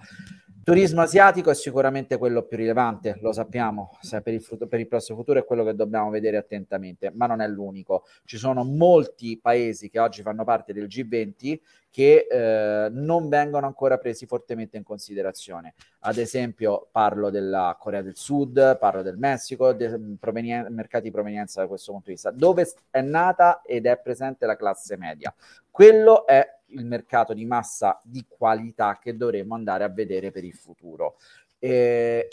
Turismo 0.63 1.01
asiatico 1.01 1.49
è 1.49 1.55
sicuramente 1.55 2.17
quello 2.17 2.43
più 2.43 2.55
rilevante, 2.55 3.17
lo 3.19 3.33
sappiamo, 3.33 3.99
per 4.23 4.33
il, 4.33 4.41
frutto, 4.41 4.65
per 4.65 4.79
il, 4.79 4.87
prossimo 4.87 5.17
futuro 5.17 5.37
è 5.39 5.43
quello 5.43 5.65
che 5.65 5.75
dobbiamo 5.75 6.09
vedere 6.09 6.37
attentamente, 6.37 7.11
ma 7.13 7.25
non 7.25 7.41
è 7.41 7.47
l'unico. 7.49 8.05
Ci 8.23 8.37
sono 8.37 8.63
molti 8.63 9.37
paesi 9.37 9.89
che 9.89 9.99
oggi 9.99 10.21
fanno 10.21 10.45
parte 10.45 10.71
del 10.71 10.85
G20 10.85 11.59
che 11.89 12.27
eh, 12.29 12.89
non 12.91 13.27
vengono 13.27 13.65
ancora 13.65 13.97
presi 13.97 14.25
fortemente 14.25 14.77
in 14.77 14.83
considerazione. 14.83 15.73
Ad 15.99 16.17
esempio 16.17 16.87
parlo 16.89 17.29
della 17.29 17.75
Corea 17.77 18.01
del 18.01 18.15
Sud, 18.15 18.77
parlo 18.79 19.01
del 19.01 19.17
Messico, 19.17 19.73
dei 19.73 20.17
provenien- 20.17 20.73
mercati 20.73 21.03
di 21.03 21.11
provenienza 21.11 21.59
da 21.59 21.67
questo 21.67 21.91
punto 21.91 22.07
di 22.07 22.13
vista, 22.13 22.31
dove 22.31 22.71
è 22.89 23.01
nata 23.01 23.61
ed 23.65 23.85
è 23.85 23.99
presente 23.99 24.45
la 24.45 24.55
classe 24.55 24.95
media. 24.95 25.35
Quello 25.69 26.25
è 26.25 26.61
il 26.73 26.85
mercato 26.85 27.33
di 27.33 27.45
massa 27.45 27.99
di 28.03 28.25
qualità 28.27 28.99
che 29.01 29.15
dovremmo 29.15 29.55
andare 29.55 29.83
a 29.83 29.89
vedere 29.89 30.31
per 30.31 30.43
il 30.43 30.53
futuro. 30.53 31.15
E 31.63 32.27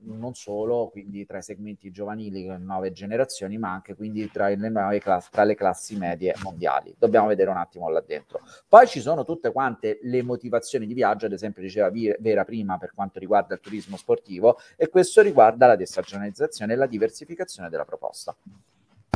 non 0.00 0.34
solo 0.34 0.88
quindi 0.88 1.24
tra 1.24 1.38
i 1.38 1.42
segmenti 1.42 1.90
giovanili, 1.90 2.44
nuove 2.58 2.92
generazioni, 2.92 3.56
ma 3.56 3.72
anche 3.72 3.94
quindi 3.94 4.30
tra 4.30 4.48
le, 4.48 4.68
nuove 4.68 4.98
classi, 4.98 5.30
tra 5.30 5.44
le 5.44 5.54
classi 5.54 5.96
medie 5.96 6.34
mondiali. 6.42 6.94
Dobbiamo 6.98 7.28
vedere 7.28 7.48
un 7.48 7.56
attimo 7.56 7.88
là 7.88 8.04
dentro. 8.06 8.40
Poi 8.68 8.86
ci 8.86 9.00
sono 9.00 9.24
tutte 9.24 9.52
quante 9.52 10.00
le 10.02 10.22
motivazioni 10.22 10.86
di 10.86 10.92
viaggio, 10.92 11.24
ad 11.24 11.32
esempio 11.32 11.62
diceva 11.62 11.90
Vera 12.18 12.44
prima 12.44 12.76
per 12.76 12.92
quanto 12.92 13.18
riguarda 13.18 13.54
il 13.54 13.60
turismo 13.60 13.96
sportivo, 13.96 14.58
e 14.76 14.90
questo 14.90 15.22
riguarda 15.22 15.66
la 15.66 15.76
destagionalizzazione 15.76 16.74
e 16.74 16.76
la 16.76 16.86
diversificazione 16.86 17.70
della 17.70 17.86
proposta 17.86 18.36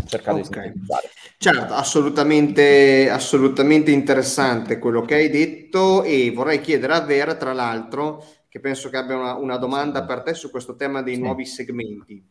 cercato 0.08 0.38
okay. 0.38 0.42
di 0.42 0.54
sintetizzare. 0.54 1.08
Certo, 1.38 1.74
assolutamente, 1.74 3.08
assolutamente 3.10 3.90
interessante 3.92 4.78
quello 4.78 5.02
che 5.02 5.14
hai 5.14 5.30
detto 5.30 6.02
e 6.02 6.32
vorrei 6.34 6.60
chiedere 6.60 6.94
a 6.94 7.00
Vera, 7.00 7.36
tra 7.36 7.52
l'altro, 7.52 8.24
che 8.48 8.58
penso 8.58 8.88
che 8.88 8.96
abbia 8.96 9.16
una, 9.16 9.34
una 9.36 9.56
domanda 9.56 10.04
per 10.04 10.22
te 10.22 10.34
su 10.34 10.50
questo 10.50 10.74
tema 10.74 11.02
dei 11.02 11.14
sì. 11.14 11.20
nuovi 11.20 11.44
segmenti. 11.44 12.26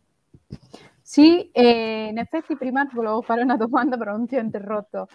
Sì, 1.01 1.49
in 1.53 2.17
effetti 2.17 2.57
prima 2.57 2.85
ti 2.85 2.95
volevo 2.95 3.21
fare 3.21 3.41
una 3.41 3.55
domanda, 3.55 3.95
però 3.95 4.11
non 4.11 4.27
ti 4.27 4.35
ho 4.35 4.41
interrotto. 4.41 5.07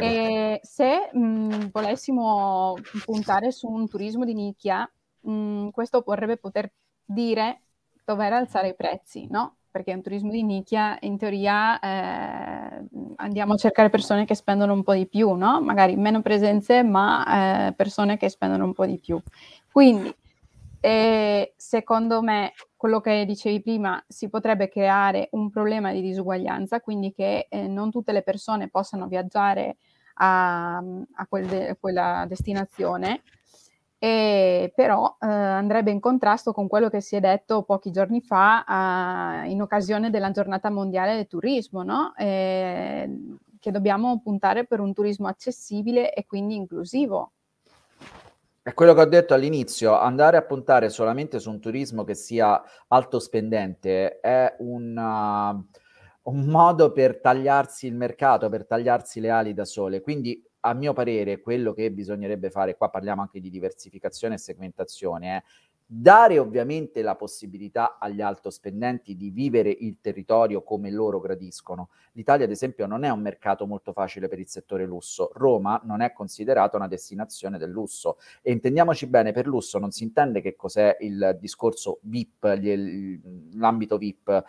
Eh, 0.00 0.60
se 0.62 1.10
mh, 1.12 1.70
volessimo 1.72 2.76
puntare 3.04 3.50
su 3.50 3.68
un 3.68 3.88
turismo 3.88 4.24
di 4.24 4.32
nicchia, 4.32 4.88
mh, 5.20 5.70
questo 5.70 6.02
vorrebbe 6.06 6.36
poter 6.36 6.70
dire 7.04 7.62
dover 8.04 8.32
alzare 8.32 8.68
i 8.68 8.74
prezzi, 8.76 9.26
no? 9.28 9.56
Perché 9.74 9.90
è 9.90 9.94
un 9.96 10.02
turismo 10.02 10.30
di 10.30 10.44
nicchia, 10.44 10.96
in 11.00 11.18
teoria 11.18 11.80
eh, 11.80 12.86
andiamo 13.16 13.54
a 13.54 13.56
cercare 13.56 13.90
persone 13.90 14.24
che 14.24 14.36
spendono 14.36 14.72
un 14.72 14.84
po' 14.84 14.94
di 14.94 15.08
più, 15.08 15.32
no? 15.32 15.60
Magari 15.60 15.96
meno 15.96 16.22
presenze, 16.22 16.84
ma 16.84 17.66
eh, 17.66 17.72
persone 17.72 18.16
che 18.16 18.28
spendono 18.28 18.66
un 18.66 18.72
po' 18.72 18.86
di 18.86 19.00
più. 19.00 19.20
Quindi, 19.72 20.14
eh, 20.78 21.54
secondo 21.56 22.22
me, 22.22 22.52
quello 22.76 23.00
che 23.00 23.24
dicevi 23.26 23.62
prima, 23.62 24.00
si 24.06 24.28
potrebbe 24.28 24.68
creare 24.68 25.26
un 25.32 25.50
problema 25.50 25.90
di 25.90 26.02
disuguaglianza, 26.02 26.80
quindi 26.80 27.12
che 27.12 27.48
eh, 27.50 27.66
non 27.66 27.90
tutte 27.90 28.12
le 28.12 28.22
persone 28.22 28.68
possano 28.68 29.08
viaggiare 29.08 29.78
a, 30.18 30.76
a 30.76 31.26
quel 31.28 31.46
de- 31.46 31.76
quella 31.80 32.26
destinazione 32.28 33.22
e 34.04 34.70
però 34.74 35.16
eh, 35.18 35.26
andrebbe 35.26 35.90
in 35.90 35.98
contrasto 35.98 36.52
con 36.52 36.68
quello 36.68 36.90
che 36.90 37.00
si 37.00 37.16
è 37.16 37.20
detto 37.20 37.62
pochi 37.62 37.90
giorni 37.90 38.20
fa 38.20 38.62
eh, 39.42 39.48
in 39.48 39.62
occasione 39.62 40.10
della 40.10 40.30
giornata 40.30 40.68
mondiale 40.68 41.14
del 41.14 41.26
turismo, 41.26 41.82
no? 41.82 42.12
eh, 42.18 43.08
che 43.58 43.70
dobbiamo 43.70 44.20
puntare 44.20 44.66
per 44.66 44.80
un 44.80 44.92
turismo 44.92 45.26
accessibile 45.26 46.12
e 46.12 46.26
quindi 46.26 46.54
inclusivo. 46.54 47.32
È 48.62 48.74
quello 48.74 48.92
che 48.92 49.00
ho 49.00 49.06
detto 49.06 49.32
all'inizio, 49.32 49.98
andare 49.98 50.36
a 50.36 50.42
puntare 50.42 50.90
solamente 50.90 51.38
su 51.38 51.48
un 51.48 51.60
turismo 51.60 52.04
che 52.04 52.14
sia 52.14 52.62
alto 52.88 53.18
spendente 53.18 54.20
è 54.20 54.54
una, 54.58 55.48
un 56.24 56.44
modo 56.44 56.92
per 56.92 57.22
tagliarsi 57.22 57.86
il 57.86 57.94
mercato, 57.94 58.50
per 58.50 58.66
tagliarsi 58.66 59.18
le 59.20 59.30
ali 59.30 59.54
da 59.54 59.64
sole. 59.64 60.02
Quindi, 60.02 60.46
a 60.66 60.72
mio 60.72 60.94
parere, 60.94 61.40
quello 61.40 61.74
che 61.74 61.92
bisognerebbe 61.92 62.50
fare, 62.50 62.76
qua 62.76 62.88
parliamo 62.88 63.20
anche 63.20 63.38
di 63.38 63.50
diversificazione 63.50 64.34
e 64.34 64.38
segmentazione, 64.38 65.36
è 65.36 65.42
dare 65.96 66.40
ovviamente 66.40 67.02
la 67.02 67.14
possibilità 67.14 67.98
agli 68.00 68.20
altospendenti 68.20 69.14
di 69.16 69.30
vivere 69.30 69.70
il 69.70 69.98
territorio 70.00 70.62
come 70.62 70.90
loro 70.90 71.20
gradiscono. 71.20 71.90
L'Italia, 72.12 72.46
ad 72.46 72.50
esempio, 72.50 72.86
non 72.86 73.04
è 73.04 73.10
un 73.10 73.20
mercato 73.20 73.64
molto 73.64 73.92
facile 73.92 74.26
per 74.26 74.40
il 74.40 74.48
settore 74.48 74.86
lusso. 74.86 75.30
Roma 75.34 75.80
non 75.84 76.00
è 76.00 76.12
considerata 76.12 76.76
una 76.76 76.88
destinazione 76.88 77.58
del 77.58 77.70
lusso. 77.70 78.18
E 78.42 78.50
intendiamoci 78.50 79.06
bene, 79.06 79.30
per 79.30 79.46
lusso 79.46 79.78
non 79.78 79.92
si 79.92 80.02
intende 80.02 80.40
che 80.40 80.56
cos'è 80.56 80.96
il 81.00 81.36
discorso 81.40 82.00
VIP, 82.02 82.42
l'ambito 83.52 83.96
VIP. 83.96 84.44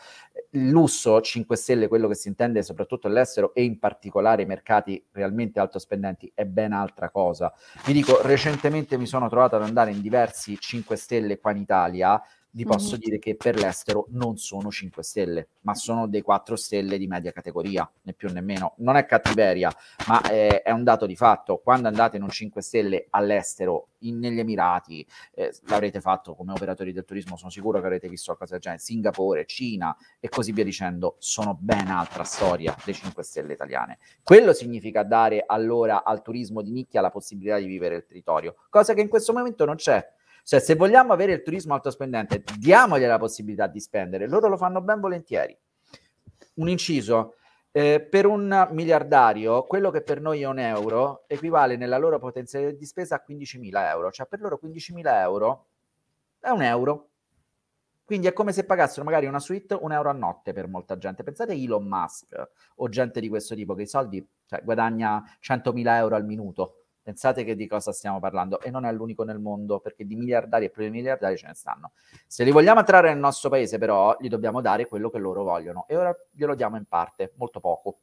Il 0.51 0.69
lusso 0.69 1.21
5 1.21 1.55
Stelle, 1.55 1.87
quello 1.87 2.07
che 2.07 2.15
si 2.15 2.27
intende 2.27 2.63
soprattutto 2.63 3.05
all'estero 3.05 3.53
e 3.53 3.63
in 3.63 3.77
particolare 3.77 4.41
i 4.41 4.47
mercati 4.47 5.05
realmente 5.11 5.59
altospendenti, 5.59 6.31
è 6.33 6.45
ben 6.45 6.71
altra 6.71 7.11
cosa. 7.11 7.53
Vi 7.85 7.93
dico, 7.93 8.21
recentemente 8.23 8.97
mi 8.97 9.05
sono 9.05 9.29
trovato 9.29 9.57
ad 9.57 9.63
andare 9.63 9.91
in 9.91 10.01
diversi 10.01 10.57
5 10.57 10.95
Stelle 10.95 11.34
stelle 11.36 11.39
qua 11.39 11.51
in 11.51 11.57
Italia, 11.57 12.21
vi 12.55 12.63
posso 12.63 12.91
mm-hmm. 12.91 12.99
dire 12.99 13.19
che 13.19 13.36
per 13.36 13.57
l'estero 13.57 14.07
non 14.11 14.38
sono 14.38 14.71
5 14.71 15.03
stelle, 15.03 15.49
ma 15.61 15.75
sono 15.75 16.07
dei 16.07 16.21
4 16.21 16.55
stelle 16.55 16.97
di 16.97 17.05
media 17.05 17.33
categoria, 17.33 17.89
né 18.03 18.13
più 18.13 18.31
né 18.31 18.39
meno. 18.39 18.75
Non 18.77 18.95
è 18.95 19.05
cattiveria, 19.05 19.69
ma 20.07 20.21
è, 20.21 20.61
è 20.61 20.71
un 20.71 20.86
dato 20.86 21.05
di 21.05 21.17
fatto. 21.17 21.57
Quando 21.57 21.89
andate 21.89 22.15
in 22.15 22.23
un 22.23 22.29
5 22.29 22.61
stelle 22.61 23.07
all'estero, 23.09 23.89
in, 23.99 24.19
negli 24.19 24.39
Emirati, 24.39 25.05
eh, 25.33 25.53
l'avrete 25.63 25.99
fatto 25.99 26.33
come 26.33 26.53
operatori 26.53 26.93
del 26.93 27.03
turismo, 27.03 27.36
sono 27.36 27.51
sicuro 27.51 27.81
che 27.81 27.88
avrete 27.88 28.07
visto 28.07 28.27
qualcosa 28.27 28.53
del 28.53 28.61
genere, 28.61 28.81
Singapore, 28.81 29.45
Cina 29.45 29.93
e 30.21 30.29
così 30.29 30.53
via 30.53 30.63
dicendo, 30.63 31.17
sono 31.19 31.57
ben 31.59 31.89
altra 31.89 32.23
storia 32.23 32.73
le 32.86 32.93
5 32.93 33.21
stelle 33.21 33.51
italiane. 33.51 33.97
Quello 34.23 34.53
significa 34.53 35.03
dare 35.03 35.43
allora 35.45 36.05
al 36.05 36.21
turismo 36.21 36.61
di 36.61 36.71
nicchia 36.71 37.01
la 37.01 37.09
possibilità 37.09 37.57
di 37.57 37.65
vivere 37.65 37.97
il 37.97 38.05
territorio, 38.05 38.55
cosa 38.69 38.93
che 38.93 39.01
in 39.01 39.09
questo 39.09 39.33
momento 39.33 39.65
non 39.65 39.75
c'è 39.75 40.07
cioè, 40.45 40.59
se 40.59 40.75
vogliamo 40.75 41.11
avere 41.11 41.33
il 41.33 41.41
turismo 41.41 41.73
alto 41.73 41.89
spendente, 41.89 42.43
diamogli 42.59 43.03
la 43.03 43.17
possibilità 43.17 43.65
di 43.65 43.79
spendere. 43.79 44.27
Loro 44.27 44.47
lo 44.47 44.57
fanno 44.57 44.79
ben 44.79 44.99
volentieri. 44.99 45.57
Un 46.55 46.69
inciso. 46.69 47.33
Eh, 47.71 47.99
per 47.99 48.27
un 48.27 48.67
miliardario, 48.71 49.63
quello 49.63 49.89
che 49.89 50.03
per 50.03 50.21
noi 50.21 50.43
è 50.43 50.45
un 50.45 50.59
euro 50.59 51.23
equivale 51.25 51.77
nella 51.77 51.97
loro 51.97 52.19
potenzialità 52.19 52.77
di 52.77 52.85
spesa 52.85 53.15
a 53.15 53.23
15.000 53.27 53.89
euro. 53.89 54.11
Cioè, 54.11 54.27
per 54.27 54.39
loro 54.39 54.59
15.000 54.63 55.19
euro 55.19 55.65
è 56.39 56.49
un 56.49 56.61
euro. 56.61 57.09
Quindi 58.05 58.27
è 58.27 58.33
come 58.33 58.51
se 58.51 58.65
pagassero 58.65 59.03
magari 59.03 59.25
una 59.25 59.39
suite 59.39 59.73
un 59.73 59.91
euro 59.93 60.11
a 60.11 60.13
notte 60.13 60.53
per 60.53 60.67
molta 60.67 60.95
gente. 60.99 61.23
Pensate 61.23 61.53
a 61.53 61.55
Elon 61.55 61.87
Musk 61.87 62.49
o 62.75 62.87
gente 62.87 63.19
di 63.19 63.29
questo 63.29 63.55
tipo 63.55 63.73
che 63.73 63.81
i 63.81 63.87
soldi 63.87 64.23
cioè, 64.45 64.61
guadagna 64.63 65.23
100.000 65.41 65.87
euro 65.97 66.15
al 66.15 66.23
minuto 66.23 66.84
Pensate 67.05 67.43
che 67.43 67.55
di 67.55 67.67
cosa 67.67 67.91
stiamo 67.91 68.19
parlando 68.19 68.59
e 68.59 68.71
non 68.71 68.83
è 68.83 68.91
l'unico 68.91 69.23
nel 69.23 69.37
mondo 69.37 69.79
perché 69.79 70.07
di 70.07 70.15
miliardari 70.15 70.65
e 70.65 70.69
plurimigliardari 70.71 71.37
ce 71.37 71.45
ne 71.45 71.53
stanno. 71.53 71.91
Se 72.25 72.43
li 72.43 72.49
vogliamo 72.49 72.79
attrarre 72.79 73.09
nel 73.09 73.19
nostro 73.19 73.47
paese 73.47 73.77
però 73.77 74.17
gli 74.19 74.27
dobbiamo 74.27 74.59
dare 74.59 74.87
quello 74.87 75.11
che 75.11 75.19
loro 75.19 75.43
vogliono 75.43 75.85
e 75.87 75.95
ora 75.95 76.17
glielo 76.31 76.55
diamo 76.55 76.77
in 76.77 76.85
parte, 76.85 77.33
molto 77.35 77.59
poco. 77.59 77.99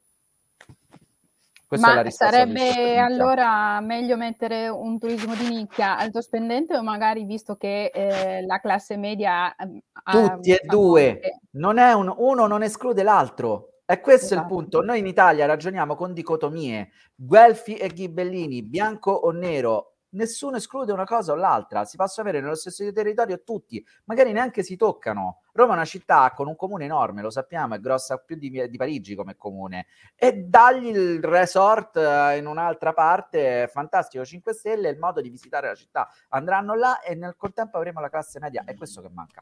Questa 1.66 1.94
Ma 1.94 2.10
sarebbe 2.10 2.96
allora 2.98 3.80
meglio 3.80 4.16
mettere 4.16 4.68
un 4.68 5.00
turismo 5.00 5.34
di 5.34 5.48
nicchia 5.48 5.98
alto 5.98 6.20
spendente 6.20 6.76
o 6.76 6.84
magari 6.84 7.24
visto 7.24 7.56
che 7.56 7.86
eh, 7.92 8.46
la 8.46 8.60
classe 8.60 8.96
media... 8.96 9.52
Ehm, 9.56 9.80
ha, 10.04 10.12
Tutti 10.12 10.52
e 10.52 10.60
due, 10.64 11.18
non 11.52 11.78
è 11.78 11.92
un, 11.92 12.14
uno 12.16 12.46
non 12.46 12.62
esclude 12.62 13.02
l'altro. 13.02 13.71
E 13.84 14.00
questo 14.00 14.26
esatto. 14.26 14.40
è 14.40 14.42
il 14.42 14.48
punto. 14.48 14.80
Noi 14.82 15.00
in 15.00 15.06
Italia 15.06 15.46
ragioniamo 15.46 15.96
con 15.96 16.12
dicotomie, 16.12 16.92
guelfi 17.14 17.76
e 17.76 17.88
ghibellini, 17.88 18.62
bianco 18.62 19.10
o 19.10 19.30
nero. 19.32 19.88
Nessuno 20.10 20.56
esclude 20.56 20.92
una 20.92 21.04
cosa 21.04 21.32
o 21.32 21.36
l'altra, 21.36 21.86
si 21.86 21.96
possono 21.96 22.28
avere 22.28 22.42
nello 22.42 22.54
stesso 22.54 22.90
territorio 22.92 23.42
tutti, 23.42 23.82
magari 24.04 24.32
neanche 24.32 24.62
si 24.62 24.76
toccano. 24.76 25.40
Roma 25.52 25.72
è 25.72 25.76
una 25.76 25.84
città 25.86 26.32
con 26.34 26.48
un 26.48 26.54
comune 26.54 26.84
enorme, 26.84 27.22
lo 27.22 27.30
sappiamo, 27.30 27.74
è 27.74 27.80
grossa 27.80 28.18
più 28.18 28.36
di, 28.36 28.68
di 28.68 28.76
Parigi 28.76 29.14
come 29.14 29.36
comune. 29.36 29.86
E 30.14 30.34
dagli 30.34 30.88
il 30.88 31.24
resort 31.24 31.96
eh, 31.96 32.36
in 32.36 32.46
un'altra 32.46 32.92
parte, 32.92 33.68
fantastico, 33.72 34.22
5 34.22 34.52
stelle, 34.52 34.90
il 34.90 34.98
modo 34.98 35.22
di 35.22 35.30
visitare 35.30 35.68
la 35.68 35.74
città. 35.74 36.08
Andranno 36.28 36.74
là 36.74 37.00
e 37.00 37.14
nel 37.14 37.34
contempo 37.34 37.78
avremo 37.78 38.00
la 38.00 38.10
classe 38.10 38.38
media, 38.38 38.64
è 38.66 38.74
questo 38.74 39.00
che 39.00 39.08
manca. 39.10 39.40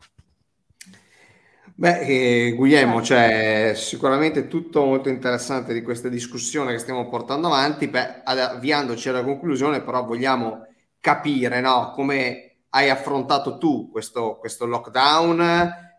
Beh, 1.66 2.00
eh, 2.46 2.52
Guglielmo, 2.52 3.00
c'è 3.00 3.72
sicuramente 3.74 4.48
tutto 4.48 4.84
molto 4.84 5.08
interessante 5.08 5.72
di 5.72 5.82
questa 5.82 6.08
discussione 6.08 6.72
che 6.72 6.78
stiamo 6.78 7.08
portando 7.08 7.46
avanti. 7.46 7.88
Beh, 7.88 8.22
avviandoci 8.24 9.08
alla 9.08 9.24
conclusione, 9.24 9.82
però 9.82 10.04
vogliamo 10.04 10.66
capire 11.00 11.60
no, 11.60 11.92
come 11.94 12.64
hai 12.70 12.88
affrontato 12.90 13.58
tu 13.58 13.90
questo, 13.90 14.36
questo 14.38 14.66
lockdown, 14.66 15.40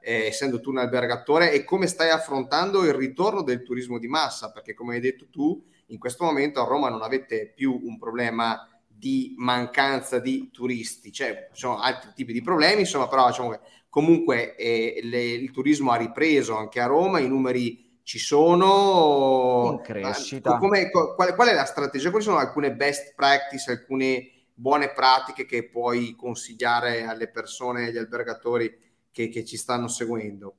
eh, 0.02 0.26
essendo 0.28 0.60
tu 0.60 0.70
un 0.72 0.78
albergatore, 0.80 1.52
e 1.52 1.64
come 1.64 1.88
stai 1.88 2.10
affrontando 2.10 2.84
il 2.84 2.94
ritorno 2.94 3.42
del 3.42 3.64
turismo 3.64 3.98
di 3.98 4.08
massa, 4.08 4.52
perché 4.52 4.74
come 4.74 4.96
hai 4.96 5.02
detto 5.02 5.28
tu, 5.30 5.64
in 5.88 5.98
questo 6.00 6.24
momento 6.24 6.62
a 6.62 6.66
Roma 6.66 6.90
non 6.90 7.02
avete 7.02 7.52
più 7.56 7.80
un 7.84 7.98
problema 7.98 8.66
di 8.88 9.34
mancanza 9.38 10.20
di 10.20 10.50
turisti, 10.52 11.12
cioè 11.12 11.50
ci 11.54 11.62
sono 11.62 11.80
altri 11.80 12.12
tipi 12.14 12.34
di 12.34 12.42
problemi, 12.42 12.82
insomma, 12.82 13.08
però 13.08 13.28
diciamo 13.28 13.50
che 13.50 13.60
comunque 13.92 14.56
eh, 14.56 15.02
le, 15.04 15.22
il 15.22 15.52
turismo 15.52 15.92
ha 15.92 15.98
ripreso 15.98 16.56
anche 16.56 16.80
a 16.80 16.88
Roma, 16.88 17.20
i 17.20 17.28
numeri 17.28 18.00
ci 18.04 18.18
sono. 18.18 19.74
In 19.74 19.82
crescita. 19.82 20.58
Come, 20.58 20.90
qual, 20.90 21.36
qual, 21.36 21.48
è 21.50 21.54
la 21.54 21.66
strategia? 21.66 22.10
Quali 22.10 22.24
sono 22.24 22.38
alcune 22.38 22.74
best 22.74 23.14
practice, 23.14 23.70
alcune 23.70 24.30
buone 24.54 24.92
pratiche 24.94 25.46
che 25.46 25.70
puoi 25.70 26.16
consigliare 26.16 27.04
alle 27.04 27.30
persone, 27.30 27.88
agli 27.88 27.98
albergatori 27.98 28.76
che, 29.12 29.28
che 29.28 29.44
ci 29.44 29.58
stanno 29.58 29.88
seguendo? 29.88 30.56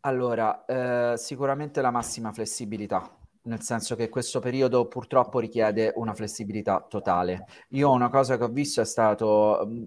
Allora, 0.00 0.64
eh, 0.66 1.16
sicuramente 1.16 1.80
la 1.80 1.90
massima 1.90 2.30
flessibilità 2.30 3.10
nel 3.46 3.62
senso 3.62 3.96
che 3.96 4.08
questo 4.08 4.40
periodo 4.40 4.86
purtroppo 4.86 5.38
richiede 5.38 5.92
una 5.96 6.14
flessibilità 6.14 6.84
totale. 6.88 7.46
Io 7.70 7.90
una 7.90 8.08
cosa 8.08 8.36
che 8.36 8.44
ho 8.44 8.48
visto 8.48 8.80
è 8.80 8.84
stato 8.84 9.62
mm, 9.64 9.84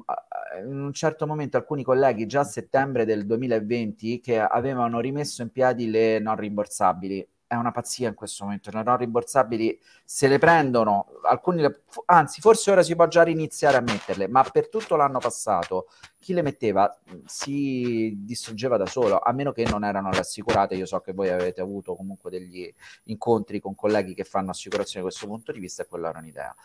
in 0.66 0.82
un 0.82 0.94
certo 0.94 1.28
momento 1.28 1.58
alcuni 1.58 1.84
colleghi 1.84 2.26
già 2.26 2.42
a 2.42 2.46
settembre 2.46 3.06
del 3.06 3.26
2020 3.26 4.20
che 4.20 4.40
avevano 4.40 5.00
rimesso 5.00 5.42
in 5.42 5.52
piedi 5.52 5.90
le 5.90 6.20
non 6.20 6.36
rimborsabili 6.36 7.28
è 7.50 7.56
una 7.56 7.72
pazzia 7.72 8.08
in 8.08 8.14
questo 8.14 8.44
momento. 8.44 8.70
Le 8.70 8.84
non 8.84 8.96
rimborsabili 8.98 9.82
se 10.06 10.28
le 10.28 10.38
prendono, 10.38 11.08
alcuni 11.24 11.62
le, 11.62 11.82
anzi, 12.06 12.42
forse 12.42 12.70
ora 12.70 12.84
si 12.84 12.96
può 12.96 13.08
già 13.08 13.24
riniziare 13.24 13.76
a 13.76 13.82
metterle, 13.82 14.28
ma 14.28 14.44
per 14.44 14.70
tutto 14.70 14.96
l'anno 14.96 15.18
passato 15.18 15.88
chi 16.20 16.34
le 16.34 16.44
metteva 16.44 16.96
si 17.26 18.14
distruggeva 18.20 18.78
da 18.78 18.86
solo, 18.86 19.18
a 19.18 19.32
meno 19.32 19.52
che 19.52 19.66
non 19.68 19.84
erano 19.84 20.12
le 20.12 20.20
assicurate. 20.20 20.76
Io 20.76 20.86
so 20.86 21.00
che 21.00 21.12
voi 21.12 21.30
avete 21.30 21.60
avuto 21.60 21.96
comunque 21.96 22.30
degli 22.30 22.72
incontri 23.06 23.60
con 23.60 23.74
colleghi 23.74 24.14
che 24.14 24.26
fanno 24.26 24.52
assicurazione 24.52 25.04
da 25.04 25.10
questo 25.10 25.26
punto 25.26 25.52
di 25.52 25.60
vista, 25.60 25.82
e 25.82 25.88
quella 25.88 26.10
era 26.10 26.20
un'idea. 26.20 26.56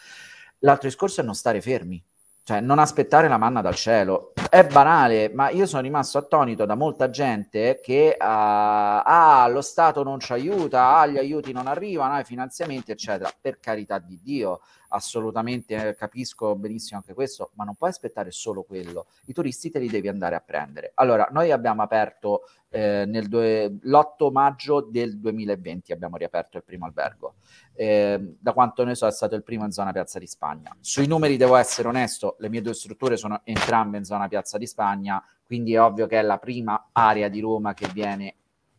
L'altro 0.59 0.87
discorso 0.87 1.23
è 1.23 1.25
non 1.25 1.35
stare 1.35 1.63
fermi 1.63 2.03
cioè, 2.45 2.61
non 2.61 2.79
aspettare 2.79 3.27
la 3.27 3.39
manna 3.39 3.63
dal 3.63 3.75
cielo. 3.75 4.35
È 4.51 4.65
banale, 4.67 5.31
ma 5.33 5.49
io 5.49 5.65
sono 5.65 5.81
rimasto 5.81 6.19
attonito 6.19 6.67
da 6.67 6.75
molta 6.75 7.09
gente 7.09 7.81
che 7.83 8.17
uh, 8.19 8.23
ah, 8.23 9.49
lo 9.51 9.63
Stato 9.63 10.03
non 10.03 10.21
ci 10.21 10.33
aiuta, 10.33 10.99
ah, 10.99 11.07
gli 11.07 11.17
aiuti 11.17 11.53
non 11.53 11.67
arrivano, 11.67 12.13
ah, 12.13 12.21
i 12.21 12.25
finanziamenti, 12.25 12.91
eccetera. 12.91 13.33
Per 13.41 13.59
carità 13.61 13.99
di 13.99 14.21
Dio, 14.23 14.61
assolutamente 14.95 15.89
eh, 15.89 15.95
capisco 15.95 16.55
benissimo 16.55 17.01
anche 17.01 17.15
questo, 17.15 17.51
ma 17.55 17.65
non 17.65 17.75
puoi 17.75 17.91
aspettare 17.91 18.31
solo 18.31 18.63
quello. 18.63 19.07
I 19.27 19.33
turisti 19.33 19.71
te 19.71 19.79
li 19.79 19.89
devi 19.89 20.09
andare 20.09 20.37
a 20.37 20.41
prendere. 20.41 20.93
Allora, 20.95 21.29
noi 21.33 21.51
abbiamo 21.51 21.83
aperto 21.83 22.43
eh, 22.71 23.05
nel 23.07 23.29
due, 23.29 23.77
l'8 23.83 24.31
maggio 24.31 24.81
del 24.81 25.19
2020, 25.19 25.93
abbiamo 25.93 26.17
riaperto 26.17 26.57
il 26.57 26.65
primo 26.65 26.87
albergo. 26.87 27.35
Eh, 27.75 28.37
da 28.39 28.53
quanto 28.53 28.85
ne 28.85 28.95
so 28.95 29.07
è 29.07 29.13
stato 29.13 29.35
il 29.35 29.43
primo 29.43 29.65
in 29.65 29.73
zona 29.73 29.93
Piazza 29.93 30.19
di 30.19 30.27
Spagna. 30.27 30.75
Sui 30.81 31.07
numeri 31.07 31.37
devo 31.37 31.57
essere 31.57 31.89
onesto, 31.89 32.37
le 32.39 32.49
mie 32.49 32.63
due 32.63 32.75
strutture 32.75 33.17
sono 33.17 33.41
entrambe 33.45 33.99
in 33.99 34.05
zona 34.05 34.29
Piazza 34.29 34.59
di 34.59 34.67
Spagna, 34.67 35.23
quindi 35.45 35.75
è 35.75 35.81
ovvio 35.81 36.07
che 36.07 36.21
è 36.21 36.23
la 36.23 36.39
prima 36.39 36.91
area 36.93 37.29
di 37.29 37.41
Roma 37.41 37.75
che 37.75 37.89
viene 37.93 38.35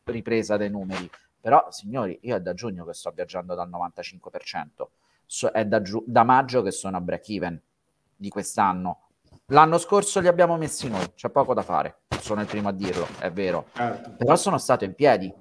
ripresa 0.05 0.55
dai 0.55 0.69
numeri. 0.69 1.09
Però, 1.41 1.67
signori, 1.69 2.17
io 2.23 2.35
è 2.35 2.41
da 2.41 2.53
giugno 2.53 2.85
che 2.85 2.93
sto 2.93 3.11
viaggiando 3.11 3.53
dal 3.53 3.69
95% 3.69 4.87
so, 5.25 5.49
è 5.49 5.65
da, 5.65 5.81
giu- 5.81 6.03
da 6.05 6.23
maggio 6.23 6.61
che 6.61 6.71
sono 6.71 6.97
a 6.97 7.01
break 7.01 7.29
even 7.29 7.61
di 8.15 8.29
quest'anno. 8.29 9.01
L'anno 9.49 9.77
scorso 9.77 10.19
li 10.19 10.27
abbiamo 10.27 10.57
messi 10.57 10.89
noi, 10.89 11.13
c'è 11.13 11.29
poco 11.29 11.53
da 11.53 11.61
fare, 11.61 12.01
sono 12.19 12.41
il 12.41 12.47
primo 12.47 12.69
a 12.69 12.71
dirlo, 12.71 13.07
è 13.19 13.31
vero. 13.31 13.67
Certo. 13.73 14.15
Però 14.17 14.35
sono 14.35 14.57
stato 14.57 14.85
in 14.85 14.95
piedi. 14.95 15.33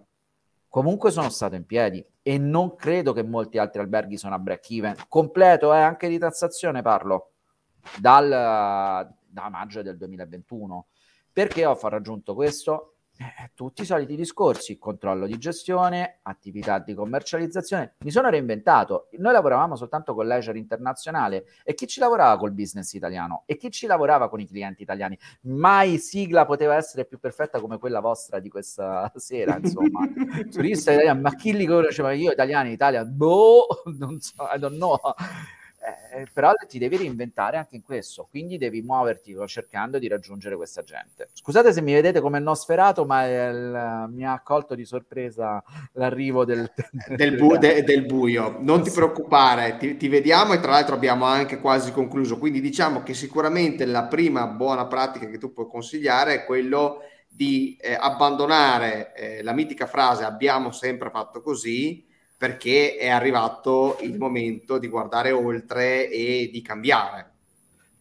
Comunque 0.69 1.11
sono 1.11 1.31
stato 1.31 1.55
in 1.55 1.65
piedi. 1.65 2.05
e 2.27 2.39
non 2.39 2.75
credo 2.75 3.13
che 3.13 3.23
molti 3.23 3.59
altri 3.59 3.81
alberghi 3.81 4.17
sono 4.17 4.35
a 4.35 4.39
break 4.39 4.71
even 4.71 4.95
completo, 5.09 5.75
eh, 5.75 5.79
anche 5.79 6.09
di 6.09 6.19
tassazione 6.19 6.81
parlo, 6.81 7.33
dal, 7.99 8.29
da 9.27 9.49
maggio 9.51 9.83
del 9.83 9.97
2021. 9.99 10.87
Perché 11.33 11.67
ho 11.67 11.79
raggiunto 11.83 12.35
questo? 12.35 12.94
Eh, 13.17 13.53
tutti 13.55 13.83
i 13.83 13.85
soliti 13.85 14.17
discorsi, 14.17 14.77
controllo 14.77 15.27
di 15.27 15.39
gestione, 15.39 16.19
attività 16.23 16.81
di 16.81 16.95
commercializzazione. 16.95 17.95
Mi 17.99 18.11
sono 18.11 18.29
reinventato. 18.29 19.09
Noi 19.19 19.33
lavoravamo 19.33 19.77
soltanto 19.77 20.15
con 20.15 20.27
leisure 20.27 20.59
internazionale 20.59 21.45
e 21.63 21.75
chi 21.75 21.87
ci 21.87 22.01
lavorava 22.01 22.37
col 22.39 22.51
business 22.51 22.93
italiano 22.95 23.45
e 23.47 23.57
chi 23.57 23.71
ci 23.71 23.87
lavorava 23.87 24.29
con 24.29 24.41
i 24.41 24.47
clienti 24.47 24.83
italiani. 24.83 25.17
Mai 25.43 25.99
sigla 25.99 26.45
poteva 26.45 26.75
essere 26.75 27.05
più 27.05 27.21
perfetta 27.21 27.61
come 27.61 27.79
quella 27.79 28.01
vostra 28.01 28.41
di 28.41 28.49
questa 28.49 29.11
sera, 29.15 29.59
insomma. 29.59 30.01
Turista 30.51 30.93
italiano, 30.93 31.21
ma 31.21 31.35
chi 31.37 31.55
li 31.55 31.67
conosceva 31.67 32.11
io 32.13 32.33
italiani 32.33 32.69
in 32.69 32.75
Italia? 32.75 33.05
Boh, 33.05 33.67
non 33.97 34.19
so, 34.21 34.49
I 34.53 34.59
don't 34.59 34.77
know. 34.77 34.99
Eh, 35.87 36.27
però 36.33 36.53
ti 36.67 36.79
devi 36.79 36.97
reinventare 36.97 37.59
anche 37.59 37.77
in 37.77 37.83
questo, 37.83 38.27
quindi 38.31 38.57
devi 38.57 38.81
muoverti 38.81 39.37
cercando 39.47 39.99
di 39.99 40.09
raggiungere 40.09 40.57
questa 40.57 40.83
gente. 40.83 41.29
Scusate 41.35 41.75
se 41.75 41.83
mi 41.83 41.93
vedete 41.93 42.23
come 42.23 42.39
nosferato, 42.39 43.05
ma 43.05 43.27
il, 43.27 44.09
mi 44.11 44.25
ha 44.25 44.33
accolto 44.33 44.75
di 44.75 44.87
sorpresa 44.87 45.63
l'arrivo 45.93 46.45
del, 46.47 46.71
del, 47.09 47.37
bu- 47.37 47.59
de- 47.59 47.85
del 47.85 48.07
buio. 48.07 48.57
Non 48.61 48.83
ti 48.83 48.91
preoccupare, 48.91 49.77
ti, 49.77 49.99
ti, 49.99 50.09
vediamo 50.09 50.55
e 50.55 50.61
tra 50.61 50.71
l'altro 50.71 50.95
abbiamo 50.95 51.27
anche 51.27 51.61
quasi 51.61 51.93
concluso. 51.93 52.39
Quindi 52.39 52.63
diciamo 52.63 53.03
che 53.03 53.13
sicuramente 53.13 53.85
la 53.85 54.05
prima 54.05 54.47
buona 54.47 54.87
pratica 54.87 55.27
che 55.27 55.37
tu 55.37 55.53
puoi 55.53 55.67
consigliare 55.69 56.33
è 56.35 56.45
quello 56.47 57.01
di 57.29 57.77
eh, 57.79 57.95
abbandonare 57.99 59.13
eh, 59.15 59.43
la 59.43 59.53
mitica 59.53 59.87
frase 59.87 60.23
abbiamo 60.23 60.71
sempre 60.71 61.11
fatto 61.11 61.43
così 61.43 62.07
perché 62.37 62.97
è 62.97 63.09
arrivato 63.09 63.99
il 64.03 64.19
momento 64.19 64.79
di 64.79 64.89
guardare 64.89 65.31
oltre 65.31 66.09
e 66.11 66.51
di 66.53 66.63
cambiare. 66.63 67.33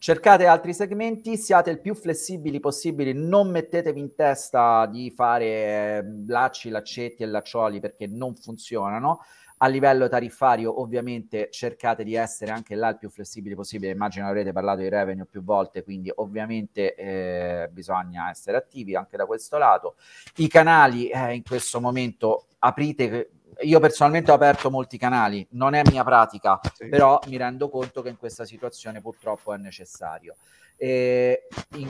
Cercate 0.04 0.48
altri 0.48 0.74
segmenti, 0.74 1.38
siate 1.38 1.70
il 1.70 1.80
più 1.80 1.96
flessibili 1.96 2.60
possibili, 2.60 3.14
non 3.14 3.50
mettetevi 3.50 4.02
in 4.02 4.16
testa 4.16 4.86
di 4.86 5.10
fare 5.12 5.46
eh, 5.46 6.04
lacci, 6.28 6.68
laccetti 6.68 7.24
e 7.24 7.26
laccioli 7.26 7.80
perché 7.80 8.06
non 8.08 8.36
funzionano. 8.36 9.22
A 9.60 9.68
livello 9.68 10.10
tariffario, 10.10 10.82
ovviamente, 10.82 11.48
cercate 11.50 12.04
di 12.04 12.16
essere 12.16 12.52
anche 12.52 12.76
là 12.76 12.90
il 12.90 12.98
più 12.98 13.10
flessibile 13.10 13.56
possibile. 13.56 13.94
Immagino 13.94 14.28
avrete 14.28 14.52
parlato 14.52 14.82
di 14.82 14.90
revenue 14.90 15.26
più 15.26 15.42
volte, 15.42 15.86
quindi 15.86 16.12
ovviamente 16.14 16.96
eh, 16.96 17.70
bisogna 17.72 18.30
essere 18.30 18.58
attivi 18.58 18.96
anche 18.96 19.16
da 19.16 19.26
questo 19.26 19.58
lato. 19.58 19.96
I 20.36 20.50
canali 20.50 21.08
eh, 21.08 21.34
in 21.34 21.44
questo 21.44 21.80
momento 21.80 22.48
aprite 22.60 23.30
io 23.62 23.80
personalmente 23.80 24.32
ho 24.32 24.36
aperto 24.36 24.70
molti 24.70 24.98
canali, 24.98 25.46
non 25.52 25.74
è 25.74 25.82
mia 25.90 26.04
pratica, 26.04 26.60
sì. 26.74 26.88
però 26.88 27.20
mi 27.28 27.38
rendo 27.38 27.70
conto 27.70 28.02
che 28.02 28.10
in 28.10 28.18
questa 28.18 28.46
situazione 28.46 29.02
purtroppo 29.02 29.54
è 29.54 29.58
necessario. 29.58 30.36
E 30.76 31.48
in, 31.76 31.90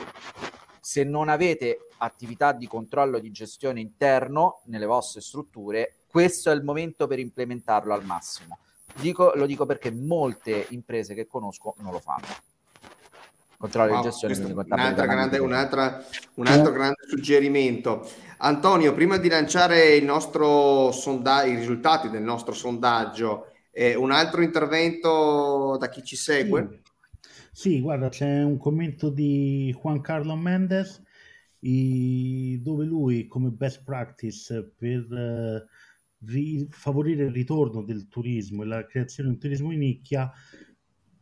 se 0.80 1.03
non 1.03 1.30
avete 1.30 1.88
attività 1.97 2.51
di 2.51 2.68
controllo 2.68 3.20
di 3.20 3.32
gestione 3.32 3.80
interno 3.80 4.61
nelle 4.66 4.86
vostre 4.86 5.22
strutture, 5.22 5.95
questo 6.07 6.51
è 6.51 6.53
il 6.53 6.64
momento 6.64 7.07
per 7.07 7.20
implementarlo 7.20 7.93
al 7.93 8.03
massimo. 8.03 8.59
Dico, 8.95 9.32
lo 9.36 9.45
dico 9.45 9.66
perché 9.66 9.89
molte 9.91 10.68
imprese 10.70 11.16
che 11.16 11.26
conosco 11.26 11.74
non 11.80 11.91
lo 11.91 11.99
fanno 11.99 12.28
controllo 13.64 13.93
wow, 13.93 14.01
di 14.01 14.09
gestione 14.09 14.51
un'altra 14.51 15.05
grande, 15.05 15.38
un'altra, 15.38 16.03
un 16.36 16.47
altro 16.47 16.74
grande 16.74 16.97
suggerimento. 17.07 18.05
Antonio 18.39 18.93
prima 18.93 19.18
di 19.18 19.30
lanciare 19.30 19.95
il 19.95 20.03
nostro 20.03 20.91
sondaggio 20.91 21.51
i 21.51 21.55
risultati 21.55 22.09
del 22.09 22.24
nostro 22.24 22.53
sondaggio 22.53 23.47
eh, 23.72 23.95
un 23.95 24.11
altro 24.11 24.41
intervento 24.41 25.78
da 25.80 25.88
chi 25.88 26.03
ci 26.03 26.18
segue? 26.18 26.82
Sì. 27.53 27.72
sì 27.72 27.82
guarda 27.82 28.09
c'è 28.09 28.43
un 28.43 28.57
commento 28.57 29.09
di 29.09 29.74
Juan 29.82 30.01
Carlo 30.01 30.36
Mendes 30.36 31.01
i, 31.59 32.59
dove 32.61 32.84
lui 32.84 33.28
come 33.28 33.49
best 33.49 33.84
practice 33.86 34.74
per 34.78 35.09
eh, 35.09 35.66
ri, 36.26 36.68
favorire 36.70 37.24
il 37.24 37.32
ritorno 37.32 37.82
del 37.82 38.09
turismo 38.09 38.64
e 38.64 38.66
la 38.66 38.86
creazione 38.86 39.30
di 39.30 39.36
un 39.36 39.41
turismo 39.41 39.72
in 39.72 39.80
nicchia 39.80 40.30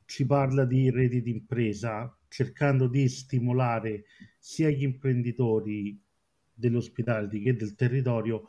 ci 0.05 0.25
parla 0.25 0.65
di 0.65 0.89
reti 0.89 1.21
d'impresa 1.21 2.11
cercando 2.31 2.87
di 2.87 3.09
stimolare 3.09 4.05
sia 4.39 4.69
gli 4.69 4.83
imprenditori 4.83 6.01
dell'ospitality 6.53 7.41
che 7.41 7.55
del 7.57 7.75
territorio 7.75 8.47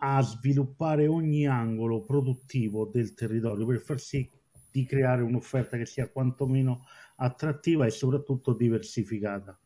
a 0.00 0.20
sviluppare 0.20 1.06
ogni 1.06 1.46
angolo 1.46 2.02
produttivo 2.02 2.84
del 2.84 3.14
territorio 3.14 3.64
per 3.64 3.80
far 3.80 3.98
sì 3.98 4.30
di 4.70 4.84
creare 4.84 5.22
un'offerta 5.22 5.78
che 5.78 5.86
sia 5.86 6.10
quantomeno 6.10 6.84
attrattiva 7.16 7.86
e 7.86 7.90
soprattutto 7.90 8.52
diversificata. 8.52 9.58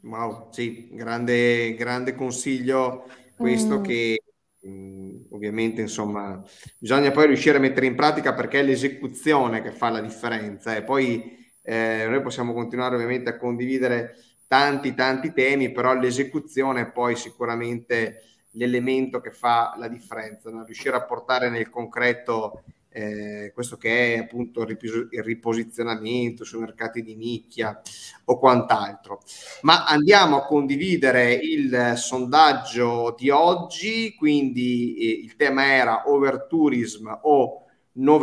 Wow, 0.00 0.50
sì, 0.52 0.88
grande, 0.90 1.74
grande 1.74 2.14
consiglio 2.14 3.06
questo 3.36 3.80
mm. 3.80 3.82
che 3.82 4.22
mh, 4.60 4.70
mm, 4.70 5.16
ovviamente 5.32 5.82
insomma 5.82 6.42
bisogna 6.78 7.10
poi 7.10 7.26
riuscire 7.26 7.58
a 7.58 7.60
mettere 7.60 7.84
in 7.84 7.94
pratica 7.94 8.32
perché 8.32 8.60
è 8.60 8.62
l'esecuzione 8.62 9.60
che 9.60 9.72
fa 9.72 9.90
la 9.90 10.00
differenza 10.00 10.74
e 10.74 10.82
poi 10.82 11.40
eh, 11.62 12.06
noi 12.08 12.20
possiamo 12.22 12.52
continuare 12.52 12.96
ovviamente 12.96 13.30
a 13.30 13.36
condividere 13.36 14.16
tanti 14.46 14.94
tanti 14.94 15.32
temi, 15.32 15.72
però 15.72 15.94
l'esecuzione 15.94 16.82
è 16.82 16.90
poi 16.90 17.16
sicuramente 17.16 18.22
l'elemento 18.52 19.20
che 19.20 19.30
fa 19.30 19.74
la 19.78 19.88
differenza, 19.88 20.50
no? 20.50 20.64
riuscire 20.64 20.96
a 20.96 21.04
portare 21.04 21.48
nel 21.48 21.70
concreto 21.70 22.62
eh, 22.94 23.50
questo 23.54 23.78
che 23.78 24.14
è 24.14 24.18
appunto 24.18 24.60
il, 24.60 24.66
ripos- 24.66 25.06
il, 25.10 25.22
riposizionamento 25.22 26.44
sui 26.44 26.60
mercati 26.60 27.02
di 27.02 27.16
nicchia 27.16 27.80
o 28.26 28.38
quant'altro. 28.38 29.22
Ma 29.62 29.86
andiamo 29.86 30.36
a 30.36 30.44
condividere 30.44 31.32
il 31.32 31.94
sondaggio 31.96 33.14
di 33.16 33.30
oggi, 33.30 34.14
quindi 34.14 34.96
eh, 34.96 35.24
il 35.24 35.36
tema 35.36 35.72
era 35.72 36.02
overtourism 36.06 37.20
o 37.22 37.64
non 37.92 38.20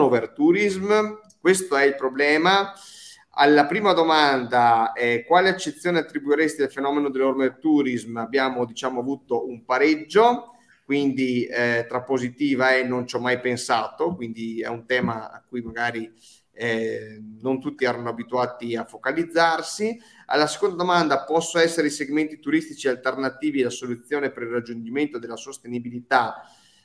overtourism. 0.00 1.20
Questo 1.42 1.74
è 1.74 1.82
il 1.82 1.96
problema. 1.96 2.72
Alla 3.30 3.66
prima 3.66 3.92
domanda, 3.94 4.92
eh, 4.92 5.24
quale 5.26 5.48
accezione 5.48 5.98
attribuiresti 5.98 6.62
al 6.62 6.70
fenomeno 6.70 7.10
dell'overtourism? 7.10 8.16
Abbiamo 8.18 8.64
diciamo, 8.64 9.00
avuto 9.00 9.48
un 9.48 9.64
pareggio, 9.64 10.52
quindi 10.84 11.44
eh, 11.46 11.84
tra 11.88 12.02
positiva 12.02 12.76
e 12.76 12.84
non 12.84 13.08
ci 13.08 13.16
ho 13.16 13.18
mai 13.18 13.40
pensato, 13.40 14.14
quindi 14.14 14.60
è 14.60 14.68
un 14.68 14.86
tema 14.86 15.32
a 15.32 15.42
cui 15.44 15.62
magari 15.62 16.14
eh, 16.52 17.20
non 17.40 17.58
tutti 17.58 17.84
erano 17.84 18.10
abituati 18.10 18.76
a 18.76 18.84
focalizzarsi. 18.84 20.00
Alla 20.26 20.46
seconda 20.46 20.76
domanda, 20.76 21.24
possono 21.24 21.64
essere 21.64 21.88
i 21.88 21.90
segmenti 21.90 22.38
turistici 22.38 22.86
alternativi 22.86 23.62
la 23.62 23.70
soluzione 23.70 24.30
per 24.30 24.44
il 24.44 24.50
raggiungimento 24.50 25.18
della 25.18 25.34
sostenibilità? 25.34 26.40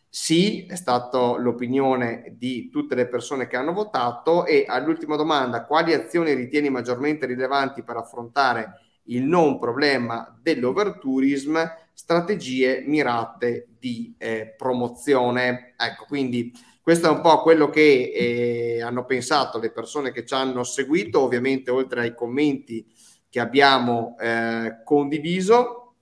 Sì, 0.09 0.65
è 0.65 0.75
stata 0.75 1.37
l'opinione 1.37 2.33
di 2.37 2.69
tutte 2.69 2.95
le 2.95 3.07
persone 3.07 3.45
che 3.47 3.55
hanno 3.55 3.73
votato 3.73 4.45
e 4.45 4.65
all'ultima 4.67 5.15
domanda, 5.15 5.65
quali 5.65 5.93
azioni 5.93 6.33
ritieni 6.33 6.69
maggiormente 6.69 7.25
rilevanti 7.25 7.83
per 7.83 7.97
affrontare 7.97 8.79
il 9.09 9.23
non 9.23 9.59
problema 9.59 10.35
dell'overtourism? 10.41 11.59
Strategie 11.93 12.83
mirate 12.85 13.67
di 13.79 14.15
eh, 14.17 14.53
promozione. 14.57 15.73
Ecco, 15.77 16.05
quindi 16.07 16.51
questo 16.81 17.07
è 17.07 17.11
un 17.11 17.21
po' 17.21 17.41
quello 17.41 17.69
che 17.69 18.11
eh, 18.15 18.81
hanno 18.81 19.05
pensato 19.05 19.59
le 19.59 19.71
persone 19.71 20.11
che 20.11 20.25
ci 20.25 20.33
hanno 20.33 20.63
seguito, 20.63 21.19
ovviamente 21.21 21.69
oltre 21.69 22.01
ai 22.01 22.15
commenti 22.15 22.85
che 23.29 23.39
abbiamo 23.39 24.15
eh, 24.19 24.81
condiviso 24.85 25.95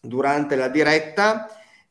durante 0.00 0.56
la 0.56 0.68
diretta 0.68 1.46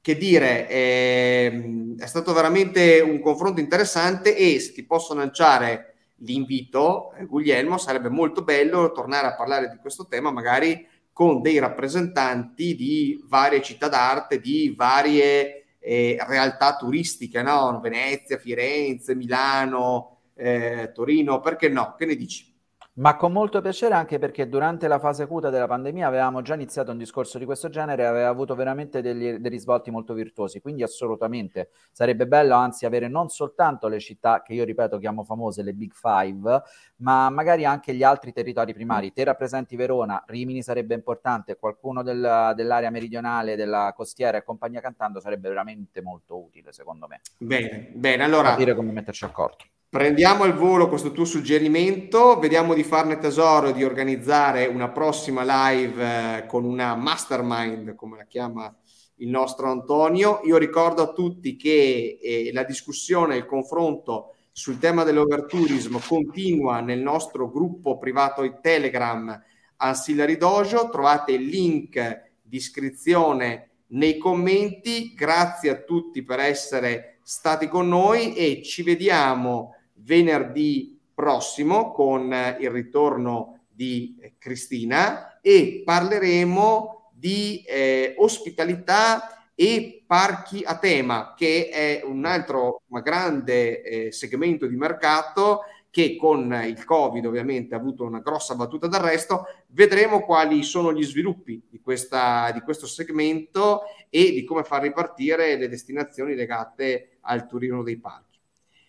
che 0.06 0.18
dire, 0.18 0.70
eh, 0.70 1.96
è 1.98 2.06
stato 2.06 2.32
veramente 2.32 3.00
un 3.00 3.20
confronto 3.20 3.60
interessante 3.60 4.38
e 4.38 4.60
se 4.60 4.72
ti 4.74 4.86
posso 4.86 5.16
lanciare 5.16 5.96
l'invito, 6.18 7.12
eh, 7.14 7.26
Guglielmo, 7.26 7.80
sarebbe 7.80 8.10
molto 8.10 8.44
bello 8.44 8.92
tornare 8.92 9.26
a 9.26 9.36
parlare 9.36 9.68
di 9.68 9.78
questo 9.78 10.06
tema 10.06 10.30
magari 10.30 10.88
con 11.12 11.42
dei 11.42 11.58
rappresentanti 11.58 12.76
di 12.76 13.20
varie 13.26 13.64
città 13.64 13.88
d'arte, 13.88 14.40
di 14.40 14.76
varie 14.78 15.78
eh, 15.80 16.18
realtà 16.28 16.76
turistiche, 16.76 17.42
no? 17.42 17.80
Venezia, 17.82 18.38
Firenze, 18.38 19.16
Milano, 19.16 20.18
eh, 20.36 20.92
Torino, 20.94 21.40
perché 21.40 21.68
no? 21.68 21.96
Che 21.98 22.06
ne 22.06 22.16
dici? 22.16 22.55
Ma 22.98 23.18
con 23.18 23.34
molto 23.34 23.60
piacere 23.60 23.94
anche 23.94 24.20
perché 24.20 24.48
durante 24.48 24.88
la 24.88 25.00
fase 25.00 25.24
acuta 25.24 25.50
della 25.50 25.68
pandemia 25.68 26.08
avevamo 26.08 26.42
già 26.42 26.54
iniziato 26.54 26.92
un 26.92 26.98
discorso 26.98 27.38
di 27.38 27.44
questo 27.44 27.68
genere 27.68 28.04
e 28.04 28.06
aveva 28.06 28.30
avuto 28.30 28.56
veramente 28.56 29.02
degli, 29.02 29.34
dei 29.34 29.52
risvolti 29.52 29.92
molto 29.92 30.14
virtuosi, 30.14 30.62
quindi 30.62 30.82
assolutamente 30.82 31.72
sarebbe 31.92 32.26
bello 32.26 32.56
anzi 32.56 32.86
avere 32.86 33.10
non 33.10 33.28
soltanto 33.28 33.90
le 33.90 34.00
città 34.00 34.42
che 34.42 34.54
io 34.54 34.64
ripeto 34.64 34.98
chiamo 34.98 35.26
famose, 35.26 35.62
le 35.62 35.74
Big 35.74 35.92
Five, 35.92 36.62
ma 36.98 37.30
magari 37.30 37.66
anche 37.66 37.94
gli 37.94 38.04
altri 38.04 38.32
territori 38.32 38.74
primari. 38.74 39.12
Te 39.12 39.26
rappresenti 39.26 39.76
Verona, 39.76 40.24
Rimini 40.26 40.62
sarebbe 40.62 40.94
importante, 40.94 41.58
qualcuno 41.58 42.02
del, 42.02 42.54
dell'area 42.56 42.92
meridionale, 42.92 43.58
della 43.58 43.92
costiera 43.94 44.38
e 44.38 44.44
compagnia 44.44 44.80
cantando 44.80 45.20
sarebbe 45.20 45.50
veramente 45.50 46.02
molto 46.02 46.42
utile 46.42 46.72
secondo 46.72 47.08
me. 47.08 47.20
Bene, 47.40 47.92
bene, 47.94 48.24
allora... 48.24 48.52
Capire 48.52 48.74
come 48.74 48.94
metterci 48.94 49.26
d'accordo. 49.26 49.66
Prendiamo 49.90 50.44
al 50.44 50.54
volo 50.54 50.90
questo 50.90 51.12
tuo 51.12 51.24
suggerimento, 51.24 52.38
vediamo 52.38 52.74
di 52.74 52.84
farne 52.84 53.18
tesoro 53.18 53.70
e 53.70 53.74
di 53.74 53.84
organizzare 53.84 54.66
una 54.66 54.90
prossima 54.90 55.44
live 55.72 56.04
eh, 56.40 56.46
con 56.48 56.66
una 56.66 56.96
mastermind, 56.96 57.96
come 57.96 58.18
la 58.18 58.26
chiama 58.26 58.76
il 59.18 59.30
nostro 59.30 59.70
Antonio. 59.70 60.42
Io 60.44 60.58
ricordo 60.58 61.02
a 61.02 61.14
tutti 61.14 61.56
che 61.56 62.20
eh, 62.22 62.50
la 62.52 62.64
discussione, 62.64 63.38
il 63.38 63.46
confronto 63.46 64.36
sul 64.52 64.80
tema 64.80 65.04
dell'overtourism 65.04 65.98
continua 66.00 66.80
nel 66.82 67.00
nostro 67.00 67.50
gruppo 67.50 67.98
privato 67.98 68.42
Telegram 68.62 69.42
Ancillary 69.78 70.38
Dojo. 70.38 70.90
Trovate 70.90 71.34
il 71.34 71.46
link 71.46 72.32
di 72.42 72.58
iscrizione 72.58 73.70
nei 73.88 74.18
commenti. 74.18 75.14
Grazie 75.14 75.70
a 75.70 75.82
tutti 75.82 76.24
per 76.24 76.40
essere 76.40 77.15
stati 77.28 77.68
con 77.68 77.88
noi 77.88 78.36
e 78.36 78.62
ci 78.62 78.84
vediamo 78.84 79.74
venerdì 79.96 81.00
prossimo 81.12 81.92
con 81.92 82.32
il 82.60 82.70
ritorno 82.70 83.62
di 83.68 84.16
Cristina 84.38 85.40
e 85.42 85.82
parleremo 85.84 87.10
di 87.12 87.64
eh, 87.66 88.14
ospitalità 88.20 89.50
e 89.56 90.04
parchi 90.06 90.62
a 90.64 90.78
tema, 90.78 91.34
che 91.36 91.70
è 91.70 92.04
un 92.06 92.26
altro 92.26 92.84
grande 93.02 93.82
eh, 93.82 94.12
segmento 94.12 94.68
di 94.68 94.76
mercato 94.76 95.62
che 95.96 96.18
con 96.18 96.54
il 96.68 96.84
Covid 96.84 97.26
ovviamente 97.26 97.74
ha 97.74 97.78
avuto 97.78 98.04
una 98.04 98.20
grossa 98.20 98.54
battuta 98.54 98.86
d'arresto. 98.86 99.46
Vedremo 99.68 100.26
quali 100.26 100.62
sono 100.62 100.92
gli 100.92 101.06
sviluppi 101.06 101.68
di, 101.70 101.80
questa, 101.80 102.52
di 102.52 102.60
questo 102.60 102.86
segmento 102.86 103.84
e 104.10 104.34
di 104.34 104.44
come 104.44 104.64
far 104.64 104.82
ripartire 104.82 105.56
le 105.56 105.70
destinazioni 105.70 106.36
legate 106.36 107.15
al 107.26 107.46
turismo 107.48 107.84
dei 107.84 107.98
parchi. 107.98 108.40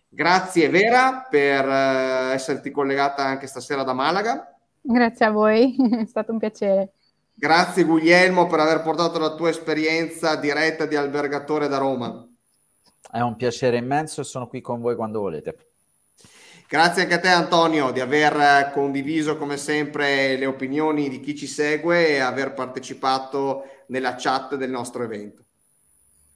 Grazie 0.08 0.68
Vera 0.68 1.26
per 1.28 1.66
uh, 1.66 2.32
esserti 2.32 2.70
collegata 2.70 3.24
anche 3.24 3.46
stasera 3.46 3.82
da 3.82 3.92
Malaga. 3.92 4.56
Grazie 4.80 5.26
a 5.26 5.30
voi, 5.30 5.76
è 6.00 6.06
stato 6.06 6.32
un 6.32 6.38
piacere. 6.38 6.92
Grazie 7.34 7.84
Guglielmo 7.84 8.46
per 8.46 8.60
aver 8.60 8.80
portato 8.80 9.18
la 9.18 9.34
tua 9.34 9.50
esperienza 9.50 10.36
diretta 10.36 10.86
di 10.86 10.96
albergatore 10.96 11.68
da 11.68 11.76
Roma. 11.76 12.26
È 13.10 13.20
un 13.20 13.36
piacere 13.36 13.76
immenso 13.76 14.22
e 14.22 14.24
sono 14.24 14.48
qui 14.48 14.60
con 14.60 14.80
voi 14.80 14.96
quando 14.96 15.20
volete. 15.20 15.66
Grazie 16.68 17.02
anche 17.02 17.14
a 17.14 17.20
te 17.20 17.28
Antonio 17.28 17.92
di 17.92 18.00
aver 18.00 18.72
condiviso 18.72 19.36
come 19.36 19.56
sempre 19.56 20.36
le 20.36 20.46
opinioni 20.46 21.08
di 21.08 21.20
chi 21.20 21.36
ci 21.36 21.46
segue 21.46 22.08
e 22.08 22.18
aver 22.18 22.54
partecipato 22.54 23.64
nella 23.88 24.16
chat 24.16 24.56
del 24.56 24.70
nostro 24.70 25.04
evento. 25.04 25.45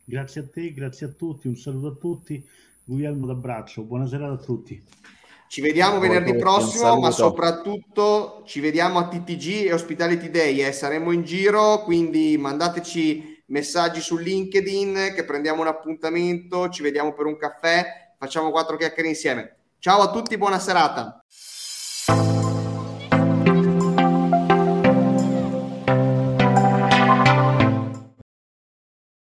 Grazie 0.05 0.41
a 0.41 0.45
te, 0.53 0.73
grazie 0.73 1.07
a 1.07 1.11
tutti, 1.11 1.49
un 1.49 1.57
saluto 1.57 1.89
a 1.89 1.95
tutti. 1.95 2.45
Guglielmo 2.85 3.27
d'abbraccio, 3.27 3.83
buonasera 3.83 4.31
a 4.31 4.37
tutti. 4.37 4.83
Ci 5.49 5.61
vediamo 5.61 5.99
venerdì 5.99 6.37
prossimo, 6.37 6.99
ma 6.99 7.11
soprattutto 7.11 8.43
ci 8.47 8.61
vediamo 8.61 8.99
a 8.99 9.09
TTG 9.09 9.67
e 9.67 9.73
Hospitality 9.73 10.31
Day. 10.31 10.61
Eh. 10.61 10.73
Saremo 10.73 11.11
in 11.11 11.25
giro, 11.25 11.83
quindi 11.83 12.37
mandateci 12.39 13.43
messaggi 13.47 14.01
su 14.01 14.17
LinkedIn 14.17 15.13
che 15.15 15.25
prendiamo 15.25 15.63
un 15.63 15.67
appuntamento, 15.67 16.69
ci 16.69 16.83
vediamo 16.83 17.13
per 17.15 17.27
un 17.27 17.37
caffè, 17.37 18.15
facciamo 18.17 18.51
quattro 18.51 18.77
chiacchiere 18.77 19.09
insieme. 19.09 19.57
Ciao 19.79 20.01
a 20.01 20.11
tutti, 20.11 20.37
buona 20.39 20.59
serata. 20.59 21.25